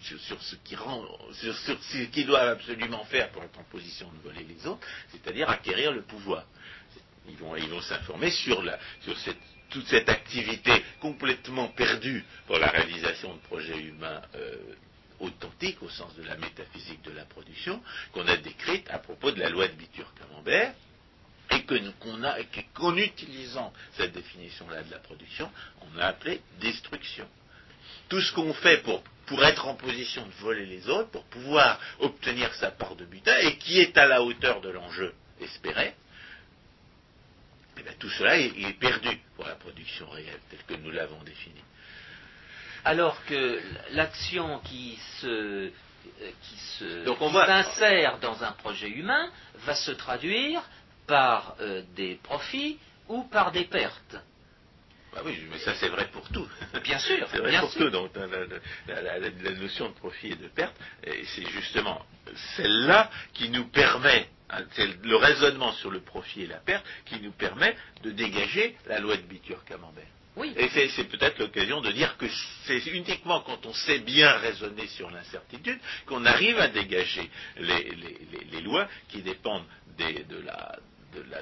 sur, 0.00 0.42
ce 0.42 0.56
qui 0.56 0.74
rend, 0.74 1.06
sur 1.34 1.54
ce 1.54 1.72
qu'ils 2.06 2.26
doivent 2.26 2.48
absolument 2.48 3.04
faire 3.04 3.30
pour 3.30 3.42
être 3.42 3.58
en 3.58 3.64
position 3.64 4.10
de 4.10 4.28
voler 4.30 4.44
les 4.44 4.66
autres, 4.66 4.86
c'est-à-dire 5.10 5.50
acquérir 5.50 5.92
le 5.92 6.00
pouvoir. 6.00 6.46
Ils 7.28 7.36
vont, 7.36 7.54
ils 7.54 7.68
vont 7.68 7.82
s'informer 7.82 8.30
sur, 8.30 8.62
la, 8.62 8.78
sur 9.02 9.18
cette, 9.18 9.36
toute 9.68 9.86
cette 9.86 10.08
activité 10.08 10.82
complètement 11.00 11.68
perdue 11.68 12.24
pour 12.46 12.58
la 12.58 12.68
réalisation 12.68 13.34
de 13.34 13.40
projets 13.40 13.78
humains 13.78 14.22
euh, 14.34 14.56
authentiques 15.20 15.82
au 15.82 15.90
sens 15.90 16.16
de 16.16 16.22
la 16.22 16.36
métaphysique 16.36 17.02
de 17.02 17.12
la 17.12 17.26
production 17.26 17.82
qu'on 18.12 18.26
a 18.28 18.36
décrite 18.38 18.88
à 18.90 18.98
propos 18.98 19.30
de 19.30 19.40
la 19.40 19.50
loi 19.50 19.68
de 19.68 19.74
Bitur-Camembert 19.74 20.72
et 21.54 21.62
que 21.64 21.74
qu'on 22.00 22.22
a, 22.24 22.36
qu'en 22.74 22.96
utilisant 22.96 23.72
cette 23.94 24.12
définition-là 24.12 24.82
de 24.82 24.90
la 24.90 24.98
production, 24.98 25.50
on 25.82 25.98
a 25.98 26.06
appelé 26.06 26.40
destruction. 26.60 27.28
Tout 28.08 28.20
ce 28.20 28.32
qu'on 28.32 28.52
fait 28.54 28.78
pour, 28.82 29.02
pour 29.26 29.44
être 29.44 29.66
en 29.66 29.74
position 29.74 30.26
de 30.26 30.32
voler 30.40 30.66
les 30.66 30.88
autres, 30.88 31.10
pour 31.10 31.24
pouvoir 31.24 31.78
obtenir 32.00 32.52
sa 32.54 32.70
part 32.70 32.96
de 32.96 33.04
butin, 33.04 33.36
et 33.38 33.56
qui 33.56 33.80
est 33.80 33.96
à 33.96 34.06
la 34.06 34.22
hauteur 34.22 34.60
de 34.60 34.70
l'enjeu 34.70 35.14
espéré, 35.40 35.94
eh 37.78 37.82
bien, 37.82 37.92
tout 37.98 38.10
cela 38.10 38.38
est, 38.38 38.46
est 38.58 38.78
perdu 38.78 39.18
pour 39.36 39.46
la 39.46 39.54
production 39.54 40.08
réelle, 40.10 40.40
telle 40.50 40.62
que 40.64 40.82
nous 40.82 40.90
l'avons 40.90 41.22
définie. 41.22 41.64
Alors 42.84 43.24
que 43.26 43.60
l'action 43.92 44.58
qui 44.60 44.98
se 45.20 45.70
qui 46.42 46.56
s'insère 46.78 48.18
dans 48.18 48.42
un 48.42 48.52
projet 48.52 48.88
humain 48.88 49.30
va 49.64 49.74
se 49.74 49.92
traduire 49.92 50.62
par 51.06 51.56
euh, 51.60 51.82
des 51.96 52.16
profits 52.22 52.78
ou 53.08 53.24
par 53.24 53.52
des 53.52 53.64
pertes. 53.64 54.16
Bah 55.14 55.20
oui, 55.26 55.38
mais 55.50 55.58
ça 55.58 55.74
c'est 55.74 55.88
vrai 55.88 56.06
pour 56.10 56.26
tout. 56.30 56.48
Bien 56.82 56.98
sûr, 56.98 57.28
C'est 57.30 57.38
vrai 57.38 57.50
bien 57.50 57.60
pour 57.60 57.70
sûr. 57.72 57.82
tout. 57.82 57.90
Donc 57.90 58.10
la, 58.16 58.26
la- 58.26 59.02
la- 59.02 59.18
la- 59.18 59.30
la 59.30 59.50
notion 59.52 59.88
de 59.90 59.94
profit 59.94 60.28
et 60.28 60.36
de 60.36 60.48
perte, 60.48 60.74
c'est 61.04 61.46
justement 61.50 62.00
celle-là 62.56 63.10
qui 63.34 63.50
nous 63.50 63.66
permet, 63.66 64.28
hein, 64.48 64.62
c'est 64.72 65.02
le 65.04 65.16
raisonnement 65.16 65.72
sur 65.72 65.90
le 65.90 66.00
profit 66.00 66.42
et 66.42 66.46
la 66.46 66.56
perte 66.60 66.86
qui 67.04 67.20
nous 67.20 67.32
permet 67.32 67.76
de 68.02 68.10
dégager 68.10 68.74
la 68.86 69.00
loi 69.00 69.16
de 69.16 69.22
Bitur-Camembert. 69.22 70.06
Oui. 70.34 70.54
Et 70.56 70.70
c'est, 70.70 70.88
c'est 70.88 71.04
peut-être 71.04 71.38
l'occasion 71.40 71.82
de 71.82 71.92
dire 71.92 72.16
que 72.16 72.24
c'est 72.64 72.86
uniquement 72.86 73.40
quand 73.42 73.66
on 73.66 73.74
sait 73.74 73.98
bien 73.98 74.30
raisonner 74.38 74.86
sur 74.86 75.10
l'incertitude 75.10 75.78
qu'on 76.06 76.24
arrive 76.24 76.58
à 76.58 76.68
dégager 76.68 77.28
les, 77.58 77.82
les- 77.84 78.18
les- 78.32 78.44
les 78.50 78.60
lois 78.62 78.88
qui 79.10 79.20
dépendent 79.20 79.66
des- 79.98 80.24
de, 80.24 80.38
la, 80.40 80.78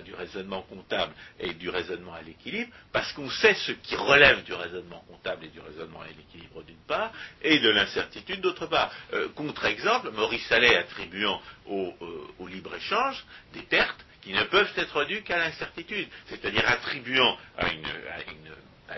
du 0.05 0.15
raisonnement 0.15 0.63
comptable 0.63 1.13
et 1.39 1.55
du 1.55 1.69
raisonnement 1.69 2.15
à 2.15 2.23
l'équilibre, 2.23 2.71
parce 2.93 3.13
qu'on 3.13 3.31
sait 3.31 3.55
ce 3.55 3.73
qui 3.73 3.97
relève 3.97 4.43
du 4.45 4.53
raisonnement 4.53 5.05
comptable 5.09 5.45
et 5.45 5.49
du 5.49 5.61
raisonnement 5.61 6.01
à 6.01 6.07
l'équilibre 6.09 6.63
d'une 6.65 6.83
part, 6.87 7.13
et 7.43 7.59
de 7.59 7.71
l'incertitude 7.71 8.41
d'autre 8.41 8.67
part. 8.67 8.93
Euh, 9.13 9.29
contre-exemple, 9.31 10.11
Maurice 10.11 10.51
Allais 10.51 10.77
attribuant 10.77 11.41
au, 11.67 11.95
euh, 12.03 12.49
libre-échange 12.49 13.25
des 13.53 13.63
pertes 13.63 14.05
qui 14.23 14.33
ne 14.33 14.43
peuvent 14.45 14.73
être 14.77 15.05
dues 15.05 15.23
qu'à 15.23 15.39
l'incertitude, 15.39 16.09
c'est-à-dire 16.27 16.69
attribuant 16.69 17.39
à, 17.57 17.67
un 17.67 18.97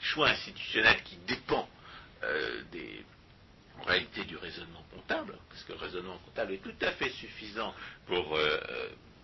choix 0.00 0.28
institutionnel 0.30 1.02
qui 1.04 1.16
dépend 1.26 1.68
euh, 2.24 2.62
des 2.72 3.04
en 3.78 3.84
réalité 3.84 4.24
du 4.24 4.38
raisonnement 4.38 4.82
comptable, 4.90 5.36
parce 5.50 5.62
que 5.64 5.72
le 5.72 5.78
raisonnement 5.78 6.16
comptable 6.24 6.54
est 6.54 6.62
tout 6.62 6.74
à 6.80 6.92
fait 6.92 7.10
suffisant 7.10 7.74
pour, 8.06 8.38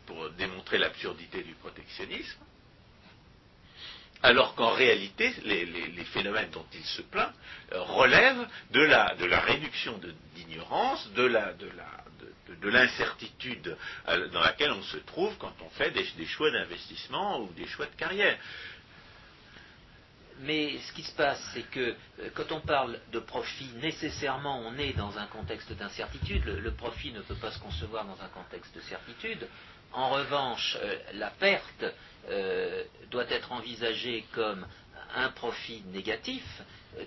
pour 0.07 0.31
démontrer 0.31 0.79
l'absurdité 0.79 1.43
du 1.43 1.55
protectionnisme, 1.55 2.41
alors 4.23 4.55
qu'en 4.55 4.73
réalité, 4.73 5.33
les, 5.45 5.67
phénomènes 6.13 6.51
dont 6.51 6.67
il 6.73 6.85
se 6.85 7.03
plaint 7.03 7.33
euh, 7.73 7.83
relèvent 7.83 8.47
de 8.71 8.81
la, 8.81 9.41
réduction 9.41 9.99
d'ignorance, 10.35 11.11
de 11.15 11.25
la, 11.25 11.53
de 11.55 11.69
de, 12.61 12.69
l'incertitude 12.69 13.77
euh, 14.09 14.29
dans 14.29 14.41
laquelle 14.41 14.73
on 14.73 14.83
se 14.83 14.99
trouve 14.99 15.37
quand 15.39 15.55
on 15.65 15.71
fait 15.71 15.91
des 15.91 16.27
choix 16.27 16.51
d'investissement 16.51 17.41
ou 17.41 17.53
des 17.55 17.67
choix 17.67 17.87
de 17.87 17.97
carrière. 17.97 18.39
Mais 20.43 20.77
ce 20.79 20.93
qui 20.93 21.05
se 21.05 21.13
passe, 21.13 21.41
c'est 21.55 21.71
que 21.71 21.95
euh, 22.19 22.29
quand 22.35 22.51
on 22.51 22.61
parle 22.61 22.99
de 23.13 23.21
profit, 23.21 23.71
nécessairement 23.81 24.61
on 24.67 24.77
est 24.77 24.93
dans 24.93 25.17
un 25.17 25.27
contexte 25.27 25.73
d'incertitude. 25.73 26.45
Le, 26.45 26.71
profit 26.73 27.13
ne 27.13 27.21
peut 27.21 27.37
pas 27.37 27.53
se 27.53 27.61
concevoir 27.61 28.05
dans 28.05 28.21
un 28.21 28.29
contexte 28.29 28.75
de 28.75 28.81
certitude. 28.81 29.47
En 29.93 30.11
revanche, 30.11 30.77
euh, 30.83 30.97
la 31.15 31.31
perte 31.31 31.85
euh, 32.29 32.83
doit 33.11 33.31
être 33.31 33.53
envisagée 33.53 34.25
comme 34.33 34.67
un 35.15 35.29
profit 35.29 35.83
négatif 35.93 36.45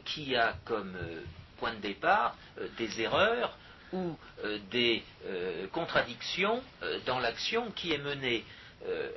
qui 0.06 0.36
a 0.36 0.56
comme 0.64 0.96
point 1.58 1.74
de 1.74 1.80
départ 1.80 2.36
des 2.78 3.02
erreurs 3.02 3.58
ou 3.94 4.18
des 4.72 5.04
contradictions 5.72 6.62
dans 7.06 7.20
l'action 7.20 7.72
qui 7.72 7.94
est 7.94 8.00
menée. 8.00 8.44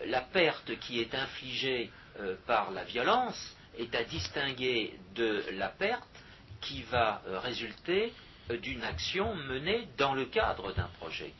la 0.06 0.20
perte 0.20 0.78
qui 0.78 1.00
est 1.00 1.14
infligée 1.14 1.90
par 2.46 2.70
la 2.70 2.84
violence 2.84 3.56
est 3.78 3.94
à 3.94 4.04
distinguer 4.04 4.94
de 5.14 5.44
la 5.52 5.68
perte 5.68 6.08
qui 6.60 6.82
va 6.82 7.22
euh, 7.26 7.38
résulter 7.38 8.12
euh, 8.50 8.58
d'une 8.58 8.82
action 8.82 9.34
menée 9.34 9.88
dans 9.96 10.14
le 10.14 10.26
cadre 10.26 10.72
d'un 10.74 10.88
projet. 10.98 11.32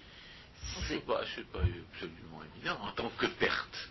C'est 0.86 1.04
pas, 1.04 1.22
pas 1.52 1.60
absolument 1.60 2.42
évident 2.54 2.78
en 2.82 2.92
tant 2.92 3.10
que 3.10 3.26
perte 3.26 3.90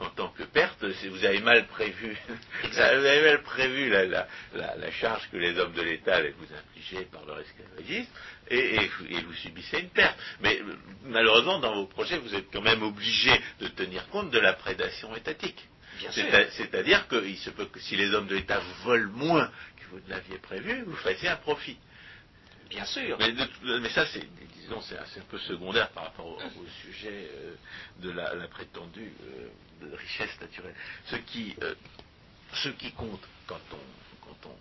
en 0.00 0.10
tant 0.10 0.28
que 0.30 0.42
perte, 0.42 0.84
vous 0.84 1.24
avez 1.24 1.40
mal 1.40 1.66
prévu, 1.68 2.16
vous 2.64 2.78
avez 2.78 3.22
mal 3.22 3.42
prévu 3.42 3.90
la, 3.90 4.90
charge 4.90 5.28
que 5.30 5.36
les 5.36 5.56
hommes 5.58 5.72
de 5.72 5.82
l'État 5.82 6.16
allaient 6.16 6.34
vous 6.36 6.52
infliger 6.52 7.04
par 7.06 7.24
leur 7.24 7.38
esclavagisme, 7.38 8.10
et, 8.50 8.76
et, 8.76 9.20
vous 9.22 9.34
subissez 9.34 9.80
une 9.80 9.90
perte. 9.90 10.18
Mais 10.40 10.60
malheureusement, 11.04 11.60
dans 11.60 11.74
vos 11.74 11.86
projets, 11.86 12.18
vous 12.18 12.34
êtes 12.34 12.50
quand 12.52 12.62
même 12.62 12.82
obligé 12.82 13.30
de 13.60 13.68
tenir 13.68 14.08
compte 14.08 14.30
de 14.30 14.38
la 14.38 14.54
prédation 14.54 15.14
étatique. 15.14 15.68
C'est-à-dire 16.10 17.08
qu'il 17.08 17.38
se 17.38 17.50
peut 17.50 17.66
que 17.66 17.80
si 17.80 17.96
les 17.96 18.12
hommes 18.14 18.26
de 18.26 18.36
l'État 18.36 18.60
volent 18.82 19.10
moins 19.12 19.50
que 19.76 19.86
vous 19.90 20.00
ne 20.04 20.10
l'aviez 20.10 20.38
prévu, 20.38 20.82
vous 20.82 20.96
fassiez 20.96 21.28
un 21.28 21.36
profit. 21.36 21.78
Bien 22.68 22.84
sûr. 22.84 23.18
Mais, 23.18 23.88
ça, 23.90 24.06
c'est, 24.06 24.26
disons, 24.56 24.80
c'est 24.82 24.98
un 24.98 25.24
peu 25.30 25.38
secondaire 25.38 25.90
par 25.90 26.04
rapport 26.04 26.26
au, 26.26 26.40
sujet 26.82 27.30
euh, 27.32 27.54
de 27.98 28.10
la, 28.10 28.48
prétendue 28.48 29.12
euh, 29.22 29.96
richesse 29.96 30.40
naturelle. 30.40 30.74
Ce 31.06 31.16
qui, 31.16 31.54
euh, 31.62 31.74
ce 32.54 32.70
qui 32.70 32.92
compte 32.92 33.22
quand 33.46 33.60
on, 33.72 34.26
quand 34.26 34.48
on 34.48 34.56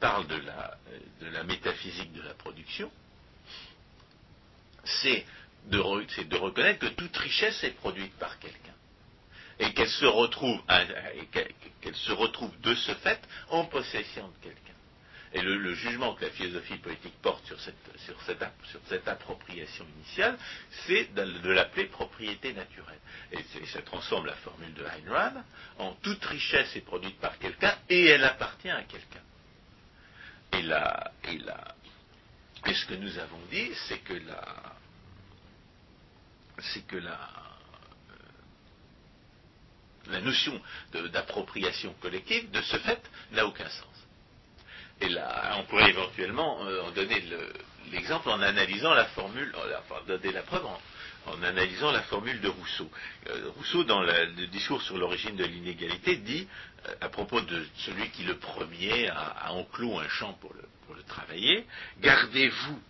parle 0.00 0.26
de 0.26 0.36
la, 0.36 0.76
de 1.20 1.28
la 1.28 1.44
métaphysique 1.44 2.12
de 2.12 2.22
la 2.22 2.34
production, 2.34 2.90
c'est 4.84 5.24
de, 5.66 5.78
de 6.24 6.36
reconnaître 6.36 6.80
que 6.80 6.94
toute 6.94 7.16
richesse 7.16 7.64
est 7.64 7.76
produite 7.76 8.14
par 8.18 8.38
quelqu'un 8.38 8.75
et 9.58 9.72
qu'elle 9.72 9.88
se 9.88 10.06
retrouve, 10.06 10.60
qu'elle 11.80 11.94
se 11.94 12.12
retrouve 12.12 12.58
de 12.60 12.74
ce 12.74 12.92
fait 12.94 13.20
en 13.48 13.64
possession 13.64 14.28
de 14.28 14.44
quelqu'un. 14.44 14.66
Et 15.32 15.42
le, 15.42 15.74
jugement 15.74 16.14
que 16.14 16.24
la 16.24 16.30
philosophie 16.30 16.78
politique 16.78 17.14
porte 17.20 17.44
sur 17.46 17.60
cette, 17.60 17.74
sur 18.06 18.20
cette, 18.22 18.44
sur 18.70 18.80
cette 18.88 19.06
appropriation 19.08 19.84
initiale, 19.96 20.38
c'est 20.86 21.12
de, 21.14 21.50
l'appeler 21.50 21.86
propriété 21.86 22.54
naturelle. 22.54 23.00
Et, 23.32 23.44
ça 23.66 23.82
transforme 23.82 24.26
la 24.26 24.36
formule 24.36 24.72
de 24.74 24.84
Ayn 24.84 25.44
en 25.78 25.92
toute 25.94 26.24
richesse 26.24 26.74
est 26.76 26.80
produite 26.80 27.18
par 27.18 27.38
quelqu'un 27.38 27.76
et 27.88 28.06
elle 28.06 28.24
appartient 28.24 28.70
à 28.70 28.82
quelqu'un. 28.84 29.20
Et, 30.52 30.62
là, 30.62 31.12
et, 31.24 31.38
là, 31.38 31.74
et 32.66 32.72
ce 32.72 32.86
que 32.86 32.94
nous 32.94 33.18
avons 33.18 33.40
dit, 33.50 33.70
c'est 33.88 33.98
que 33.98 34.14
la, 34.14 34.76
c'est 36.58 36.86
que 36.86 36.96
la, 36.96 37.45
la 40.10 40.20
notion 40.20 40.60
d'appropriation 41.12 41.94
collective, 42.00 42.50
de 42.50 42.62
ce 42.62 42.76
fait, 42.78 43.00
n'a 43.32 43.46
aucun 43.46 43.68
sens. 43.68 44.06
Et 45.00 45.08
là, 45.08 45.56
on 45.58 45.64
pourrait 45.64 45.90
éventuellement 45.90 46.64
euh, 46.64 46.82
en 46.82 46.90
donner 46.90 47.22
l'exemple 47.92 48.30
en 48.30 48.40
analysant 48.40 48.94
la 48.94 49.04
formule, 49.06 49.52
euh, 49.54 49.74
enfin, 49.78 50.00
donner 50.06 50.32
la 50.32 50.42
preuve 50.42 50.64
en, 50.64 51.42
analysant 51.42 51.90
la 51.90 52.02
formule 52.02 52.40
de 52.40 52.48
Rousseau. 52.48 52.90
Euh, 53.28 53.50
Rousseau, 53.56 53.84
dans 53.84 54.00
le 54.00 54.46
discours 54.46 54.80
sur 54.80 54.96
l'origine 54.96 55.36
de 55.36 55.44
l'inégalité, 55.44 56.16
dit, 56.16 56.48
à 57.00 57.08
propos 57.08 57.40
de 57.40 57.66
celui 57.78 58.08
qui 58.10 58.22
le 58.22 58.36
premier 58.36 59.08
a, 59.08 59.52
enclos 59.52 59.98
un 59.98 60.08
champ 60.08 60.32
pour 60.34 60.54
le 60.54 61.02
travailler, 61.02 61.66
gardez-vous 62.00 62.80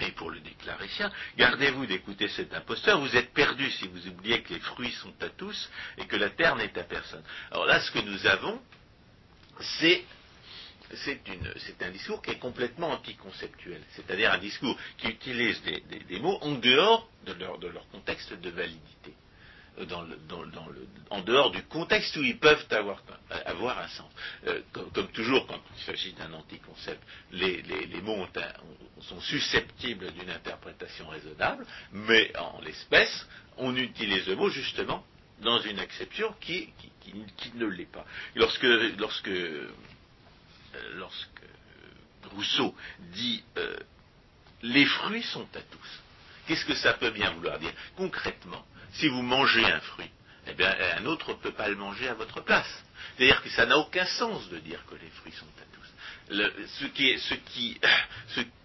et 0.00 0.12
pour 0.12 0.30
le 0.30 0.40
déclaricien, 0.40 1.10
gardez-vous 1.36 1.86
d'écouter 1.86 2.28
cet 2.28 2.54
imposteur, 2.54 3.00
vous 3.00 3.16
êtes 3.16 3.32
perdu 3.32 3.70
si 3.70 3.88
vous 3.88 4.06
oubliez 4.08 4.42
que 4.42 4.54
les 4.54 4.60
fruits 4.60 4.92
sont 4.92 5.14
à 5.20 5.28
tous 5.28 5.70
et 5.98 6.06
que 6.06 6.16
la 6.16 6.30
terre 6.30 6.56
n'est 6.56 6.78
à 6.78 6.84
personne. 6.84 7.22
Alors 7.50 7.66
là, 7.66 7.80
ce 7.80 7.90
que 7.90 7.98
nous 8.00 8.26
avons, 8.26 8.60
c'est 9.80 10.04
c'est 10.92 11.82
un 11.82 11.90
discours 11.90 12.20
qui 12.20 12.32
est 12.32 12.38
complètement 12.38 12.90
anticonceptuel, 12.90 13.80
c'est-à-dire 13.90 14.32
un 14.32 14.38
discours 14.38 14.76
qui 14.98 15.06
utilise 15.06 15.62
des, 15.62 16.18
mots 16.18 16.36
en 16.40 16.52
dehors 16.52 17.08
de 17.24 17.68
leur 17.68 17.88
contexte 17.90 18.32
de 18.32 18.50
validité 18.50 19.14
en 21.10 21.20
dehors 21.22 21.50
du 21.50 21.62
contexte 21.64 22.16
où 22.16 22.22
ils 22.22 22.38
peuvent 22.38 22.66
avoir, 22.70 23.78
un 23.78 23.88
sens. 23.88 24.10
Euh, 24.46 24.60
comme, 24.72 25.08
toujours, 25.08 25.46
quand 25.46 25.60
il 25.76 25.82
s'agit 25.84 26.12
d'un 26.12 26.32
anticoncept, 26.32 27.02
les, 27.32 27.62
mots 28.02 28.26
sont 29.02 29.20
susceptibles 29.20 30.12
d'une 30.12 30.30
interprétation 30.30 31.08
raisonnable, 31.08 31.66
mais 31.92 32.36
en 32.36 32.60
l'espèce, 32.60 33.26
on 33.56 33.74
utilise 33.76 34.26
le 34.26 34.36
mot 34.36 34.48
justement 34.50 35.04
dans 35.40 35.60
une 35.60 35.78
exception 35.78 36.34
qui, 36.40 36.72
ne 37.54 37.66
l'est 37.66 37.90
pas. 37.90 38.04
Lorsque, 38.34 38.64
euh, 38.64 39.70
Rousseau 42.34 42.74
dit 43.12 43.42
euh, 43.56 43.76
les 44.62 44.84
fruits 44.84 45.22
sont 45.22 45.48
à 45.54 45.60
tous, 45.62 46.00
qu'est-ce 46.46 46.64
que 46.64 46.74
ça 46.74 46.94
peut 46.94 47.10
bien 47.10 47.32
vouloir 47.32 47.58
dire? 47.58 47.72
Concrètement, 47.96 48.64
si 48.94 49.08
vous 49.08 49.22
mangez 49.22 49.64
un 49.64 49.80
fruit, 49.80 50.10
eh 50.46 50.54
bien, 50.54 50.74
un 50.98 51.06
autre 51.06 51.30
ne 51.30 51.36
peut 51.36 51.52
pas 51.52 51.68
le 51.68 51.76
manger 51.76 52.08
à 52.08 52.14
votre 52.14 52.42
place. 52.42 52.84
C'est-à-dire 53.16 53.42
que 53.42 53.50
ça 53.50 53.66
n'a 53.66 53.76
aucun 53.78 54.06
sens 54.06 54.48
de 54.48 54.58
dire 54.58 54.84
que 54.86 54.94
les 54.94 55.10
fruits 55.10 55.32
sont 55.32 55.46
à 55.46 55.64
tous. 55.74 56.60
ce 56.78 57.34
qui 57.34 57.80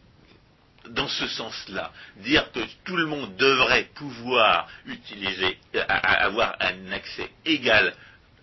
dans 0.90 1.08
ce 1.08 1.28
sens-là, 1.28 1.92
dire 2.18 2.52
que 2.52 2.60
tout 2.84 2.96
le 2.96 3.06
monde 3.06 3.36
devrait 3.38 3.90
pouvoir 3.96 4.68
utiliser, 4.86 5.58
avoir 5.88 6.56
un 6.60 6.92
accès 6.92 7.32
égal 7.44 7.96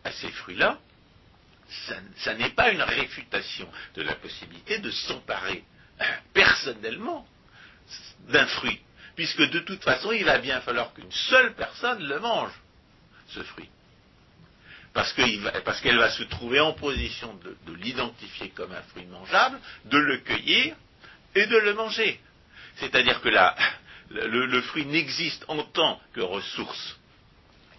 à 0.04 0.10
ces 0.12 0.30
fruits-là, 0.30 0.78
ça 2.18 2.34
n'est 2.34 2.50
pas 2.50 2.70
une 2.70 2.82
réfutation 2.82 3.68
de 3.94 4.02
la 4.02 4.14
possibilité 4.16 4.78
de 4.78 4.90
s'emparer 4.90 5.64
personnellement 6.34 7.26
d'un 8.28 8.46
fruit 8.46 8.80
puisque 9.16 9.42
de 9.50 9.60
toute 9.60 9.82
façon, 9.82 10.12
il 10.12 10.24
va 10.24 10.38
bien 10.38 10.60
falloir 10.60 10.92
qu'une 10.94 11.10
seule 11.10 11.54
personne 11.54 12.02
le 12.02 12.18
mange, 12.20 12.52
ce 13.28 13.42
fruit. 13.42 13.68
Parce 14.92 15.12
qu'elle 15.14 15.98
va, 15.98 16.10
se 16.10 16.22
trouver 16.24 16.60
en 16.60 16.74
position 16.74 17.34
de, 17.66 17.74
l'identifier 17.74 18.50
comme 18.50 18.72
un 18.72 18.82
fruit 18.82 19.06
mangeable, 19.06 19.58
de 19.86 19.98
le 19.98 20.18
cueillir 20.18 20.76
et 21.34 21.46
de 21.46 21.56
le 21.56 21.72
manger. 21.74 22.20
C'est-à-dire 22.76 23.20
que 23.22 23.30
le, 24.10 24.62
fruit 24.62 24.84
n'existe 24.84 25.44
en 25.48 25.62
tant 25.62 26.00
que 26.12 26.20
ressource 26.20 26.98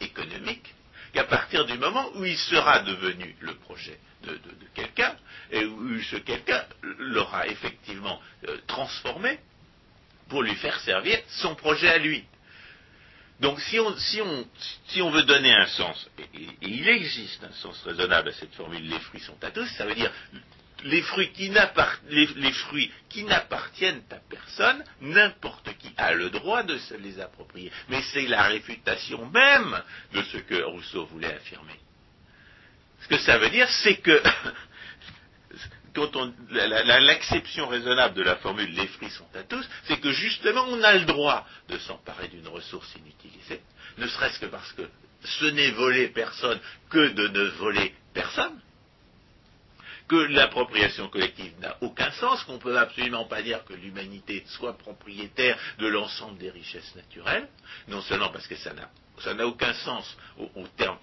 économique 0.02 0.74
qu'à 1.14 1.26
partir 1.26 1.66
du 1.66 1.78
moment 1.78 2.10
où 2.16 2.26
il 2.26 2.38
sera 2.38 2.80
devenu 2.80 3.36
le 3.42 3.54
projet 3.56 4.00
de, 4.24 4.40
quelqu'un, 4.74 5.16
et 5.52 5.66
où 5.66 6.02
ce 6.02 6.16
quelqu'un 6.16 6.64
l'aura 6.82 7.46
effectivement 7.48 8.20
euh, 8.48 8.58
transformé 8.66 9.38
pour 10.30 10.44
lui 10.44 10.56
faire 10.56 10.80
servir 10.82 11.20
son 11.28 11.56
projet 11.56 11.90
à 11.90 11.98
lui. 11.98 12.24
Donc 13.40 13.60
si 13.60 13.80
on, 15.02 15.10
veut 15.10 15.24
donner 15.24 15.54
un 15.54 15.66
sens, 15.66 16.10
et, 16.18 16.48
il 16.62 16.88
existe 16.88 17.44
un 17.44 17.52
sens 17.54 17.82
raisonnable 17.84 18.30
à 18.30 18.34
cette 18.34 18.54
formule, 18.54 18.88
les 18.88 19.00
fruits 19.00 19.22
sont 19.22 19.44
à 19.44 19.52
tous, 19.52 19.68
ça 19.78 19.86
veut 19.86 19.96
dire 19.96 20.12
les 20.86 21.02
fruits 21.02 21.32
qui, 21.32 21.52
les 22.08 22.52
fruits 22.52 22.92
qui 23.10 23.24
n'appartiennent 23.24 24.04
à 24.12 24.18
personne, 24.30 24.84
n'importe 25.02 25.70
qui 25.78 25.94
a 25.98 26.14
le 26.14 26.30
droit 26.30 26.64
de 26.64 26.78
se 26.78 26.94
les 26.96 27.20
approprier. 27.20 27.72
Mais 27.90 28.02
c'est 28.14 28.28
la 28.28 28.44
réfutation 28.44 29.26
même 29.30 29.82
de 30.14 30.22
ce 30.24 30.38
que 30.38 30.62
Rousseau 30.64 31.06
voulait 31.06 31.34
affirmer. 31.34 31.80
Ce 33.02 33.08
que 33.08 33.18
ça 33.20 33.38
veut 33.38 33.50
dire, 33.50 33.70
c'est 33.70 33.98
que 33.98 34.22
quand 35.94 36.16
on, 36.16 36.34
l'acception 36.52 37.68
raisonnable 37.68 38.16
de 38.16 38.24
la 38.24 38.38
formule 38.38 38.72
les 38.74 38.88
fruits 38.88 39.12
sont 39.12 39.28
à 39.36 39.44
tous, 39.44 39.68
c'est 39.86 40.00
que 40.00 40.12
justement 40.12 40.66
on 40.68 40.82
a 40.82 40.94
le 40.94 41.06
droit 41.06 41.46
de 41.70 41.78
s'emparer 41.78 42.28
d'une 42.30 42.48
ressource 42.48 42.94
inutilisée, 42.96 43.62
ne 43.98 44.08
serait-ce 44.08 44.40
que 44.40 44.48
parce 44.48 44.72
que 44.74 44.84
ce 45.24 45.46
n'est 45.46 45.72
voler 45.72 46.08
personne 46.10 46.60
que 46.90 47.10
de 47.10 47.28
ne 47.28 47.44
voler 47.50 47.94
personne, 48.14 48.60
que 50.08 50.16
l'appropriation 50.16 51.08
collective 51.08 51.54
n'a 51.60 51.78
aucun 51.82 52.12
sens, 52.12 52.44
qu'on 52.44 52.54
ne 52.54 52.58
peut 52.58 52.78
absolument 52.78 53.26
pas 53.26 53.42
dire 53.42 53.64
que 53.64 53.74
l'humanité 53.74 54.44
soit 54.48 54.78
propriétaire 54.78 55.58
de 55.80 55.88
l'ensemble 55.88 56.38
des 56.40 56.50
richesses 56.50 56.94
naturelles, 56.96 57.48
non 57.88 58.02
seulement 58.02 58.30
parce 58.30 58.48
que 58.48 58.56
ça 58.56 58.74
n'a 58.74 58.90
ça 59.20 59.34
n'a 59.34 59.46
aucun 59.46 59.74
sens 59.74 60.18
au, 60.38 60.68
terme, 60.76 60.98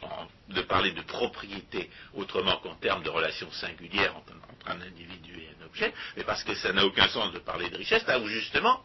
de 0.49 0.63
parler 0.63 0.93
de 0.93 1.01
propriété 1.03 1.91
autrement 2.15 2.57
qu'en 2.59 2.75
termes 2.75 3.03
de 3.03 3.11
relations 3.11 3.51
singulières 3.53 4.15
entre, 4.61 4.71
un 4.71 4.81
individu 4.81 5.39
et 5.39 5.49
un 5.61 5.67
objet, 5.67 5.93
mais 6.17 6.25
parce 6.25 6.45
que 6.45 6.55
ça 6.55 6.73
n'a 6.73 6.85
aucun 6.85 7.09
sens 7.09 7.33
de 7.33 7.39
parler 7.39 7.69
de 7.71 7.77
richesse, 7.77 8.07
là 8.07 8.19
où 8.19 8.27
justement 8.27 8.83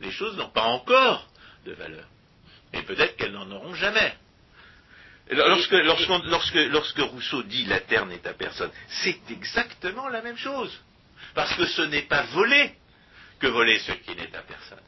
les 0.00 0.10
choses 0.10 0.36
n'ont 0.36 0.50
pas 0.50 0.62
encore 0.62 1.28
de 1.64 1.72
valeur. 1.72 2.06
Et 2.72 2.82
peut-être 2.82 3.16
qu'elles 3.16 3.32
n'en 3.32 3.50
auront 3.50 3.74
jamais. 3.74 4.14
Lorsque, 5.30 5.72
lorsque, 5.72 6.54
lorsque, 6.54 6.98
Rousseau 6.98 7.42
dit 7.42 7.64
la 7.66 7.80
terre 7.80 8.06
n'est 8.06 8.26
à 8.26 8.32
personne, 8.32 8.70
c'est 8.88 9.30
exactement 9.30 10.08
la 10.08 10.22
même 10.22 10.38
chose. 10.38 10.72
Parce 11.34 11.54
que 11.54 11.66
ce 11.66 11.82
n'est 11.82 12.02
pas 12.02 12.22
voler 12.26 12.74
que 13.38 13.46
voler 13.46 13.78
ce 13.80 13.92
qui 13.92 14.14
n'est 14.14 14.34
à 14.34 14.42
personne 14.42 14.80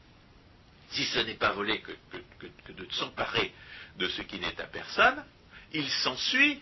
si 0.91 1.05
ce 1.05 1.19
n'est 1.19 1.35
pas 1.35 1.51
voler 1.51 1.81
que, 1.81 2.71
de 2.71 2.91
s'emparer 2.91 3.53
de 3.97 4.07
ce 4.09 4.21
qui 4.21 4.39
n'est 4.39 4.59
à 4.59 4.65
personne, 4.65 5.23
il 5.73 5.89
s'ensuit 5.89 6.61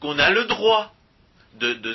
qu'on 0.00 0.18
a 0.18 0.30
le 0.30 0.44
droit 0.44 0.94
de, 1.58 1.94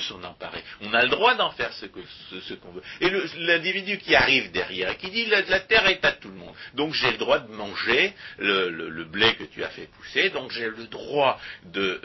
s'en 0.00 0.22
emparer. 0.22 0.62
On 0.82 0.92
a 0.92 1.02
le 1.02 1.08
droit 1.08 1.34
d'en 1.34 1.50
faire 1.52 1.72
ce, 1.72 1.86
qu'on 1.86 2.72
veut. 2.72 2.82
Et 3.00 3.10
l'individu 3.38 3.98
qui 3.98 4.14
arrive 4.14 4.50
derrière 4.52 4.90
et 4.90 4.96
qui 4.96 5.10
dit 5.10 5.26
la, 5.26 5.42
terre 5.60 5.86
est 5.86 6.04
à 6.04 6.12
tout 6.12 6.28
le 6.28 6.34
monde, 6.34 6.54
donc 6.74 6.92
j'ai 6.94 7.10
le 7.10 7.18
droit 7.18 7.38
de 7.40 7.52
manger 7.52 8.14
le, 8.38 9.04
blé 9.04 9.34
que 9.36 9.44
tu 9.44 9.64
as 9.64 9.70
fait 9.70 9.86
pousser, 9.86 10.30
donc 10.30 10.50
j'ai 10.52 10.68
le 10.68 10.86
droit 10.86 11.40
de, 11.64 12.00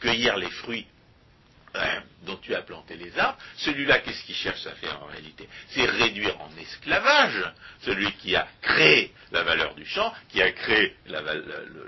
cueillir 0.00 0.36
les 0.36 0.50
fruits 0.50 0.86
dont 2.22 2.36
tu 2.36 2.54
as 2.54 2.62
planté 2.62 2.94
les 2.96 3.18
arbres, 3.18 3.38
celui-là, 3.56 3.98
qu'est-ce 3.98 4.22
qu'il 4.24 4.34
cherche 4.36 4.64
à 4.66 4.74
faire 4.76 5.02
en 5.02 5.06
réalité? 5.06 5.48
C'est 5.70 5.84
réduire 5.84 6.40
en 6.40 6.50
esclavage 6.58 7.52
celui 7.82 8.12
qui 8.12 8.36
a 8.36 8.46
créé 8.62 9.12
la 9.32 9.42
valeur 9.42 9.74
du 9.74 9.84
champ, 9.84 10.12
qui 10.28 10.40
a 10.40 10.52
créé 10.52 10.94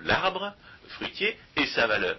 l'arbre 0.03 0.55
fruitier 0.91 1.37
et 1.57 1.66
sa 1.66 1.87
valeur. 1.87 2.18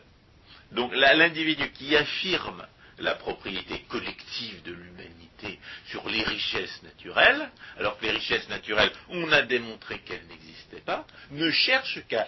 Donc 0.72 0.94
l'individu 0.94 1.72
qui 1.72 1.96
affirme 1.96 2.66
la 3.00 3.16
propriété 3.16 3.80
collective 3.88 4.64
de 4.64 4.74
l'humanité 4.74 5.60
sur 5.88 6.08
les 6.10 6.24
richesses 6.24 6.82
naturelles, 6.84 7.50
alors 7.78 7.98
que 7.98 8.06
les 8.06 8.12
richesses 8.12 8.50
naturelles, 8.50 8.92
on 9.10 9.32
a 9.32 9.44
démontré 9.44 10.00
qu'elles 10.00 10.26
n'existaient 10.28 10.82
pas, 10.82 11.06
ne 11.32 11.52
cherche 11.52 12.02
qu'à 12.08 12.28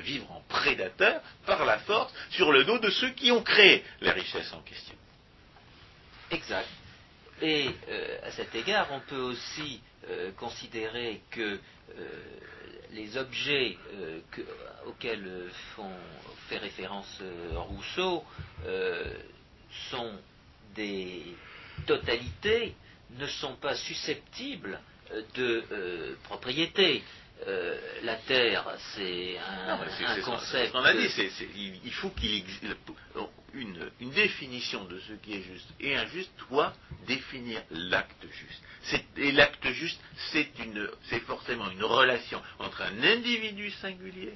vivre 0.00 0.30
en 0.32 0.42
prédateur 0.48 1.20
par 1.46 1.64
la 1.64 1.78
force 1.80 2.12
sur 2.30 2.52
le 2.52 2.64
dos 2.64 2.78
de 2.78 2.90
ceux 2.90 3.10
qui 3.10 3.30
ont 3.30 3.42
créé 3.42 3.84
les 4.00 4.10
richesses 4.10 4.52
en 4.52 4.62
question. 4.62 4.94
Exact. 6.30 6.68
Et 7.42 7.68
euh, 7.88 8.18
à 8.24 8.30
cet 8.30 8.54
égard, 8.54 8.88
on 8.92 9.00
peut 9.00 9.20
aussi 9.20 9.80
euh, 10.08 10.30
considérer 10.32 11.20
que 11.30 11.60
les 12.92 13.16
objets 13.16 13.76
auxquels 14.86 15.50
font, 15.74 15.90
fait 16.48 16.58
référence 16.58 17.20
Rousseau 17.54 18.24
sont 19.90 20.12
des 20.74 21.22
totalités, 21.86 22.74
ne 23.18 23.26
sont 23.26 23.56
pas 23.56 23.76
susceptibles 23.76 24.78
de 25.34 26.16
propriété. 26.24 27.02
Euh, 27.46 27.76
la 28.04 28.14
Terre, 28.16 28.64
c'est 28.94 29.36
un, 29.36 30.20
concept. 30.22 30.72
On 30.74 30.84
a 30.84 30.94
dit, 30.94 31.08
il, 31.84 31.92
faut 31.92 32.10
qu'il 32.10 32.44
une, 33.54 33.90
définition 34.12 34.84
de 34.84 34.98
ce 35.00 35.12
qui 35.14 35.34
est 35.34 35.42
juste 35.42 35.68
et 35.80 35.96
injuste 35.96 36.30
doit 36.48 36.72
définir 37.06 37.62
l'acte 37.70 38.26
juste. 38.30 38.62
Et 39.16 39.32
l'acte 39.32 39.70
juste, 39.72 40.00
c'est 40.30 41.20
forcément 41.20 41.70
une 41.70 41.84
relation 41.84 42.40
entre 42.58 42.82
un 42.82 43.02
individu 43.02 43.70
singulier 43.70 44.34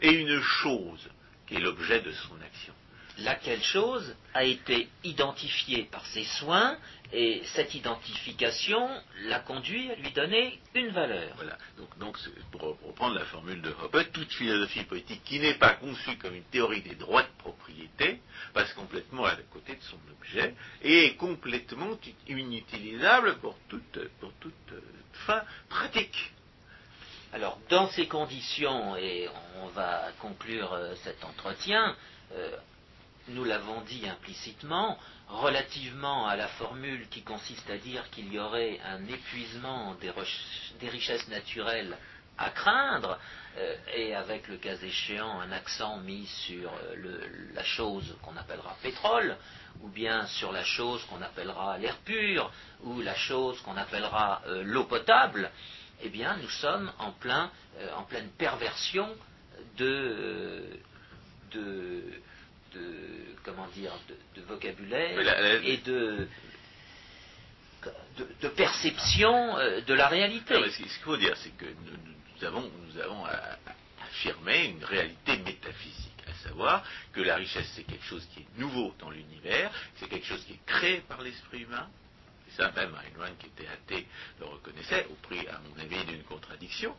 et 0.00 0.12
une 0.12 0.40
chose 0.40 1.08
qui 1.46 1.54
est 1.54 1.60
l'objet 1.60 2.00
de 2.00 2.12
son 2.12 2.40
action 2.40 2.74
laquelle 3.18 3.62
chose 3.62 4.14
a 4.34 4.44
été 4.44 4.88
identifiée 5.04 5.84
par 5.84 6.04
ses 6.06 6.24
soins 6.24 6.76
et 7.12 7.42
cette 7.54 7.74
identification 7.74 8.88
l'a 9.24 9.40
conduit 9.40 9.90
à 9.90 9.96
lui 9.96 10.10
donner 10.12 10.58
une 10.74 10.88
valeur. 10.88 11.34
Voilà. 11.36 11.58
Donc, 11.76 11.98
donc 11.98 12.18
pour 12.50 12.62
reprendre 12.86 13.14
la 13.16 13.24
formule 13.26 13.60
de 13.60 13.68
Hoppe, 13.68 14.12
toute 14.12 14.32
philosophie 14.32 14.84
politique 14.84 15.22
qui 15.24 15.38
n'est 15.38 15.58
pas 15.58 15.74
conçue 15.74 16.16
comme 16.16 16.34
une 16.34 16.44
théorie 16.44 16.80
des 16.80 16.94
droits 16.94 17.22
de 17.22 17.28
propriété 17.38 18.20
passe 18.54 18.72
complètement 18.72 19.26
à 19.26 19.36
côté 19.52 19.74
de 19.74 19.82
son 19.82 19.98
objet 20.18 20.54
et 20.82 21.06
est 21.06 21.16
complètement 21.16 21.98
inutilisable 22.26 23.36
pour 23.38 23.58
toute, 23.68 24.08
pour 24.18 24.32
toute 24.40 24.72
euh, 24.72 24.80
fin 25.12 25.42
pratique. 25.68 26.32
Alors, 27.34 27.58
dans 27.70 27.88
ces 27.88 28.06
conditions, 28.06 28.94
et 28.96 29.28
on 29.62 29.68
va 29.68 30.08
conclure 30.20 30.72
euh, 30.74 30.94
cet 31.02 31.24
entretien, 31.24 31.96
euh, 32.34 32.56
nous 33.28 33.44
l'avons 33.44 33.80
dit 33.82 34.08
implicitement, 34.08 34.98
relativement 35.28 36.26
à 36.26 36.36
la 36.36 36.48
formule 36.48 37.08
qui 37.08 37.22
consiste 37.22 37.68
à 37.70 37.78
dire 37.78 38.08
qu'il 38.10 38.32
y 38.32 38.38
aurait 38.38 38.80
un 38.84 39.04
épuisement 39.06 39.94
des, 39.96 40.88
richesses 40.88 41.28
naturelles 41.28 41.96
à 42.38 42.50
craindre, 42.50 43.18
euh, 43.58 43.76
et 43.94 44.14
avec 44.14 44.48
le 44.48 44.56
cas 44.56 44.76
échéant 44.76 45.40
un 45.40 45.52
accent 45.52 45.98
mis 45.98 46.26
sur 46.26 46.72
euh, 46.72 47.28
la 47.54 47.62
chose 47.62 48.16
qu'on 48.22 48.36
appellera 48.36 48.76
pétrole, 48.82 49.36
ou 49.82 49.88
bien 49.88 50.26
sur 50.26 50.52
la 50.52 50.64
chose 50.64 51.04
qu'on 51.04 51.22
appellera 51.22 51.78
l'air 51.78 51.96
pur, 51.98 52.50
ou 52.82 53.00
la 53.02 53.14
chose 53.14 53.60
qu'on 53.60 53.76
appellera 53.76 54.42
euh, 54.46 54.62
l'eau 54.64 54.84
potable, 54.84 55.50
eh 56.02 56.08
bien 56.08 56.36
nous 56.38 56.48
sommes 56.48 56.90
en, 56.98 57.12
plein, 57.12 57.50
en 57.96 58.02
pleine 58.02 58.28
perversion 58.30 59.08
de, 59.76 60.80
de 61.52 62.02
de 62.74 63.34
comment 63.44 63.66
dire 63.68 63.92
de, 64.36 64.42
vocabulaire 64.42 65.62
et 65.64 65.78
de, 65.78 66.28
de, 68.40 68.48
perception 68.48 69.56
euh, 69.56 69.80
de 69.80 69.94
la 69.94 70.08
réalité. 70.08 70.54
ce 70.70 70.76
qu'il 70.76 70.88
faut 71.02 71.16
dire, 71.16 71.36
c'est 71.36 71.56
que 71.56 71.66
nous, 71.66 72.46
avons, 72.46 72.70
nous 72.86 73.00
avons 73.00 73.24
affirmé 74.04 74.66
une 74.66 74.84
réalité 74.84 75.38
métaphysique, 75.38 76.12
à 76.28 76.48
savoir 76.48 76.84
que 77.12 77.20
la 77.20 77.36
richesse 77.36 77.70
c'est 77.74 77.84
quelque 77.84 78.04
chose 78.04 78.26
qui 78.34 78.40
est 78.40 78.58
nouveau 78.58 78.94
dans 78.98 79.10
l'univers, 79.10 79.70
c'est 79.96 80.08
quelque 80.08 80.26
chose 80.26 80.44
qui 80.44 80.54
est 80.54 80.66
créé 80.66 81.00
par 81.08 81.22
l'esprit 81.22 81.62
humain, 81.62 81.88
ça, 82.56 82.70
même 82.72 82.94
Heinlein, 82.94 83.32
qui 83.38 83.46
était 83.46 83.68
athée, 83.68 84.06
le 84.40 84.46
reconnaissait, 84.46 85.06
au 85.10 85.14
prix, 85.26 85.46
à 85.48 85.60
mon 85.68 85.82
avis, 85.82 86.04
d'une 86.04 86.22
contradiction. 86.24 86.94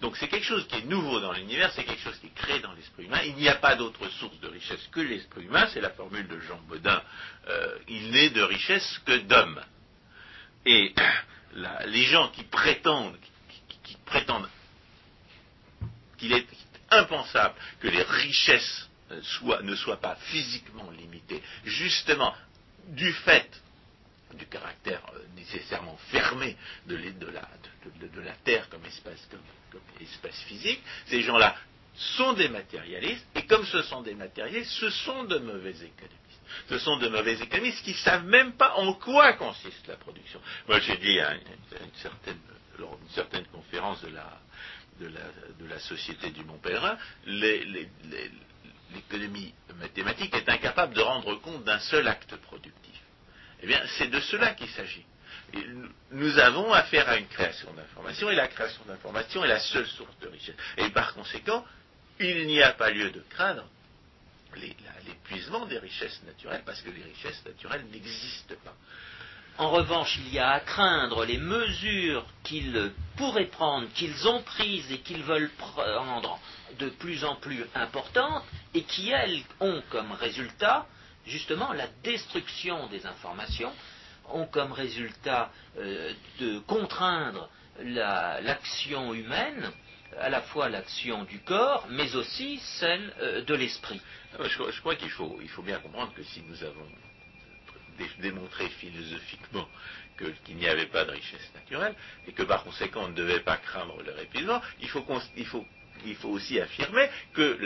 Donc 0.00 0.16
c'est 0.16 0.28
quelque 0.28 0.44
chose 0.44 0.66
qui 0.68 0.76
est 0.76 0.84
nouveau 0.84 1.20
dans 1.20 1.32
l'univers, 1.32 1.72
c'est 1.72 1.84
quelque 1.84 2.02
chose 2.02 2.18
qui 2.18 2.26
est 2.26 2.34
créé 2.34 2.60
dans 2.60 2.72
l'esprit 2.72 3.04
humain. 3.04 3.20
Il 3.24 3.34
n'y 3.36 3.48
a 3.48 3.56
pas 3.56 3.76
d'autre 3.76 4.08
source 4.10 4.38
de 4.40 4.48
richesse 4.48 4.86
que 4.92 5.00
l'esprit 5.00 5.44
humain, 5.44 5.66
c'est 5.72 5.80
la 5.80 5.90
formule 5.90 6.26
de 6.28 6.38
Jean 6.40 6.60
Baudin. 6.68 7.02
Euh, 7.48 7.78
il 7.88 8.10
n'est 8.10 8.30
de 8.30 8.42
richesse 8.42 9.00
que 9.04 9.18
d'homme. 9.18 9.60
Et 10.66 10.94
les 11.86 12.04
gens 12.04 12.28
qui 12.28 12.44
prétendent, 12.44 13.18
qui 13.82 13.96
prétendent 14.06 14.48
qu'il 16.18 16.32
est 16.32 16.46
impensable 16.90 17.54
que 17.80 17.88
les 17.88 18.02
richesses 18.02 18.88
euh, 19.10 19.62
ne 19.62 19.74
soient 19.76 20.00
pas 20.00 20.16
physiquement 20.16 20.90
limitées, 20.90 21.42
justement 21.64 22.34
du 22.88 23.12
fait 23.12 23.48
du 24.36 24.46
caractère 24.46 25.02
euh, 25.14 25.20
nécessairement 25.36 25.96
fermé 26.10 26.56
de, 26.86 26.96
la, 26.96 28.32
Terre 28.44 28.68
comme 28.68 28.84
espace, 28.84 29.28
physique, 30.46 30.82
ces 31.06 31.22
gens-là 31.22 31.56
sont 31.94 32.32
des 32.32 32.48
matérialistes, 32.48 33.26
et 33.34 33.46
comme 33.46 33.64
ce 33.66 33.82
sont 33.82 34.02
des 34.02 34.14
matérialistes, 34.14 34.70
ce 34.72 34.90
sont 34.90 35.24
de 35.24 35.38
mauvais 35.38 35.70
économistes. 35.70 36.20
Ce 36.68 36.78
sont 36.78 36.96
de 36.98 37.08
mauvais 37.08 37.40
économistes 37.40 37.82
qui 37.84 37.92
ne 37.92 37.96
savent 37.96 38.26
même 38.26 38.52
pas 38.52 38.74
en 38.74 38.94
quoi 38.94 39.34
consiste 39.34 39.86
la 39.86 39.96
production. 39.96 40.40
Moi, 40.68 40.80
j'ai 40.80 40.96
dit 40.96 41.20
à 41.20 41.34
une, 41.34 41.42
certaine, 43.12 43.46
conférence 43.46 44.02
de 44.02 44.08
la, 44.08 44.40
de 45.00 45.06
la, 45.06 45.20
de 45.60 45.66
la 45.68 45.78
Société 45.78 46.30
du 46.30 46.44
Mont 46.44 46.58
Pèlerin, 46.58 46.98
l'économie 48.94 49.54
mathématique 49.78 50.34
est 50.34 50.48
incapable 50.48 50.94
de 50.94 51.00
rendre 51.00 51.34
compte 51.36 51.64
d'un 51.64 51.78
seul 51.80 52.06
acte 52.08 52.36
productif. 52.36 52.93
Eh 53.64 53.66
bien, 53.66 53.80
c'est 53.96 54.08
de 54.08 54.20
cela 54.20 54.52
qu'il 54.52 54.68
s'agit. 54.68 55.06
Nous 56.10 56.38
avons 56.38 56.70
affaire 56.74 57.08
à 57.08 57.16
une 57.16 57.28
création 57.28 57.72
d'information, 57.72 58.28
et 58.28 58.34
la 58.34 58.46
création 58.46 58.84
d'information 58.84 59.42
est 59.42 59.48
la 59.48 59.58
seule 59.58 59.86
source 59.86 60.18
de 60.20 60.28
richesse. 60.28 60.56
Et 60.76 60.90
par 60.90 61.14
conséquent, 61.14 61.64
il 62.20 62.46
n'y 62.46 62.62
a 62.62 62.72
pas 62.72 62.90
lieu 62.90 63.10
de 63.10 63.24
craindre 63.30 63.64
l'épuisement 65.06 65.64
des 65.64 65.78
richesses 65.78 66.22
naturelles, 66.26 66.62
parce 66.66 66.82
que 66.82 66.90
les 66.90 67.04
richesses 67.04 67.42
naturelles 67.46 67.86
n'existent 67.90 68.54
pas. 68.62 68.74
En 69.56 69.70
revanche, 69.70 70.18
il 70.18 70.34
y 70.34 70.38
a 70.38 70.50
à 70.50 70.60
craindre 70.60 71.24
les 71.24 71.38
mesures 71.38 72.26
qu'ils 72.42 72.92
pourraient 73.16 73.46
prendre, 73.46 73.88
qu'ils 73.94 74.28
ont 74.28 74.42
prises 74.42 74.92
et 74.92 74.98
qu'ils 74.98 75.22
veulent 75.22 75.50
prendre 75.56 76.38
de 76.78 76.90
plus 76.90 77.24
en 77.24 77.36
plus 77.36 77.64
importantes, 77.74 78.44
et 78.74 78.82
qui, 78.82 79.10
elles, 79.10 79.42
ont 79.60 79.82
comme 79.88 80.12
résultat 80.12 80.86
justement 81.26 81.72
la 81.72 81.86
destruction 82.02 82.88
des 82.88 83.06
informations, 83.06 83.72
ont 84.30 84.46
comme 84.46 84.72
résultat 84.72 85.50
euh, 85.78 86.12
de 86.40 86.58
contraindre 86.60 87.50
l'action 87.80 89.14
humaine, 89.14 89.70
à 90.20 90.28
la 90.28 90.42
fois 90.42 90.68
l'action 90.68 91.24
du 91.24 91.40
corps, 91.40 91.86
mais 91.90 92.14
aussi 92.14 92.58
celle 92.78 93.12
euh, 93.20 93.42
de 93.42 93.54
l'esprit. 93.54 94.00
Ah, 94.38 94.44
je, 94.48 94.80
crois 94.80 94.94
qu'il 94.94 95.10
faut, 95.10 95.38
il 95.42 95.48
faut 95.48 95.62
bien 95.62 95.78
comprendre 95.78 96.14
que 96.14 96.22
si 96.22 96.40
nous 96.42 96.62
avons 96.62 96.86
démontré 98.20 98.68
philosophiquement 98.68 99.68
qu'il 100.18 100.56
n'y 100.56 100.68
avait 100.68 100.86
pas 100.86 101.04
de 101.04 101.10
richesse 101.12 101.50
naturelle 101.54 101.94
et 102.26 102.32
que 102.32 102.42
par 102.42 102.64
conséquent 102.64 103.04
on 103.04 103.08
ne 103.08 103.14
devait 103.14 103.40
pas 103.40 103.56
craindre 103.56 104.00
le 104.02 104.22
épuisement, 104.22 104.60
il 104.80 104.88
faut, 104.88 105.04
aussi 106.24 106.60
affirmer 106.60 107.08
que 107.32 107.58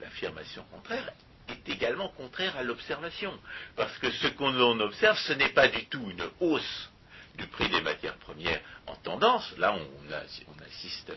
l'affirmation 0.00 0.64
la, 0.70 0.76
contraire 0.76 1.12
est 1.48 1.68
également 1.68 2.08
contraire 2.10 2.56
à 2.56 2.62
l'observation. 2.62 3.32
Parce 3.76 3.96
que 3.98 4.10
ce 4.10 4.28
qu'on 4.28 4.80
observe, 4.80 5.18
ce 5.18 5.32
n'est 5.34 5.52
pas 5.52 5.68
du 5.68 5.86
tout 5.86 6.10
une 6.10 6.28
hausse 6.40 6.90
du 7.36 7.46
prix 7.48 7.68
des 7.68 7.80
matières 7.80 8.16
premières 8.16 8.60
en 8.86 8.96
tendance. 8.96 9.56
Là, 9.58 9.74
on, 9.74 10.12
assiste 10.64 11.12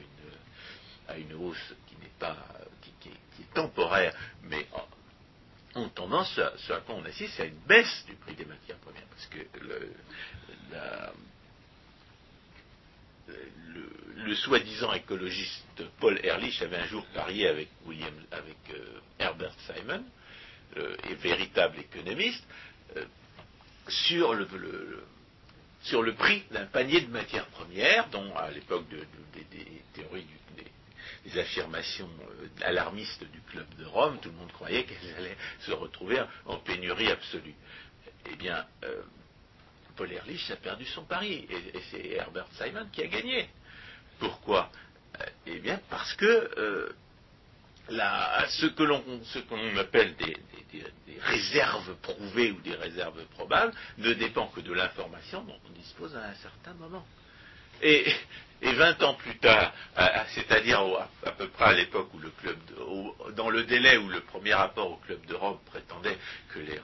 à 1.07 1.17
une, 1.17 1.33
hausse 1.33 1.73
qui 1.87 1.95
n'est 1.95 2.11
pas 2.19 2.37
qui, 3.01 3.09
est 3.09 3.53
temporaire, 3.53 4.13
mais 4.43 4.67
en, 5.75 5.87
tendance, 5.89 6.39
ce 6.57 6.73
à 6.73 6.81
quoi 6.81 6.95
on 6.95 7.05
assiste, 7.05 7.33
c'est 7.35 7.43
à 7.43 7.45
une 7.45 7.59
baisse 7.67 8.05
du 8.05 8.15
prix 8.15 8.35
des 8.35 8.45
matières 8.45 8.77
premières. 8.77 9.05
Parce 9.05 9.25
que 9.27 9.39
le, 9.61 9.93
le, 14.17 14.35
soi-disant 14.35 14.93
écologiste 14.93 15.83
Paul 15.99 16.19
Ehrlich 16.23 16.61
avait 16.61 16.77
un 16.77 16.85
jour 16.85 17.05
parié 17.13 17.47
avec 17.47 17.69
William, 17.85 18.13
avec 18.31 18.57
euh, 18.71 18.99
Herbert 19.19 19.53
Simon, 19.65 20.03
euh, 20.77 20.95
et 21.09 21.15
véritable 21.15 21.79
économiste, 21.79 22.43
euh, 22.95 23.05
sur 23.87 24.35
le, 24.35 24.47
sur 25.81 26.03
le 26.03 26.13
prix 26.13 26.43
d'un 26.51 26.65
panier 26.65 27.01
de 27.01 27.11
matières 27.11 27.47
premières, 27.47 28.07
dont 28.09 28.35
à 28.35 28.51
l'époque 28.51 28.85
des 28.89 29.83
théories 29.93 30.27
des, 31.25 31.39
affirmations 31.39 32.09
alarmistes 32.61 33.23
du 33.31 33.41
club 33.41 33.65
de 33.77 33.85
Rome, 33.85 34.19
tout 34.21 34.29
le 34.29 34.35
monde 34.35 34.51
croyait 34.51 34.83
qu'elles 34.83 35.15
allaient 35.15 35.37
se 35.61 35.71
retrouver 35.71 36.23
en 36.45 36.57
pénurie 36.57 37.11
absolue. 37.11 37.53
Eh 38.31 38.35
bien, 38.35 38.65
Paul 39.95 40.11
Ehrlich 40.11 40.49
a 40.51 40.55
perdu 40.55 40.85
son 40.85 41.03
pari, 41.03 41.47
et, 41.49 41.79
c'est 41.91 42.07
Herbert 42.11 42.47
Simon 42.53 42.87
qui 42.91 43.03
a 43.03 43.07
gagné. 43.07 43.49
Pourquoi? 44.19 44.71
Eh 45.45 45.59
bien, 45.59 45.79
parce 45.89 46.13
que 46.15 46.95
ce 47.89 48.67
que 48.67 48.83
l'on 48.83 49.77
appelle 49.77 50.15
des, 50.15 50.37
réserves 51.21 51.95
prouvées 52.01 52.51
ou 52.51 52.61
des 52.61 52.75
réserves 52.75 53.25
probables 53.31 53.73
ne 53.97 54.13
dépend 54.13 54.47
que 54.47 54.61
de 54.61 54.71
l'information 54.71 55.41
dont 55.43 55.59
on 55.67 55.71
dispose 55.77 56.15
à 56.15 56.23
un 56.29 56.35
certain 56.35 56.73
moment. 56.75 57.05
Et, 57.81 58.05
et 58.61 58.73
20 58.73 59.03
ans 59.03 59.13
plus 59.15 59.37
tard, 59.37 59.73
c'est-à-dire 60.33 60.81
à, 61.25 61.31
peu 61.31 61.47
près 61.49 61.65
à 61.65 61.73
l'époque 61.73 62.13
où 62.13 62.19
le 62.19 62.29
club, 62.29 62.57
dans 63.35 63.49
le 63.49 63.63
délai 63.63 63.97
où 63.97 64.07
le 64.07 64.21
premier 64.21 64.53
rapport 64.53 64.91
au 64.91 64.97
club 64.97 65.25
de 65.25 65.35
Rome 65.35 65.59
prétendait 65.65 66.17
que, 66.53 66.59
les, 66.59 66.79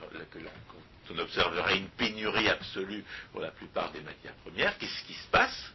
on 1.10 1.18
observerait 1.18 1.78
une 1.78 1.88
pénurie 1.90 2.48
absolue 2.48 3.04
pour 3.32 3.40
la 3.40 3.50
plupart 3.50 3.92
des 3.92 4.00
matières 4.00 4.34
premières, 4.44 4.76
qu'est-ce 4.78 5.04
qui 5.04 5.14
se 5.14 5.28
passe? 5.28 5.72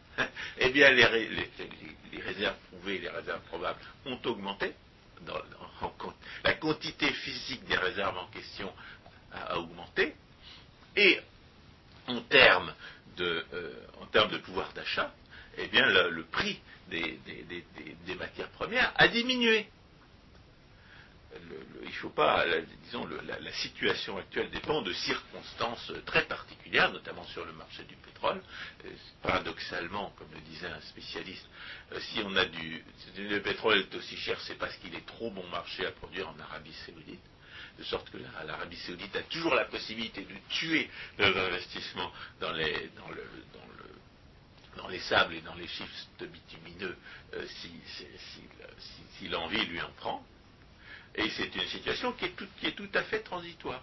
Eh 0.58 0.70
bien, 0.70 0.90
les, 0.90 1.04
réserves 1.06 2.56
prouvées 2.70 2.96
et 2.96 3.00
les 3.00 3.08
réserves 3.08 3.40
probables 3.48 3.80
ont 4.04 4.18
augmenté. 4.26 4.74
La 6.44 6.54
quantité 6.54 7.12
physique 7.12 7.64
des 7.66 7.76
réserves 7.76 8.16
en 8.18 8.26
question 8.26 8.72
a, 9.32 9.58
augmenté. 9.58 10.14
Et 10.96 11.20
en 12.08 12.20
termes 12.22 12.74
de, 13.16 13.44
euh, 13.54 14.38
pouvoir 14.44 14.72
d'achat, 14.72 15.12
eh 15.58 15.66
bien, 15.68 15.86
le, 15.86 16.24
prix 16.24 16.60
des, 16.88 17.18
matières 18.18 18.48
premières 18.50 18.92
a 18.96 19.08
diminué 19.08 19.68
il 21.82 21.88
ne 21.88 21.92
faut 21.92 22.10
pas, 22.10 22.44
la, 22.46 22.60
disons, 22.60 23.06
la, 23.06 23.52
situation 23.52 24.18
actuelle 24.18 24.50
dépend 24.50 24.82
de 24.82 24.92
circonstances 24.92 25.92
très 26.06 26.24
particulières, 26.24 26.92
notamment 26.92 27.24
sur 27.24 27.44
le 27.44 27.52
marché 27.52 27.84
du 27.84 27.96
pétrole. 27.96 28.40
paradoxalement, 29.22 30.12
comme 30.18 30.28
le 30.32 30.40
disait 30.40 30.68
un 30.68 30.80
spécialiste, 30.80 31.46
euh, 31.92 32.00
si 32.00 32.20
on 32.24 32.34
a 32.36 32.44
du, 32.44 32.84
le 33.16 33.40
pétrole 33.40 33.78
est 33.78 33.94
aussi 33.94 34.16
cher, 34.16 34.40
c'est 34.40 34.58
parce 34.58 34.76
qu'il 34.76 34.94
est 34.94 35.06
trop 35.06 35.30
bon 35.30 35.46
marché 35.48 35.86
à 35.86 35.92
produire 35.92 36.28
en 36.28 36.38
Arabie 36.38 36.74
Saoudite 36.86 37.20
de 37.78 37.84
sorte 37.84 38.10
que 38.10 38.18
l'Arabie 38.18 38.76
Saoudite 38.76 39.16
a 39.16 39.22
toujours 39.22 39.54
la 39.54 39.64
possibilité 39.64 40.22
de 40.22 40.34
tuer 40.50 40.90
leurs 41.18 41.36
investissements 41.36 42.12
dans 42.38 42.52
les, 42.52 42.90
dans 42.96 43.08
le, 43.08 43.24
les 44.90 45.00
sables 45.00 45.34
et 45.34 45.40
dans 45.40 45.54
les 45.54 45.66
chiffres 45.66 46.06
bitumineux 46.20 46.96
euh, 47.34 47.46
si 49.18 49.28
l'envie 49.28 49.64
lui 49.66 49.80
en 49.80 49.90
prend. 49.96 50.24
Et 51.14 51.28
c'est 51.30 51.54
une 51.54 51.66
situation 51.68 52.12
qui 52.12 52.24
est, 52.24 52.72
tout, 52.72 52.88
à 52.94 53.02
fait 53.02 53.20
transitoire. 53.20 53.82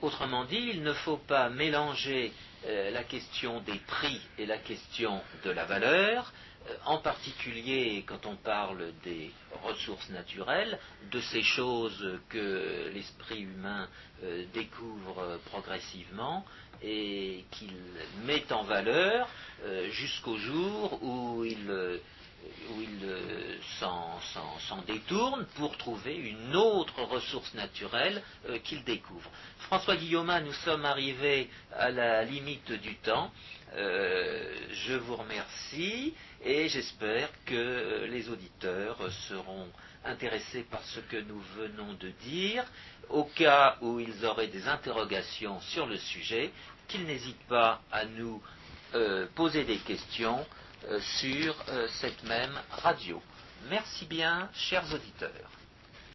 Autrement 0.00 0.44
dit, 0.44 0.70
il 0.74 0.82
ne 0.82 0.92
faut 0.92 1.16
pas 1.16 1.48
mélanger 1.48 2.32
euh, 2.66 2.90
la 2.90 3.02
question 3.04 3.60
des 3.60 3.78
prix 3.86 4.20
et 4.38 4.46
la 4.46 4.58
question 4.58 5.20
de 5.44 5.50
la 5.50 5.64
valeur, 5.64 6.32
euh, 6.68 6.76
en 6.84 6.98
particulier 6.98 8.04
quand 8.06 8.26
on 8.26 8.36
parle 8.36 8.92
des 9.02 9.32
ressources 9.64 10.08
naturelles, 10.10 10.78
de 11.10 11.20
ces 11.20 11.42
choses 11.42 12.20
que 12.28 12.90
l'esprit 12.92 13.42
humain 13.42 13.88
euh, 14.22 14.44
découvre 14.52 15.40
progressivement 15.46 16.44
et 16.82 17.44
qu'il 17.50 17.74
met 18.24 18.52
en 18.52 18.64
valeur 18.64 19.28
jusqu'au 19.90 20.36
jour 20.36 21.02
où 21.02 21.44
il 21.44 22.00
où 22.70 22.80
il 22.80 23.04
euh, 23.04 23.56
s'en 23.80 24.82
détourne 24.86 25.46
pour 25.56 25.76
trouver 25.76 26.16
une 26.16 26.56
autre 26.56 27.02
ressource 27.02 27.52
naturelle 27.54 28.22
euh, 28.48 28.58
qu'il 28.58 28.84
découvre. 28.84 29.30
François 29.60 29.96
Guillaume, 29.96 30.32
nous 30.44 30.52
sommes 30.52 30.84
arrivés 30.84 31.48
à 31.72 31.90
la 31.90 32.24
limite 32.24 32.72
du 32.72 32.96
temps. 32.96 33.30
Euh, 33.74 34.56
je 34.72 34.94
vous 34.94 35.16
remercie 35.16 36.14
et 36.44 36.68
j'espère 36.68 37.28
que 37.46 38.06
les 38.08 38.28
auditeurs 38.28 38.98
seront 39.28 39.68
intéressés 40.04 40.64
par 40.70 40.82
ce 40.84 41.00
que 41.00 41.16
nous 41.16 41.40
venons 41.56 41.94
de 41.94 42.10
dire. 42.22 42.64
Au 43.08 43.24
cas 43.24 43.76
où 43.80 44.00
ils 44.00 44.24
auraient 44.24 44.48
des 44.48 44.66
interrogations 44.68 45.60
sur 45.60 45.86
le 45.86 45.96
sujet, 45.96 46.50
qu'ils 46.88 47.04
n'hésitent 47.04 47.48
pas 47.48 47.82
à 47.90 48.04
nous 48.04 48.42
poser 49.34 49.64
des 49.64 49.78
questions 49.78 50.38
euh, 50.38 50.63
sur 51.18 51.56
euh, 51.68 51.88
cette 52.00 52.22
même 52.24 52.58
radio. 52.70 53.22
Merci 53.70 54.04
bien, 54.06 54.48
chers 54.54 54.92
auditeurs. 54.92 55.50